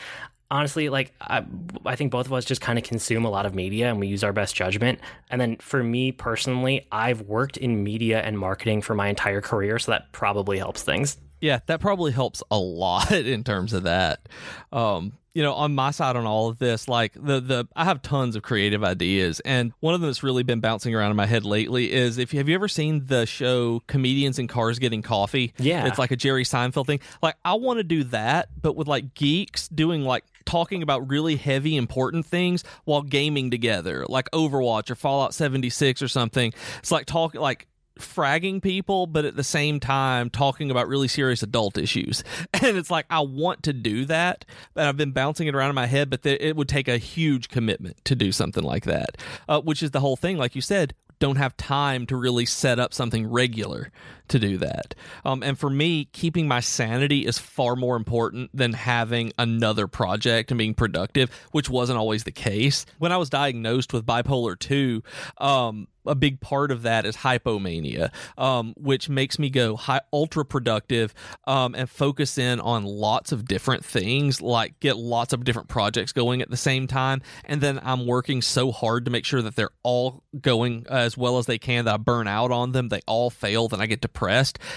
Honestly 0.50 0.88
like 0.88 1.12
I, 1.20 1.44
I 1.84 1.96
think 1.96 2.10
both 2.10 2.26
of 2.26 2.32
us 2.32 2.44
just 2.44 2.60
kind 2.60 2.78
of 2.78 2.84
consume 2.84 3.24
a 3.24 3.30
lot 3.30 3.46
of 3.46 3.54
media 3.54 3.88
and 3.88 4.00
we 4.00 4.06
use 4.06 4.24
our 4.24 4.32
best 4.32 4.54
judgment. 4.54 5.00
And 5.30 5.40
then 5.40 5.56
for 5.56 5.82
me 5.82 6.12
personally 6.12 6.86
i've 6.92 7.22
worked 7.22 7.56
in 7.56 7.82
media 7.82 8.20
and 8.20 8.38
marketing 8.38 8.82
for 8.82 8.94
my 8.94 9.08
entire 9.08 9.40
career 9.40 9.78
so 9.78 9.92
that 9.92 10.12
probably 10.12 10.58
helps 10.58 10.82
things 10.82 11.18
Yeah, 11.40 11.60
that 11.66 11.80
probably 11.80 12.12
helps 12.12 12.42
a 12.50 12.58
lot 12.58 13.12
in 13.12 13.44
terms 13.44 13.72
of 13.72 13.84
that. 13.84 14.28
Um, 14.72 15.12
you 15.34 15.44
know, 15.44 15.54
on 15.54 15.72
my 15.72 15.92
side 15.92 16.16
on 16.16 16.26
all 16.26 16.48
of 16.48 16.58
this, 16.58 16.88
like 16.88 17.12
the 17.12 17.38
the 17.40 17.68
I 17.76 17.84
have 17.84 18.02
tons 18.02 18.34
of 18.34 18.42
creative 18.42 18.82
ideas, 18.82 19.40
and 19.44 19.72
one 19.78 19.94
of 19.94 20.00
them 20.00 20.08
that's 20.08 20.24
really 20.24 20.42
been 20.42 20.58
bouncing 20.58 20.96
around 20.96 21.10
in 21.10 21.16
my 21.16 21.26
head 21.26 21.44
lately 21.44 21.92
is 21.92 22.18
if 22.18 22.32
you 22.32 22.40
have 22.40 22.48
you 22.48 22.56
ever 22.56 22.66
seen 22.66 23.06
the 23.06 23.24
show 23.24 23.80
Comedians 23.86 24.40
in 24.40 24.48
Cars 24.48 24.80
Getting 24.80 25.00
Coffee? 25.00 25.54
Yeah. 25.58 25.86
it's 25.86 25.98
like 25.98 26.10
a 26.10 26.16
Jerry 26.16 26.42
Seinfeld 26.42 26.86
thing. 26.86 26.98
Like 27.22 27.36
I 27.44 27.54
want 27.54 27.78
to 27.78 27.84
do 27.84 28.02
that, 28.04 28.48
but 28.60 28.74
with 28.74 28.88
like 28.88 29.14
geeks 29.14 29.68
doing 29.68 30.02
like 30.02 30.24
talking 30.44 30.82
about 30.82 31.08
really 31.08 31.36
heavy 31.36 31.76
important 31.76 32.26
things 32.26 32.64
while 32.84 33.02
gaming 33.02 33.50
together, 33.50 34.06
like 34.08 34.28
Overwatch 34.32 34.90
or 34.90 34.96
Fallout 34.96 35.34
seventy 35.34 35.70
six 35.70 36.02
or 36.02 36.08
something. 36.08 36.52
It's 36.78 36.90
like 36.90 37.06
talk 37.06 37.36
like 37.36 37.68
fragging 37.98 38.62
people, 38.62 39.06
but 39.06 39.24
at 39.24 39.36
the 39.36 39.44
same 39.44 39.80
time 39.80 40.30
talking 40.30 40.70
about 40.70 40.88
really 40.88 41.08
serious 41.08 41.42
adult 41.42 41.78
issues. 41.78 42.24
And 42.60 42.76
it's 42.76 42.90
like, 42.90 43.06
I 43.08 43.20
want 43.20 43.62
to 43.64 43.72
do 43.72 44.04
that, 44.06 44.44
but 44.74 44.86
I've 44.86 44.96
been 44.96 45.12
bouncing 45.12 45.46
it 45.46 45.54
around 45.54 45.70
in 45.70 45.74
my 45.74 45.86
head, 45.86 46.10
but 46.10 46.22
th- 46.22 46.40
it 46.40 46.56
would 46.56 46.68
take 46.68 46.88
a 46.88 46.98
huge 46.98 47.48
commitment 47.48 48.04
to 48.04 48.16
do 48.16 48.32
something 48.32 48.64
like 48.64 48.84
that, 48.84 49.16
uh, 49.48 49.60
which 49.60 49.82
is 49.82 49.92
the 49.92 50.00
whole 50.00 50.16
thing. 50.16 50.36
Like 50.36 50.54
you 50.54 50.60
said, 50.60 50.94
don't 51.18 51.36
have 51.36 51.56
time 51.56 52.06
to 52.06 52.16
really 52.16 52.46
set 52.46 52.78
up 52.78 52.92
something 52.92 53.26
regular 53.26 53.90
to 54.28 54.38
do 54.38 54.58
that. 54.58 54.94
Um, 55.24 55.42
and 55.42 55.58
for 55.58 55.70
me, 55.70 56.06
keeping 56.06 56.48
my 56.48 56.60
sanity 56.60 57.26
is 57.26 57.38
far 57.38 57.76
more 57.76 57.96
important 57.96 58.50
than 58.54 58.72
having 58.72 59.32
another 59.38 59.86
project 59.86 60.50
and 60.50 60.58
being 60.58 60.74
productive, 60.74 61.30
which 61.52 61.68
wasn't 61.68 61.98
always 61.98 62.24
the 62.24 62.32
case. 62.32 62.86
When 62.98 63.12
I 63.12 63.16
was 63.16 63.30
diagnosed 63.30 63.92
with 63.92 64.06
bipolar 64.06 64.58
2, 64.58 65.02
um, 65.38 65.88
a 66.08 66.14
big 66.14 66.40
part 66.40 66.70
of 66.70 66.82
that 66.82 67.04
is 67.04 67.16
hypomania, 67.16 68.10
um, 68.36 68.74
which 68.76 69.08
makes 69.08 69.38
me 69.38 69.50
go 69.50 69.76
high, 69.76 70.00
ultra 70.12 70.44
productive 70.44 71.14
um, 71.46 71.74
and 71.74 71.88
focus 71.88 72.38
in 72.38 72.60
on 72.60 72.84
lots 72.84 73.30
of 73.30 73.46
different 73.46 73.84
things, 73.84 74.40
like 74.40 74.80
get 74.80 74.96
lots 74.96 75.32
of 75.32 75.44
different 75.44 75.68
projects 75.68 76.12
going 76.12 76.42
at 76.42 76.50
the 76.50 76.56
same 76.56 76.86
time. 76.86 77.22
And 77.44 77.60
then 77.60 77.78
I'm 77.82 78.06
working 78.06 78.42
so 78.42 78.72
hard 78.72 79.04
to 79.04 79.10
make 79.10 79.24
sure 79.24 79.42
that 79.42 79.54
they're 79.54 79.70
all 79.82 80.24
going 80.40 80.86
as 80.88 81.16
well 81.16 81.38
as 81.38 81.46
they 81.46 81.58
can 81.58 81.84
that 81.84 81.94
I 81.94 81.96
burn 81.98 82.26
out 82.26 82.50
on 82.50 82.72
them. 82.72 82.88
They 82.88 83.00
all 83.06 83.30
fail, 83.30 83.68
then 83.68 83.80
I 83.80 83.86
get 83.86 84.00
depressed. 84.00 84.17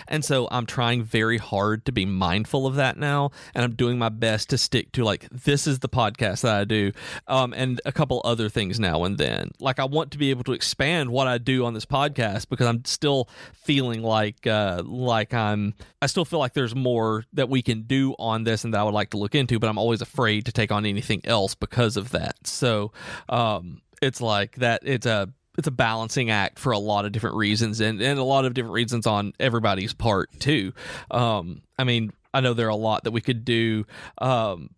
And 0.08 0.24
so 0.24 0.48
I'm 0.52 0.66
trying 0.66 1.04
very 1.04 1.38
hard 1.38 1.86
to 1.86 1.92
be 1.92 2.06
mindful 2.06 2.68
of 2.68 2.76
that 2.76 2.98
now. 2.98 3.32
And 3.56 3.64
I'm 3.64 3.76
doing 3.76 3.98
my 3.98 4.10
best 4.10 4.50
to 4.50 4.58
stick 4.58 4.92
to 4.94 5.04
like, 5.04 5.28
this 5.30 5.66
is 5.66 5.80
the 5.80 5.90
podcast 5.90 6.42
that 6.42 6.56
I 6.56 6.64
do, 6.64 6.92
um, 7.28 7.54
and 7.54 7.82
a 7.86 7.92
couple 7.92 8.22
other 8.24 8.50
things 8.50 8.80
now 8.80 9.04
and 9.04 9.18
then. 9.18 9.52
Like, 9.60 9.80
I 9.80 9.86
want 9.86 10.12
to 10.12 10.18
be 10.18 10.30
able 10.30 10.44
to 10.46 10.54
expand 10.54 11.10
what 11.10 11.28
I 11.28 11.38
do 11.38 11.66
on 11.66 11.74
this 11.74 11.86
podcast 11.86 12.50
because 12.50 12.68
I'm 12.68 12.86
still 12.86 13.30
feeling 13.54 14.04
like, 14.04 14.46
uh, 14.46 14.84
like 14.86 15.34
I'm, 15.34 15.74
I 16.02 16.08
still 16.08 16.26
feel 16.26 16.40
like 16.40 16.54
there's 16.54 16.76
more 16.76 17.26
that 17.34 17.50
we 17.50 17.62
can 17.62 17.84
do 17.84 18.16
on 18.20 18.44
this 18.44 18.64
and 18.64 18.74
that 18.74 18.80
I 18.80 18.84
would 18.84 18.94
like 18.94 19.12
to 19.12 19.18
look 19.18 19.36
into, 19.36 19.60
but 19.60 19.70
I'm 19.70 19.78
always 19.78 20.02
afraid 20.02 20.46
to 20.46 20.52
take 20.52 20.72
on 20.72 20.86
anything 20.86 21.22
else 21.24 21.56
because 21.56 21.98
of 21.98 22.12
that. 22.12 22.46
So, 22.46 22.92
um, 23.30 23.82
it's 24.02 24.22
like 24.22 24.56
that, 24.56 24.82
it's 24.84 25.06
a, 25.06 25.30
it's 25.58 25.68
a 25.68 25.72
balancing 25.72 26.30
act 26.30 26.60
for 26.60 26.72
a 26.72 26.80
lot 26.80 27.06
of 27.06 27.12
different 27.12 27.36
reasons 27.36 27.82
and, 27.82 28.02
and 28.02 28.20
a 28.20 28.24
lot 28.24 28.46
of 28.46 28.54
different 28.54 28.74
reasons 28.74 29.06
on 29.06 29.34
everybody's 29.40 29.94
part 29.94 30.30
too. 30.40 30.74
Um, 31.10 31.62
I 31.78 31.84
mean, 31.84 32.14
I 32.34 32.42
know 32.42 32.54
there 32.54 32.68
are 32.68 32.70
a 32.70 32.76
lot 32.76 33.04
that 33.04 33.12
we 33.12 33.22
could 33.22 33.44
do 33.44 33.86
um, 34.20 34.70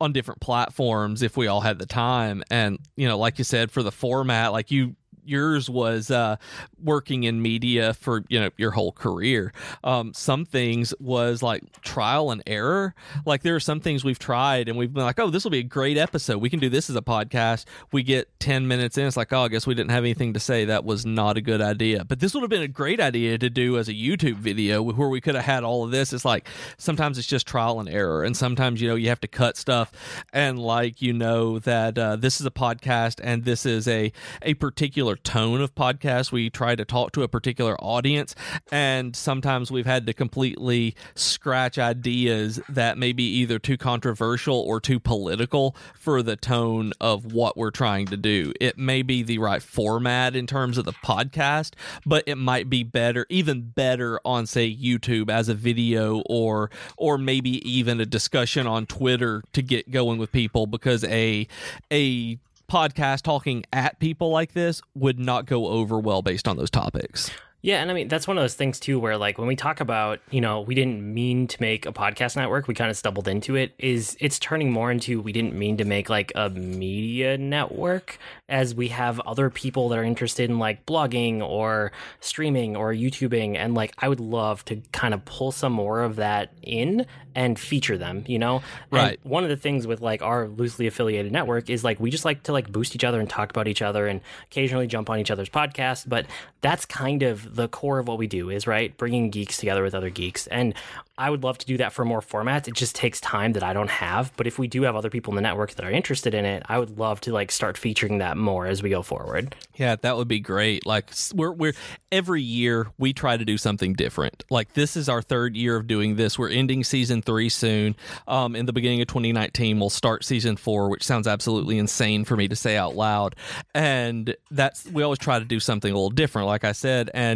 on 0.00 0.12
different 0.12 0.40
platforms 0.40 1.22
if 1.22 1.36
we 1.36 1.46
all 1.46 1.60
had 1.60 1.78
the 1.78 1.86
time. 1.86 2.42
And, 2.50 2.78
you 2.96 3.06
know, 3.06 3.18
like 3.18 3.38
you 3.38 3.44
said, 3.44 3.70
for 3.70 3.82
the 3.82 3.92
format, 3.92 4.52
like 4.52 4.70
you 4.70 4.96
yours 5.28 5.68
was 5.68 6.10
uh, 6.10 6.36
working 6.82 7.24
in 7.24 7.42
media 7.42 7.94
for 7.94 8.24
you 8.28 8.40
know 8.40 8.50
your 8.56 8.72
whole 8.72 8.92
career. 8.92 9.52
Um, 9.84 10.12
some 10.14 10.44
things 10.44 10.94
was 11.00 11.42
like 11.42 11.80
trial 11.82 12.30
and 12.30 12.42
error. 12.46 12.94
Like 13.24 13.42
there 13.42 13.54
are 13.56 13.60
some 13.60 13.80
things 13.80 14.04
we've 14.04 14.18
tried 14.18 14.68
and 14.68 14.78
we've 14.78 14.92
been 14.92 15.04
like, 15.04 15.18
oh, 15.18 15.30
this 15.30 15.44
will 15.44 15.50
be 15.50 15.58
a 15.58 15.64
great 15.64 15.98
episode. 15.98 16.38
We 16.38 16.50
can 16.50 16.60
do 16.60 16.68
this 16.68 16.90
as 16.90 16.96
a 16.96 17.02
podcast. 17.02 17.64
We 17.92 18.02
get 18.02 18.28
ten 18.40 18.68
minutes 18.68 18.98
in, 18.98 19.06
it's 19.06 19.16
like, 19.16 19.32
oh, 19.32 19.42
I 19.42 19.48
guess 19.48 19.66
we 19.66 19.74
didn't 19.74 19.90
have 19.90 20.04
anything 20.04 20.34
to 20.34 20.40
say. 20.40 20.66
That 20.66 20.84
was 20.84 21.04
not 21.04 21.36
a 21.36 21.40
good 21.40 21.60
idea. 21.60 22.04
But 22.04 22.20
this 22.20 22.34
would 22.34 22.42
have 22.42 22.50
been 22.50 22.62
a 22.62 22.68
great 22.68 23.00
idea 23.00 23.38
to 23.38 23.50
do 23.50 23.78
as 23.78 23.88
a 23.88 23.94
YouTube 23.94 24.36
video 24.36 24.82
where 24.82 25.08
we 25.08 25.20
could 25.20 25.34
have 25.34 25.44
had 25.44 25.64
all 25.64 25.84
of 25.84 25.90
this. 25.90 26.12
It's 26.12 26.24
like 26.24 26.48
sometimes 26.78 27.18
it's 27.18 27.26
just 27.26 27.46
trial 27.46 27.80
and 27.80 27.88
error, 27.88 28.24
and 28.24 28.36
sometimes 28.36 28.80
you 28.80 28.88
know 28.88 28.94
you 28.94 29.08
have 29.08 29.20
to 29.20 29.28
cut 29.28 29.56
stuff, 29.56 29.92
and 30.32 30.58
like 30.58 31.02
you 31.02 31.12
know 31.12 31.58
that 31.60 31.98
uh, 31.98 32.16
this 32.16 32.40
is 32.40 32.46
a 32.46 32.50
podcast 32.50 33.20
and 33.22 33.44
this 33.44 33.66
is 33.66 33.88
a 33.88 34.12
a 34.42 34.54
particular 34.54 35.15
tone 35.16 35.60
of 35.60 35.74
podcast. 35.74 36.32
We 36.32 36.50
try 36.50 36.74
to 36.76 36.84
talk 36.84 37.12
to 37.12 37.22
a 37.22 37.28
particular 37.28 37.76
audience, 37.80 38.34
and 38.70 39.14
sometimes 39.14 39.70
we've 39.70 39.86
had 39.86 40.06
to 40.06 40.12
completely 40.12 40.94
scratch 41.14 41.78
ideas 41.78 42.60
that 42.68 42.98
may 42.98 43.12
be 43.12 43.24
either 43.24 43.58
too 43.58 43.76
controversial 43.76 44.58
or 44.58 44.80
too 44.80 45.00
political 45.00 45.76
for 45.94 46.22
the 46.22 46.36
tone 46.36 46.92
of 47.00 47.32
what 47.32 47.56
we're 47.56 47.70
trying 47.70 48.06
to 48.06 48.16
do. 48.16 48.52
It 48.60 48.78
may 48.78 49.02
be 49.02 49.22
the 49.22 49.38
right 49.38 49.62
format 49.62 50.36
in 50.36 50.46
terms 50.46 50.78
of 50.78 50.84
the 50.84 50.92
podcast, 50.92 51.72
but 52.04 52.24
it 52.26 52.36
might 52.36 52.70
be 52.70 52.82
better, 52.82 53.26
even 53.28 53.62
better 53.62 54.20
on 54.24 54.46
say 54.46 54.74
YouTube 54.74 55.30
as 55.30 55.48
a 55.48 55.54
video 55.54 56.22
or 56.26 56.70
or 56.96 57.18
maybe 57.18 57.68
even 57.68 58.00
a 58.00 58.06
discussion 58.06 58.66
on 58.66 58.86
Twitter 58.86 59.42
to 59.52 59.62
get 59.62 59.90
going 59.90 60.18
with 60.18 60.32
people 60.32 60.66
because 60.66 61.04
a 61.04 61.46
a 61.92 62.38
podcast 62.70 63.22
talking 63.22 63.64
at 63.72 63.98
people 64.00 64.30
like 64.30 64.52
this 64.52 64.82
would 64.94 65.18
not 65.18 65.46
go 65.46 65.68
over 65.68 65.98
well 65.98 66.22
based 66.22 66.48
on 66.48 66.56
those 66.56 66.70
topics. 66.70 67.30
Yeah, 67.66 67.82
and 67.82 67.90
I 67.90 67.94
mean 67.94 68.06
that's 68.06 68.28
one 68.28 68.38
of 68.38 68.44
those 68.44 68.54
things 68.54 68.78
too 68.78 69.00
where 69.00 69.18
like 69.18 69.38
when 69.38 69.48
we 69.48 69.56
talk 69.56 69.80
about, 69.80 70.20
you 70.30 70.40
know, 70.40 70.60
we 70.60 70.76
didn't 70.76 71.02
mean 71.02 71.48
to 71.48 71.60
make 71.60 71.84
a 71.84 71.92
podcast 71.92 72.36
network, 72.36 72.68
we 72.68 72.74
kind 72.74 72.92
of 72.92 72.96
stumbled 72.96 73.26
into 73.26 73.56
it 73.56 73.74
is 73.76 74.16
it's 74.20 74.38
turning 74.38 74.70
more 74.70 74.88
into 74.92 75.20
we 75.20 75.32
didn't 75.32 75.52
mean 75.52 75.76
to 75.78 75.84
make 75.84 76.08
like 76.08 76.30
a 76.36 76.48
media 76.48 77.36
network 77.36 78.18
as 78.48 78.72
we 78.72 78.86
have 78.86 79.18
other 79.18 79.50
people 79.50 79.88
that 79.88 79.98
are 79.98 80.04
interested 80.04 80.48
in 80.48 80.60
like 80.60 80.86
blogging 80.86 81.42
or 81.42 81.90
streaming 82.20 82.76
or 82.76 82.92
YouTubing 82.94 83.56
and 83.56 83.74
like 83.74 83.92
I 83.98 84.08
would 84.08 84.20
love 84.20 84.64
to 84.66 84.80
kind 84.92 85.12
of 85.12 85.24
pull 85.24 85.50
some 85.50 85.72
more 85.72 86.02
of 86.02 86.14
that 86.16 86.52
in 86.62 87.04
and 87.34 87.58
feature 87.58 87.98
them, 87.98 88.24
you 88.28 88.38
know? 88.38 88.62
Right. 88.92 89.18
And 89.22 89.30
one 89.30 89.42
of 89.42 89.50
the 89.50 89.56
things 89.56 89.88
with 89.88 90.00
like 90.00 90.22
our 90.22 90.46
loosely 90.46 90.86
affiliated 90.86 91.32
network 91.32 91.68
is 91.68 91.82
like 91.82 91.98
we 91.98 92.10
just 92.10 92.24
like 92.24 92.44
to 92.44 92.52
like 92.52 92.70
boost 92.70 92.94
each 92.94 93.02
other 93.02 93.18
and 93.18 93.28
talk 93.28 93.50
about 93.50 93.66
each 93.66 93.82
other 93.82 94.06
and 94.06 94.20
occasionally 94.44 94.86
jump 94.86 95.10
on 95.10 95.18
each 95.18 95.32
other's 95.32 95.50
podcasts, 95.50 96.08
but 96.08 96.26
that's 96.60 96.86
kind 96.86 97.24
of 97.24 97.55
the 97.56 97.68
core 97.68 97.98
of 97.98 98.06
what 98.06 98.18
we 98.18 98.26
do 98.26 98.50
is 98.50 98.66
right 98.66 98.96
bringing 98.96 99.30
geeks 99.30 99.56
together 99.56 99.82
with 99.82 99.94
other 99.94 100.10
geeks. 100.10 100.46
And 100.48 100.74
i 101.18 101.30
would 101.30 101.42
love 101.42 101.56
to 101.56 101.66
do 101.66 101.78
that 101.78 101.92
for 101.92 102.04
more 102.04 102.20
formats. 102.20 102.68
It 102.68 102.74
just 102.74 102.94
takes 102.94 103.20
time 103.20 103.54
that 103.54 103.62
i 103.62 103.72
don't 103.72 103.90
have. 103.90 104.32
But 104.36 104.46
if 104.46 104.58
we 104.58 104.68
do 104.68 104.82
have 104.82 104.94
other 104.94 105.10
people 105.10 105.32
in 105.32 105.36
the 105.36 105.42
network 105.42 105.74
that 105.74 105.84
are 105.84 105.90
interested 105.90 106.34
in 106.34 106.44
it 106.44 106.62
i 106.68 106.78
would 106.78 106.98
love 106.98 107.20
to 107.22 107.32
like 107.32 107.50
start 107.50 107.78
featuring 107.78 108.18
that 108.18 108.36
more 108.36 108.66
as 108.66 108.82
we 108.82 108.90
go 108.90 109.02
forward. 109.02 109.54
Yeah 109.74 109.96
that 109.96 110.16
would 110.16 110.28
be 110.28 110.40
great. 110.40 110.86
Like 110.86 111.10
we're 111.34 111.52
we're 111.52 111.74
every 112.12 112.42
year 112.42 112.88
we 112.98 113.12
try 113.12 113.36
to 113.36 113.44
do 113.44 113.58
something 113.58 113.94
different. 113.94 114.44
Like 114.50 114.74
this 114.74 114.96
is 114.96 115.08
our 115.08 115.22
third 115.22 115.56
year 115.56 115.76
of 115.76 115.86
doing 115.86 116.16
this. 116.16 116.38
We're 116.38 116.50
ending 116.50 116.84
season 116.84 117.22
three 117.22 117.48
soon. 117.48 117.96
Um, 118.28 118.54
in 118.54 118.66
the 118.66 118.72
beginning 118.72 119.00
of 119.00 119.08
2019 119.08 119.80
we'll 119.80 119.90
start 119.90 120.24
season 120.24 120.56
four 120.56 120.88
which 120.88 121.04
sounds 121.04 121.26
absolutely 121.26 121.78
insane 121.78 122.24
for 122.24 122.36
me 122.36 122.48
to 122.48 122.56
say 122.56 122.76
out 122.76 122.94
loud. 122.94 123.34
And 123.74 124.36
that's 124.50 124.86
we 124.86 125.02
always 125.02 125.18
try 125.18 125.38
to 125.38 125.44
do 125.44 125.60
something 125.60 125.90
a 125.90 125.94
little 125.94 126.10
different 126.10 126.46
like 126.46 126.64
i 126.64 126.72
said. 126.72 127.10
And 127.14 127.35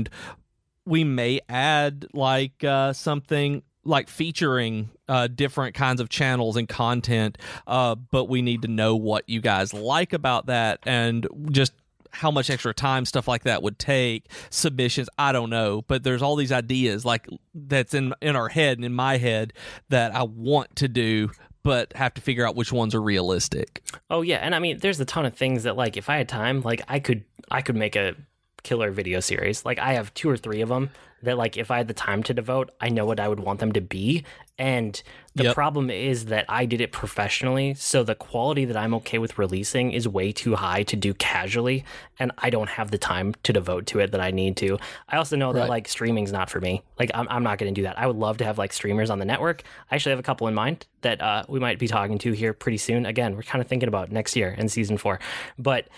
we 0.87 1.05
may 1.05 1.41
add 1.49 2.07
like 2.13 2.65
uh, 2.65 2.93
something 2.93 3.63
like 3.85 4.09
featuring 4.09 4.91
uh, 5.09 5.27
different 5.27 5.75
kinds 5.75 6.01
of 6.01 6.09
channels 6.09 6.57
and 6.57 6.69
content, 6.69 7.39
uh, 7.67 7.95
but 7.95 8.25
we 8.25 8.43
need 8.43 8.63
to 8.63 8.69
know 8.69 8.97
what 8.97 9.29
you 9.29 9.41
guys 9.41 9.73
like 9.73 10.13
about 10.13 10.47
that 10.47 10.81
and 10.85 11.27
just 11.51 11.73
how 12.13 12.31
much 12.31 12.51
extra 12.51 12.75
time 12.75 13.05
stuff 13.05 13.29
like 13.29 13.45
that 13.45 13.63
would 13.63 13.79
take 13.79 14.27
submissions 14.51 15.09
i 15.17 15.31
don't 15.31 15.49
know. 15.49 15.83
But 15.83 16.03
there's 16.03 16.23
all 16.23 16.37
these 16.37 16.53
ideas 16.53 17.05
like 17.05 17.29
that's 17.55 17.95
in 17.95 18.15
in 18.21 18.35
our 18.35 18.49
head 18.49 18.79
and 18.79 18.85
in 18.85 18.93
my 18.93 19.17
head 19.17 19.53
that 19.91 20.13
i 20.15 20.25
want 20.25 20.75
to 20.77 20.89
do 20.89 21.31
but 21.63 21.93
have 21.95 22.15
to 22.15 22.21
figure 22.21 22.47
out 22.47 22.57
which 22.57 22.73
ones 22.73 22.95
are 22.95 23.03
realistic. 23.03 23.83
Oh 24.09 24.23
yeah. 24.23 24.39
And 24.39 24.55
i 24.55 24.59
mean 24.59 24.79
there's 24.79 24.99
a 24.99 25.05
ton 25.05 25.25
of 25.25 25.35
things 25.35 25.63
that 25.63 25.77
like 25.77 25.97
if 25.97 26.11
i 26.11 26.17
had 26.17 26.29
time 26.29 26.63
like 26.63 26.83
i 26.89 26.99
could 26.99 27.25
i 27.51 27.63
could 27.63 27.77
make 27.77 27.95
a 27.95 28.17
killer 28.63 28.91
video 28.91 29.21
series. 29.21 29.65
Like 29.65 29.79
I 29.79 29.95
have 29.95 30.13
two 30.15 30.29
or 30.29 30.37
three 30.37 30.61
of 30.61 30.69
them 30.69 30.91
that 31.23 31.37
like 31.37 31.57
if 31.57 31.71
I 31.71 31.79
had 31.79 31.89
the 31.89 31.95
time 31.95 32.23
to 32.25 32.35
devote, 32.35 32.71
I 32.81 32.89
know 32.89 33.05
what 33.05 33.21
I 33.21 33.29
would 33.29 33.41
want 33.41 33.61
them 33.61 33.73
to 33.73 33.81
be. 33.81 34.25
And 34.59 35.03
the 35.35 35.45
yep. 35.45 35.55
problem 35.55 35.91
is 35.91 36.27
that 36.27 36.45
I 36.49 36.67
did 36.67 36.81
it 36.81 36.93
professionally, 36.93 37.73
so 37.75 38.03
the 38.03 38.15
quality 38.15 38.67
that 38.67 38.77
I'm 38.77 38.93
okay 38.95 39.19
with 39.19 39.39
releasing 39.39 39.93
is 39.93 40.07
way 40.07 40.33
too 40.33 40.55
high 40.55 40.83
to 40.83 40.97
do 40.97 41.15
casually, 41.15 41.85
and 42.19 42.33
I 42.37 42.51
don't 42.51 42.69
have 42.69 42.91
the 42.91 42.99
time 42.99 43.35
to 43.45 43.53
devote 43.53 43.87
to 43.87 44.01
it 44.01 44.13
that 44.13 44.21
I 44.21 44.33
need 44.33 44.57
to. 44.59 44.79
I 45.09 45.17
also 45.17 45.37
know 45.37 45.53
that 45.53 45.61
right. 45.61 45.69
like 45.69 45.89
streaming's 45.89 46.33
not 46.33 46.51
for 46.51 46.61
me. 46.61 46.83
Like 46.99 47.11
I'm 47.15 47.27
I'm 47.31 47.43
not 47.43 47.59
going 47.59 47.73
to 47.73 47.79
do 47.79 47.85
that. 47.85 47.99
I 47.99 48.07
would 48.07 48.17
love 48.17 48.39
to 48.39 48.45
have 48.45 48.59
like 48.59 48.73
streamers 48.73 49.09
on 49.09 49.19
the 49.19 49.25
network. 49.25 49.63
I 49.91 49.95
actually 49.95 50.11
have 50.11 50.19
a 50.19 50.25
couple 50.25 50.47
in 50.47 50.55
mind 50.55 50.87
that 51.03 51.23
uh, 51.23 51.45
we 51.49 51.61
might 51.61 51.79
be 51.79 51.89
talking 51.89 52.19
to 52.19 52.33
here 52.33 52.53
pretty 52.53 52.79
soon. 52.79 53.07
Again, 53.07 53.37
we're 53.37 53.43
kind 53.43 53.63
of 53.63 53.69
thinking 53.69 53.89
about 53.89 54.13
next 54.13 54.37
year 54.37 54.55
in 54.59 54.69
season 54.69 54.99
four, 54.99 55.21
but 55.59 55.89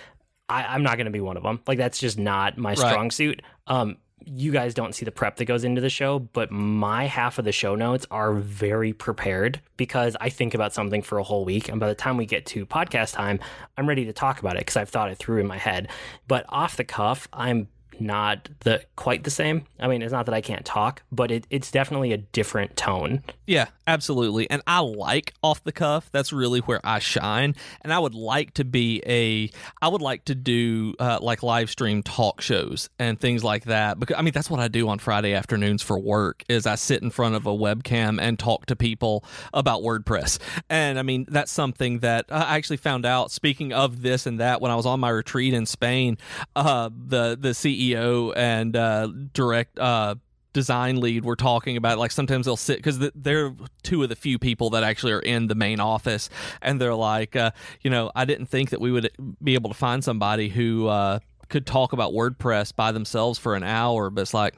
I, 0.48 0.74
am 0.74 0.82
not 0.82 0.96
going 0.96 1.06
to 1.06 1.12
be 1.12 1.20
one 1.20 1.36
of 1.36 1.42
them. 1.42 1.60
Like 1.66 1.78
that's 1.78 1.98
just 1.98 2.18
not 2.18 2.58
my 2.58 2.74
strong 2.74 3.10
suit. 3.10 3.42
Um, 3.66 3.96
you 4.24 4.52
guys 4.52 4.74
don't 4.74 4.94
see 4.94 5.04
the 5.04 5.10
prep 5.10 5.36
that 5.36 5.46
goes 5.46 5.64
into 5.64 5.80
the 5.80 5.90
show, 5.90 6.18
but 6.18 6.50
my 6.50 7.06
half 7.06 7.38
of 7.38 7.44
the 7.44 7.52
show 7.52 7.74
notes 7.74 8.06
are 8.10 8.34
very 8.34 8.92
prepared 8.92 9.60
because 9.76 10.16
I 10.20 10.28
think 10.28 10.54
about 10.54 10.72
something 10.72 11.02
for 11.02 11.18
a 11.18 11.22
whole 11.22 11.44
week. 11.44 11.68
And 11.68 11.80
by 11.80 11.88
the 11.88 11.94
time 11.94 12.16
we 12.16 12.26
get 12.26 12.46
to 12.46 12.66
podcast 12.66 13.14
time, 13.14 13.40
I'm 13.76 13.88
ready 13.88 14.04
to 14.04 14.12
talk 14.12 14.40
about 14.40 14.56
it 14.56 14.60
because 14.60 14.76
I've 14.76 14.88
thought 14.88 15.10
it 15.10 15.18
through 15.18 15.40
in 15.40 15.46
my 15.46 15.58
head. 15.58 15.88
But 16.28 16.44
off 16.48 16.76
the 16.76 16.84
cuff, 16.84 17.28
I'm 17.32 17.68
not 18.02 18.48
the 18.60 18.82
quite 18.96 19.24
the 19.24 19.30
same. 19.30 19.66
I 19.80 19.88
mean, 19.88 20.02
it's 20.02 20.12
not 20.12 20.26
that 20.26 20.34
I 20.34 20.40
can't 20.40 20.64
talk, 20.64 21.02
but 21.10 21.30
it, 21.30 21.46
it's 21.50 21.70
definitely 21.70 22.12
a 22.12 22.18
different 22.18 22.76
tone. 22.76 23.22
Yeah, 23.46 23.66
absolutely. 23.86 24.48
And 24.50 24.62
I 24.66 24.80
like 24.80 25.34
off 25.42 25.62
the 25.64 25.72
cuff. 25.72 26.10
That's 26.12 26.32
really 26.32 26.60
where 26.60 26.80
I 26.84 26.98
shine. 26.98 27.54
And 27.82 27.92
I 27.92 27.98
would 27.98 28.14
like 28.14 28.54
to 28.54 28.64
be 28.64 29.02
a. 29.06 29.50
I 29.80 29.88
would 29.88 30.02
like 30.02 30.24
to 30.26 30.34
do 30.34 30.94
uh, 30.98 31.18
like 31.20 31.42
live 31.42 31.70
stream 31.70 32.02
talk 32.02 32.40
shows 32.40 32.88
and 32.98 33.18
things 33.20 33.44
like 33.44 33.64
that. 33.64 33.98
Because 33.98 34.16
I 34.18 34.22
mean, 34.22 34.32
that's 34.32 34.50
what 34.50 34.60
I 34.60 34.68
do 34.68 34.88
on 34.88 34.98
Friday 34.98 35.34
afternoons 35.34 35.82
for 35.82 35.98
work. 35.98 36.44
Is 36.48 36.66
I 36.66 36.76
sit 36.76 37.02
in 37.02 37.10
front 37.10 37.34
of 37.34 37.46
a 37.46 37.52
webcam 37.52 38.20
and 38.20 38.38
talk 38.38 38.66
to 38.66 38.76
people 38.76 39.24
about 39.52 39.82
WordPress. 39.82 40.38
And 40.68 40.98
I 40.98 41.02
mean, 41.02 41.26
that's 41.28 41.52
something 41.52 42.00
that 42.00 42.26
I 42.30 42.56
actually 42.56 42.78
found 42.78 43.06
out. 43.06 43.30
Speaking 43.30 43.72
of 43.72 44.02
this 44.02 44.26
and 44.26 44.40
that, 44.40 44.60
when 44.60 44.70
I 44.70 44.76
was 44.76 44.86
on 44.86 45.00
my 45.00 45.10
retreat 45.10 45.54
in 45.54 45.66
Spain, 45.66 46.18
uh, 46.56 46.90
the 46.94 47.36
the 47.38 47.50
CEO 47.50 47.91
And 47.96 48.76
uh, 48.76 49.08
direct 49.32 49.78
uh, 49.78 50.16
design 50.52 51.00
lead 51.00 51.24
were 51.24 51.36
talking 51.36 51.76
about 51.76 51.98
like 51.98 52.12
sometimes 52.12 52.44
they'll 52.46 52.56
sit 52.56 52.76
because 52.76 52.98
they're 53.14 53.54
two 53.82 54.02
of 54.02 54.08
the 54.08 54.16
few 54.16 54.38
people 54.38 54.70
that 54.70 54.82
actually 54.84 55.12
are 55.12 55.20
in 55.20 55.46
the 55.48 55.54
main 55.54 55.80
office 55.80 56.28
and 56.60 56.78
they're 56.78 56.94
like 56.94 57.34
uh, 57.36 57.50
you 57.80 57.90
know 57.90 58.10
i 58.14 58.26
didn't 58.26 58.44
think 58.46 58.68
that 58.68 58.78
we 58.78 58.92
would 58.92 59.10
be 59.42 59.54
able 59.54 59.70
to 59.70 59.74
find 59.74 60.04
somebody 60.04 60.50
who 60.50 60.88
uh, 60.88 61.18
could 61.48 61.66
talk 61.66 61.94
about 61.94 62.12
WordPress 62.12 62.74
by 62.76 62.92
themselves 62.92 63.38
for 63.38 63.54
an 63.54 63.62
hour, 63.62 64.08
but 64.08 64.22
it's 64.22 64.32
like, 64.32 64.54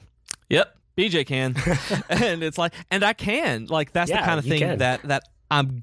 yep, 0.49 0.77
BJ 0.97 1.27
can, 1.27 1.57
and 2.09 2.43
it's 2.43 2.57
like, 2.57 2.73
and 2.89 3.03
I 3.05 3.15
can. 3.15 3.67
Like 3.67 3.91
that's 3.93 4.09
Yeah, 4.11 4.21
the 4.21 4.27
kind 4.27 4.39
of 4.39 4.45
thing 4.45 4.61
can. 4.61 4.79
that 4.79 5.03
that 5.03 5.25
I'm. 5.51 5.83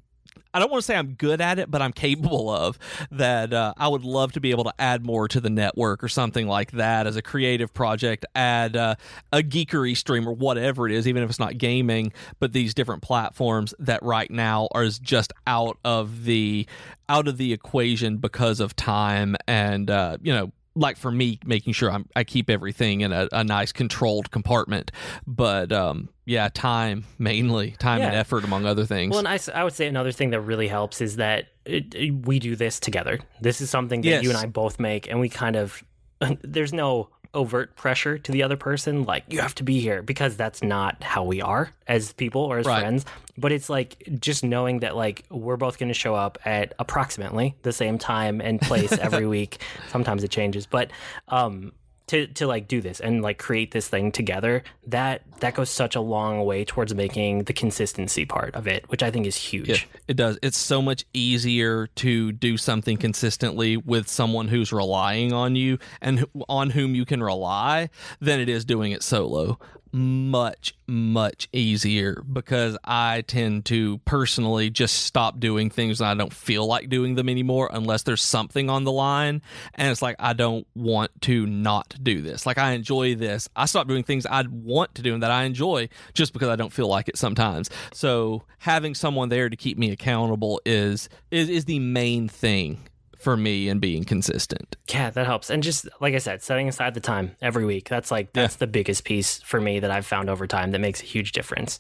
I 0.53 0.59
don't 0.59 0.71
want 0.71 0.81
to 0.81 0.85
say 0.85 0.95
I'm 0.95 1.13
good 1.13 1.41
at 1.41 1.59
it, 1.59 1.71
but 1.71 1.81
I'm 1.81 1.93
capable 1.93 2.49
of 2.49 2.77
that. 3.11 3.53
Uh, 3.53 3.73
I 3.77 3.87
would 3.87 4.03
love 4.03 4.33
to 4.33 4.39
be 4.39 4.51
able 4.51 4.65
to 4.65 4.73
add 4.79 5.05
more 5.05 5.27
to 5.27 5.39
the 5.39 5.49
network 5.49 6.03
or 6.03 6.09
something 6.09 6.47
like 6.47 6.71
that 6.71 7.07
as 7.07 7.15
a 7.15 7.21
creative 7.21 7.73
project. 7.73 8.25
Add 8.35 8.75
uh, 8.75 8.95
a 9.31 9.41
geekery 9.41 9.95
stream 9.95 10.27
or 10.27 10.33
whatever 10.33 10.87
it 10.87 10.93
is, 10.93 11.07
even 11.07 11.23
if 11.23 11.29
it's 11.29 11.39
not 11.39 11.57
gaming. 11.57 12.11
But 12.39 12.53
these 12.53 12.73
different 12.73 13.01
platforms 13.01 13.73
that 13.79 14.03
right 14.03 14.29
now 14.29 14.67
are 14.71 14.87
just 14.87 15.31
out 15.47 15.77
of 15.85 16.25
the 16.25 16.67
out 17.07 17.27
of 17.27 17.37
the 17.37 17.53
equation 17.53 18.17
because 18.17 18.59
of 18.59 18.75
time 18.75 19.35
and 19.47 19.89
uh, 19.89 20.17
you 20.21 20.33
know 20.33 20.51
like 20.76 20.95
for 20.97 21.11
me 21.11 21.38
making 21.45 21.74
sure 21.74 21.91
I'm, 21.91 22.07
i 22.15 22.24
keep 22.24 22.49
everything 22.49 23.01
in 23.01 23.11
a, 23.11 23.28
a 23.34 23.43
nice 23.43 23.72
controlled 23.74 24.32
compartment 24.32 24.91
but 25.28 25.72
um, 25.74 26.09
yeah 26.26 26.47
time 26.53 27.03
mainly 27.19 27.72
time 27.72 28.01
and 28.01 28.15
effort 28.15 28.43
among 28.43 28.65
other 28.65 28.86
things 28.86 29.11
Well, 29.11 29.26
and 29.26 29.28
I 29.53 29.63
would 29.63 29.74
say 29.74 29.88
another 29.88 30.11
thing 30.13 30.30
that 30.30 30.41
really 30.41 30.67
helps 30.69 31.01
is 31.01 31.17
that 31.17 31.47
it, 31.65 31.93
it- 31.93 32.11
we 32.26 32.39
do 32.39 32.55
this 32.55 32.80
together. 32.80 33.19
This 33.41 33.61
is 33.61 33.69
something 33.69 34.01
that 34.01 34.07
Yes. 34.07 34.24
you 34.24 34.30
and 34.30 34.38
I 34.38 34.45
both 34.45 34.80
make, 34.80 35.07
and 35.09 35.19
we 35.19 35.30
kind 35.30 35.55
of 35.55 35.84
there's 36.41 36.72
no 36.74 37.09
overt 37.34 37.75
pressure 37.75 38.17
to 38.17 38.32
the 38.32 38.43
other 38.43 38.57
person 38.57 39.03
like 39.05 39.23
you 39.29 39.39
have 39.39 39.55
to 39.55 39.63
be 39.63 39.79
here 39.79 40.01
because 40.01 40.36
that's 40.36 40.61
not 40.61 41.01
how 41.03 41.23
we 41.23 41.41
are 41.41 41.71
as 41.88 42.11
people 42.13 42.41
or 42.41 42.57
as 42.57 42.65
Right. 42.65 42.79
friends. 42.82 43.05
But 43.38 43.51
it's 43.53 43.69
like 43.69 44.03
just 44.19 44.43
knowing 44.43 44.79
that 44.79 44.95
like 44.95 45.23
we're 45.29 45.55
both 45.57 45.77
going 45.77 45.88
to 45.88 45.93
show 45.93 46.13
up 46.13 46.38
at 46.45 46.73
approximately 46.79 47.55
the 47.61 47.71
same 47.71 47.97
time 47.97 48.41
and 48.41 48.59
place 48.59 48.91
every 48.97 49.25
week. 49.27 49.61
Sometimes 49.91 50.23
it 50.23 50.32
changes. 50.32 50.65
But 50.65 50.91
um 51.29 51.71
to, 52.12 52.28
to 52.28 52.45
like 52.45 52.68
do 52.68 52.82
this 52.82 52.99
and 52.99 53.22
like 53.22 53.38
create 53.38 53.72
this 53.72 53.88
thing 53.88 54.12
together 54.12 54.64
that 54.88 55.22
that 55.39 55.55
goes 55.55 55.70
such 55.70 55.95
a 55.95 56.01
long 56.01 56.43
way 56.45 56.66
towards 56.66 56.93
making 56.93 57.45
the 57.45 57.53
consistency 57.53 58.26
part 58.26 58.53
of 58.53 58.68
it 58.68 58.84
which 58.89 59.01
i 59.01 59.09
think 59.09 59.26
is 59.26 59.36
huge 59.36 59.70
Yeah, 59.70 59.78
it 60.09 60.18
does. 60.18 60.38
It's 60.41 60.57
so 60.57 60.82
much 60.82 61.05
easier 61.14 61.88
to 61.88 62.32
do 62.34 62.57
something 62.57 62.97
consistently 62.97 63.78
with 63.78 64.09
someone 64.09 64.49
who's 64.49 64.74
relying 64.74 65.32
on 65.32 65.55
you 65.55 65.80
and 66.01 66.26
on 66.49 66.70
whom 66.70 66.95
you 66.95 67.05
can 67.05 67.24
rely 67.24 67.89
than 68.20 68.39
it 68.39 68.49
is 68.49 68.66
doing 68.66 68.91
it 68.91 69.03
solo. 69.03 69.57
Much, 69.93 70.73
much 70.87 71.49
easier 71.51 72.23
because 72.31 72.77
I 72.83 73.21
tend 73.21 73.65
to 73.65 73.97
personally 73.99 74.69
just 74.69 75.03
stop 75.03 75.39
doing 75.39 75.69
things 75.69 75.99
and 75.99 76.09
I 76.09 76.13
don't 76.13 76.31
feel 76.31 76.65
like 76.65 76.87
doing 76.87 77.15
them 77.15 77.27
anymore 77.27 77.69
unless 77.73 78.03
there's 78.03 78.21
something 78.21 78.69
on 78.69 78.85
the 78.85 78.91
line. 78.91 79.41
And 79.75 79.91
it's 79.91 80.01
like, 80.01 80.15
I 80.19 80.33
don't 80.33 80.65
want 80.75 81.11
to 81.23 81.45
not 81.45 81.95
do 82.01 82.21
this. 82.21 82.45
Like, 82.45 82.57
I 82.57 82.71
enjoy 82.71 83.15
this. 83.15 83.49
I 83.55 83.65
stop 83.65 83.87
doing 83.87 84.03
things 84.03 84.25
I'd 84.25 84.47
want 84.47 84.95
to 84.95 85.01
do 85.01 85.13
and 85.13 85.23
that 85.23 85.31
I 85.31 85.43
enjoy 85.43 85.89
just 86.13 86.31
because 86.31 86.47
I 86.47 86.55
don't 86.55 86.71
feel 86.71 86.87
like 86.87 87.09
it 87.09 87.17
sometimes. 87.17 87.69
So, 87.93 88.43
having 88.59 88.95
someone 88.95 89.29
there 89.29 89.49
to 89.49 89.57
keep 89.57 89.77
me 89.77 89.91
accountable 89.91 90.61
is 90.65 91.09
is, 91.31 91.49
is 91.49 91.65
the 91.65 91.79
main 91.79 92.29
thing 92.29 92.87
for 93.22 93.38
me 93.38 93.69
and 93.69 93.80
being 93.80 94.03
consistent. 94.03 94.76
Yeah, 94.89 95.09
that 95.11 95.26
helps. 95.26 95.49
And 95.49 95.61
just 95.63 95.88
like 95.99 96.13
I 96.13 96.17
said, 96.17 96.41
setting 96.41 96.67
aside 96.67 96.93
the 96.93 96.99
time 96.99 97.36
every 97.41 97.65
week. 97.65 97.88
That's 97.89 98.11
like 98.11 98.34
that's 98.34 98.55
the 98.55 98.67
biggest 98.67 99.03
piece 99.03 99.41
for 99.43 99.61
me 99.61 99.80
that 99.80 99.91
I've 99.91 100.05
found 100.05 100.30
over 100.30 100.47
time 100.47 100.72
that 100.72 100.80
makes 100.80 101.01
a 101.01 101.05
huge 101.05 101.32
difference. 101.32 101.80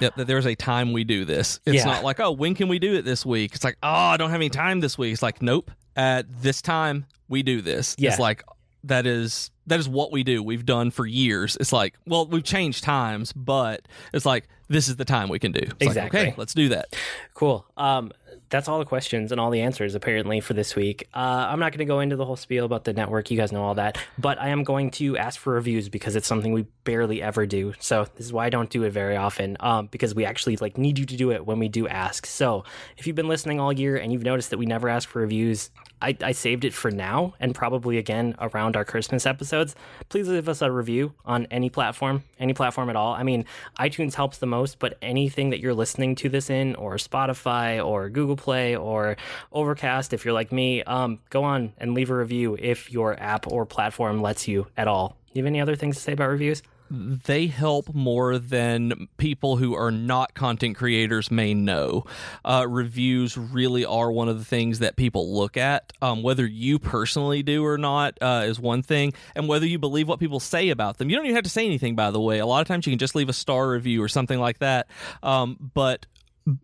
Yep, 0.00 0.16
that 0.16 0.26
there's 0.26 0.46
a 0.46 0.54
time 0.54 0.92
we 0.92 1.04
do 1.04 1.24
this. 1.24 1.60
It's 1.66 1.76
Yeah. 1.76 1.84
not 1.84 2.04
like, 2.04 2.20
oh, 2.20 2.32
when 2.32 2.54
can 2.54 2.68
we 2.68 2.78
do 2.78 2.94
it 2.94 3.04
this 3.04 3.24
week? 3.26 3.54
It's 3.54 3.64
like, 3.64 3.76
oh, 3.82 3.88
I 3.88 4.16
don't 4.16 4.30
have 4.30 4.40
any 4.40 4.50
time 4.50 4.80
this 4.80 4.96
week. 4.98 5.12
It's 5.12 5.22
like, 5.22 5.42
nope, 5.42 5.70
at 5.96 6.26
this 6.42 6.62
time 6.62 7.06
we 7.28 7.42
do 7.42 7.60
this. 7.60 7.94
Yeah. 7.98 8.10
It's 8.10 8.18
like 8.18 8.42
that 8.84 9.06
is 9.06 9.50
that 9.66 9.78
is 9.80 9.88
what 9.88 10.10
we 10.12 10.22
do. 10.24 10.42
We've 10.42 10.64
done 10.64 10.90
for 10.90 11.04
years. 11.04 11.56
It's 11.60 11.72
like, 11.72 11.94
well, 12.06 12.26
we've 12.26 12.42
changed 12.44 12.84
times, 12.84 13.32
but 13.34 13.86
it's 14.14 14.24
like 14.24 14.48
this 14.68 14.88
is 14.88 14.96
the 14.96 15.04
time 15.04 15.28
we 15.28 15.38
can 15.38 15.52
do. 15.52 15.60
It's 15.60 15.72
like, 15.80 15.88
Exactly. 15.88 16.20
okay, 16.20 16.34
let's 16.38 16.54
do 16.54 16.70
that. 16.70 16.94
Cool. 17.34 17.66
Um, 17.76 18.12
that's 18.50 18.68
all 18.68 18.78
the 18.78 18.84
questions 18.84 19.32
and 19.32 19.40
all 19.40 19.50
the 19.50 19.60
answers 19.60 19.94
apparently 19.94 20.40
for 20.40 20.54
this 20.54 20.74
week. 20.74 21.08
Uh, 21.14 21.18
I'm 21.18 21.60
not 21.60 21.72
going 21.72 21.78
to 21.78 21.84
go 21.84 22.00
into 22.00 22.16
the 22.16 22.24
whole 22.24 22.36
spiel 22.36 22.64
about 22.64 22.84
the 22.84 22.92
network. 22.92 23.30
You 23.30 23.36
guys 23.36 23.52
know 23.52 23.62
all 23.62 23.74
that, 23.74 23.98
but 24.18 24.40
I 24.40 24.48
am 24.48 24.64
going 24.64 24.90
to 24.92 25.16
ask 25.16 25.38
for 25.38 25.52
reviews 25.52 25.88
because 25.88 26.16
it's 26.16 26.26
something 26.26 26.52
we 26.52 26.66
barely 26.84 27.22
ever 27.22 27.46
do. 27.46 27.74
So 27.78 28.06
this 28.16 28.26
is 28.26 28.32
why 28.32 28.46
I 28.46 28.50
don't 28.50 28.70
do 28.70 28.84
it 28.84 28.90
very 28.90 29.16
often. 29.16 29.56
Um, 29.60 29.86
because 29.86 30.14
we 30.14 30.24
actually 30.24 30.56
like 30.56 30.78
need 30.78 30.98
you 30.98 31.06
to 31.06 31.16
do 31.16 31.30
it 31.32 31.44
when 31.46 31.58
we 31.58 31.68
do 31.68 31.88
ask. 31.88 32.26
So 32.26 32.64
if 32.96 33.06
you've 33.06 33.16
been 33.16 33.28
listening 33.28 33.60
all 33.60 33.72
year 33.72 33.96
and 33.96 34.12
you've 34.12 34.22
noticed 34.24 34.50
that 34.50 34.58
we 34.58 34.66
never 34.66 34.88
ask 34.88 35.08
for 35.08 35.20
reviews, 35.20 35.70
I, 36.00 36.16
I 36.22 36.32
saved 36.32 36.64
it 36.64 36.72
for 36.72 36.90
now 36.90 37.34
and 37.40 37.54
probably 37.54 37.98
again 37.98 38.36
around 38.38 38.76
our 38.76 38.84
Christmas 38.84 39.26
episodes. 39.26 39.74
Please 40.08 40.28
leave 40.28 40.48
us 40.48 40.62
a 40.62 40.70
review 40.70 41.12
on 41.24 41.46
any 41.50 41.70
platform, 41.70 42.22
any 42.38 42.54
platform 42.54 42.88
at 42.88 42.96
all. 42.96 43.14
I 43.14 43.22
mean, 43.22 43.44
iTunes 43.78 44.14
helps 44.14 44.38
the 44.38 44.46
most, 44.46 44.78
but 44.78 44.96
anything 45.02 45.50
that 45.50 45.60
you're 45.60 45.74
listening 45.74 46.14
to 46.16 46.28
this 46.28 46.50
in, 46.50 46.74
or 46.76 46.94
Spotify, 46.96 47.84
or 47.84 48.08
Google 48.08 48.36
Play, 48.38 48.76
or 48.76 49.16
Overcast, 49.52 50.12
if 50.12 50.24
you're 50.24 50.34
like 50.34 50.52
me, 50.52 50.82
um, 50.84 51.18
go 51.30 51.44
on 51.44 51.72
and 51.78 51.94
leave 51.94 52.10
a 52.10 52.16
review 52.16 52.56
if 52.58 52.90
your 52.90 53.20
app 53.20 53.46
or 53.46 53.66
platform 53.66 54.22
lets 54.22 54.48
you 54.48 54.66
at 54.76 54.88
all. 54.88 55.16
You 55.32 55.42
have 55.42 55.46
any 55.46 55.60
other 55.60 55.76
things 55.76 55.96
to 55.96 56.02
say 56.02 56.12
about 56.12 56.30
reviews? 56.30 56.62
they 56.90 57.46
help 57.46 57.92
more 57.94 58.38
than 58.38 59.08
people 59.16 59.56
who 59.56 59.74
are 59.74 59.90
not 59.90 60.34
content 60.34 60.76
creators 60.76 61.30
may 61.30 61.54
know. 61.54 62.04
Uh, 62.44 62.66
reviews 62.68 63.36
really 63.36 63.84
are 63.84 64.10
one 64.10 64.28
of 64.28 64.38
the 64.38 64.44
things 64.44 64.78
that 64.78 64.96
people 64.96 65.34
look 65.34 65.56
at. 65.56 65.92
Um, 66.00 66.22
whether 66.22 66.46
you 66.46 66.78
personally 66.78 67.42
do 67.42 67.64
or 67.64 67.78
not 67.78 68.16
uh, 68.20 68.44
is 68.46 68.58
one 68.58 68.82
thing, 68.82 69.12
and 69.34 69.48
whether 69.48 69.66
you 69.66 69.78
believe 69.78 70.08
what 70.08 70.20
people 70.20 70.40
say 70.40 70.70
about 70.70 70.98
them. 70.98 71.10
You 71.10 71.16
don't 71.16 71.26
even 71.26 71.36
have 71.36 71.44
to 71.44 71.50
say 71.50 71.66
anything, 71.66 71.94
by 71.94 72.10
the 72.10 72.20
way. 72.20 72.38
A 72.38 72.46
lot 72.46 72.60
of 72.60 72.68
times 72.68 72.86
you 72.86 72.92
can 72.92 72.98
just 72.98 73.14
leave 73.14 73.28
a 73.28 73.34
star 73.34 73.68
review 73.68 74.02
or 74.02 74.08
something 74.08 74.38
like 74.38 74.58
that. 74.58 74.88
Um, 75.22 75.70
but 75.74 76.06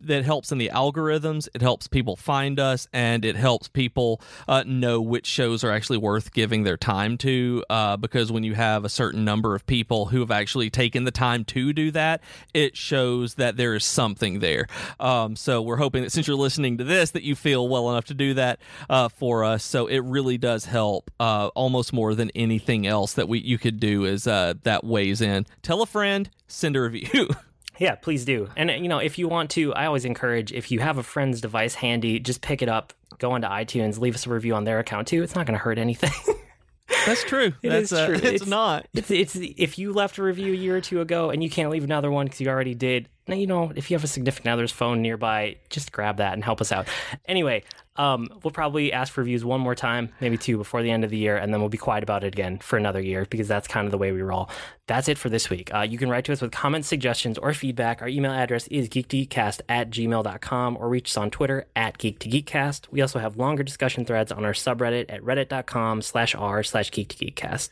that 0.01 0.24
helps 0.24 0.53
in 0.53 0.59
the 0.59 0.70
algorithms. 0.72 1.49
It 1.55 1.62
helps 1.62 1.89
people 1.89 2.16
find 2.16 2.59
us, 2.59 2.89
and 2.93 3.24
it 3.24 3.37
helps 3.37 3.68
people 3.68 4.20
uh, 4.49 4.64
know 4.66 5.01
which 5.01 5.26
shows 5.26 5.64
are 5.64 5.70
actually 5.70 5.99
worth 5.99 6.32
giving 6.32 6.64
their 6.64 6.76
time 6.76 7.18
to. 7.18 7.64
Uh, 7.68 7.97
because 7.97 8.32
when 8.32 8.45
you 8.45 8.55
have 8.55 8.85
a 8.85 8.89
certain 8.89 9.24
number 9.24 9.55
of 9.55 9.66
people 9.66 10.07
who 10.07 10.20
have 10.20 10.30
actually 10.30 10.70
taken 10.70 11.05
the 11.05 11.11
time 11.11 11.45
to 11.45 11.72
do 11.72 11.91
that, 11.91 12.22
it 12.53 12.76
shows 12.76 13.35
that 13.35 13.57
there 13.57 13.74
is 13.74 13.85
something 13.85 14.41
there. 14.41 14.66
Um, 14.99 15.37
so 15.37 15.62
we're 15.62 15.76
hoping 15.76 16.03
that 16.03 16.12
since 16.12 16.26
you're 16.26 16.37
listening 16.37 16.78
to 16.78 16.85
this, 16.85 17.11
that 17.12 17.22
you 17.22 17.35
feel 17.35 17.68
well 17.68 17.91
enough 17.91 18.07
to 18.07 18.14
do 18.14 18.35
that 18.35 18.61
uh, 18.89 19.09
for 19.09 19.45
us. 19.45 19.64
So 19.64 19.87
it 19.87 20.01
really 20.01 20.39
does 20.39 20.64
help, 20.64 21.11
uh, 21.20 21.49
almost 21.55 21.93
more 21.93 22.14
than 22.14 22.30
anything 22.35 22.87
else 22.87 23.14
that 23.14 23.28
we 23.28 23.41
you 23.41 23.59
could 23.59 23.78
do. 23.80 24.05
Is 24.05 24.26
uh, 24.26 24.55
that 24.62 24.85
weighs 24.85 25.20
in? 25.20 25.47
Tell 25.62 25.82
a 25.82 25.87
friend, 25.87 26.30
send 26.49 26.76
a 26.76 26.80
review. 26.80 27.28
Yeah, 27.79 27.95
please 27.97 28.25
do. 28.25 28.49
And 28.57 28.70
you 28.70 28.89
know, 28.89 28.99
if 28.99 29.18
you 29.18 29.29
want 29.29 29.51
to, 29.51 29.75
I 29.75 29.87
always 29.87 30.05
encourage 30.05 30.53
if 30.53 30.70
you 30.70 30.81
have 30.81 30.99
a 30.99 31.03
friend's 31.03 31.41
device 31.41 31.75
handy, 31.75 32.20
just 32.20 32.41
pick 32.41 32.62
it 32.62 32.68
up, 32.68 32.93
go 33.18 33.33
onto 33.33 33.49
iTunes, 33.49 33.99
leave 33.99 34.14
us 34.14 34.27
a 34.27 34.31
review 34.31 34.55
on 34.55 34.64
their 34.64 34.79
account 34.79 35.09
too. 35.09 35.22
It's 35.22 35.35
not 35.35 35.47
going 35.47 35.59
to 35.59 35.62
hurt 35.62 35.79
anything. 35.79 36.11
That's 37.07 37.25
true. 37.25 37.53
It 37.62 37.68
That's 37.70 37.93
is 37.93 37.99
uh, 37.99 38.07
true. 38.07 38.14
It's, 38.16 38.25
It's- 38.25 38.47
not. 38.47 38.87
it's 38.95 39.11
it's 39.11 39.37
if 39.37 39.79
you 39.79 39.93
left 39.93 40.18
a 40.18 40.22
review 40.22 40.53
a 40.53 40.57
year 40.57 40.77
or 40.77 40.81
two 40.81 41.01
ago 41.01 41.31
and 41.31 41.43
you 41.43 41.51
can't 41.51 41.70
leave 41.70 41.85
another 41.85 42.11
one 42.11 42.27
because 42.27 42.41
you 42.41 42.49
already 42.49 42.75
did. 42.75 43.09
Now 43.27 43.37
you 43.37 43.47
know 43.47 43.72
if 43.75 43.91
you 43.91 43.97
have 43.97 44.05
a 44.05 44.09
significant 44.09 44.53
other's 44.53 44.72
phone 44.72 45.01
nearby, 45.01 45.57
just 45.70 45.93
grab 45.93 46.18
that 46.18 46.35
and 46.35 46.45
help 46.45 46.61
us 46.61 46.72
out. 46.72 46.89
Anyway, 47.27 47.64
um, 47.97 48.29
we'll 48.43 48.51
probably 48.51 48.93
ask 48.93 49.12
for 49.12 49.20
reviews 49.20 49.45
one 49.45 49.61
more 49.61 49.75
time, 49.75 50.11
maybe 50.20 50.37
two 50.37 50.57
before 50.57 50.83
the 50.83 50.91
end 50.91 51.05
of 51.05 51.11
the 51.11 51.16
year, 51.16 51.37
and 51.37 51.53
then 51.53 51.61
we'll 51.61 51.70
be 51.70 51.79
quiet 51.79 52.03
about 52.03 52.25
it 52.25 52.29
again 52.35 52.59
for 52.59 52.77
another 52.77 53.01
year 53.01 53.27
because 53.31 53.47
that's 53.47 53.68
kind 53.68 53.87
of 53.87 53.93
the 53.93 53.99
way 53.99 54.11
we 54.11 54.20
roll. 54.20 54.51
That's 54.87 55.09
it 55.09 55.16
for 55.16 55.29
this 55.29 55.49
week. 55.49 55.72
Uh, 55.72 55.81
you 55.81 55.97
can 55.97 56.11
write 56.11 56.25
to 56.25 56.33
us 56.33 56.43
with 56.43 56.51
comments, 56.51 56.89
suggestions, 56.89 57.39
or 57.39 57.55
feedback. 57.55 58.03
Our 58.03 58.09
email 58.09 58.33
address 58.33 58.66
is 58.66 58.89
geek2geekcast 58.89 59.61
at 59.68 59.91
gmail.com 59.91 60.77
or 60.77 60.89
reach 60.89 61.11
us 61.11 61.16
on 61.16 61.31
Twitter 61.31 61.66
at 61.77 61.99
geek2geekcast. 61.99 62.89
We 62.91 63.01
also 63.01 63.20
have 63.20 63.37
longer 63.37 63.62
discussion 63.62 64.05
threads 64.05 64.33
on 64.33 64.45
our 64.45 64.53
subreddit 64.53 65.07
at 65.09 65.22
reddit.com 65.22 66.03
slash 66.03 66.35
r 66.35 66.62
slash 66.62 66.91
geek2geekcast. 66.91 67.70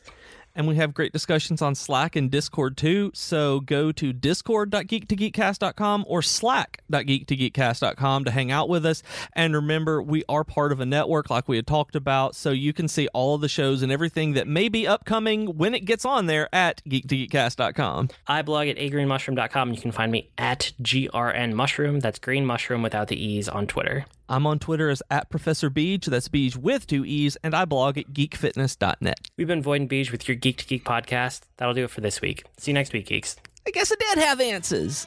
And 0.55 0.69
we 0.69 0.77
have 0.77 0.95
great 0.95 1.13
discussions 1.13 1.63
on 1.63 1.75
Slack 1.75 2.17
and 2.17 2.31
Discord 2.31 2.77
too. 2.77 3.11
So 3.15 3.61
go 3.61 3.93
to 3.93 4.13
discord.geek2geekcast.com 4.13 6.05
or 6.07 6.23
slack.geek2geekcast.com 6.23 8.25
to 8.25 8.31
hang 8.31 8.51
out 8.51 8.69
with 8.69 8.85
us. 8.85 9.03
And 9.33 9.55
remember, 9.55 10.03
we 10.03 10.25
are 10.29 10.45
part 10.45 10.73
of 10.73 10.81
a 10.81 10.87
network 10.87 11.31
like 11.31 11.49
we 11.49 11.57
had 11.57 11.67
talked 11.67 11.97
about. 11.97 12.37
So 12.37 12.51
you 12.51 12.73
can 12.73 12.89
see 12.89 13.09
all 13.09 13.35
of 13.35 13.41
the 13.41 13.49
shows 13.49 13.83
and 13.83 13.91
everything 13.91 14.35
that 14.35 14.47
may 14.47 14.69
be 14.69 14.87
upcoming 14.87 15.57
when 15.57 15.75
it 15.75 15.85
gets 15.85 16.05
on 16.05 16.27
there 16.27 16.49
at 16.55 16.83
geek2geekcast.com. 16.89 18.11
I 18.27 18.43
blog 18.43 18.69
at 18.69 18.77
agreenmushroom.com. 18.77 19.73
You 19.73 19.81
can 19.81 19.93
find 19.93 20.13
me 20.13 20.31
at 20.39 20.73
grnmushroom. 20.83 22.01
That's 22.01 22.19
green 22.19 22.47
mushroom 22.47 22.83
without 22.83 23.09
the 23.09 23.17
E's 23.17 23.49
on 23.49 23.67
Twitter. 23.67 24.07
I'm 24.29 24.47
on 24.47 24.59
Twitter 24.59 24.89
as 24.89 25.03
at 25.11 25.31
Professor. 25.31 25.71
That's 26.07 26.29
Beej 26.29 26.57
with 26.57 26.87
two 26.87 27.05
E's. 27.05 27.37
And 27.43 27.55
I 27.55 27.65
blog 27.65 27.99
at 27.99 28.13
geekfitness.net. 28.13 29.29
We've 29.37 29.47
been 29.47 29.63
Void 29.63 29.83
and 29.83 29.91
with 30.11 30.29
your 30.29 30.37
Geek 30.37 30.59
to 30.59 30.67
Geek 30.67 30.85
podcast. 30.85 31.43
That'll 31.57 31.75
do 31.75 31.85
it 31.85 31.91
for 31.91 32.01
this 32.01 32.21
week. 32.21 32.45
See 32.59 32.71
you 32.71 32.75
next 32.75 32.93
week, 32.93 33.07
geeks. 33.07 33.37
I 33.67 33.71
guess 33.71 33.93
I 33.93 33.97
did 33.97 34.25
have 34.25 34.41
answers. 34.41 35.07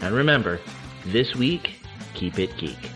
And 0.00 0.14
remember, 0.14 0.60
this 1.06 1.34
week, 1.34 1.80
keep 2.14 2.38
it 2.38 2.56
geek. 2.58 2.90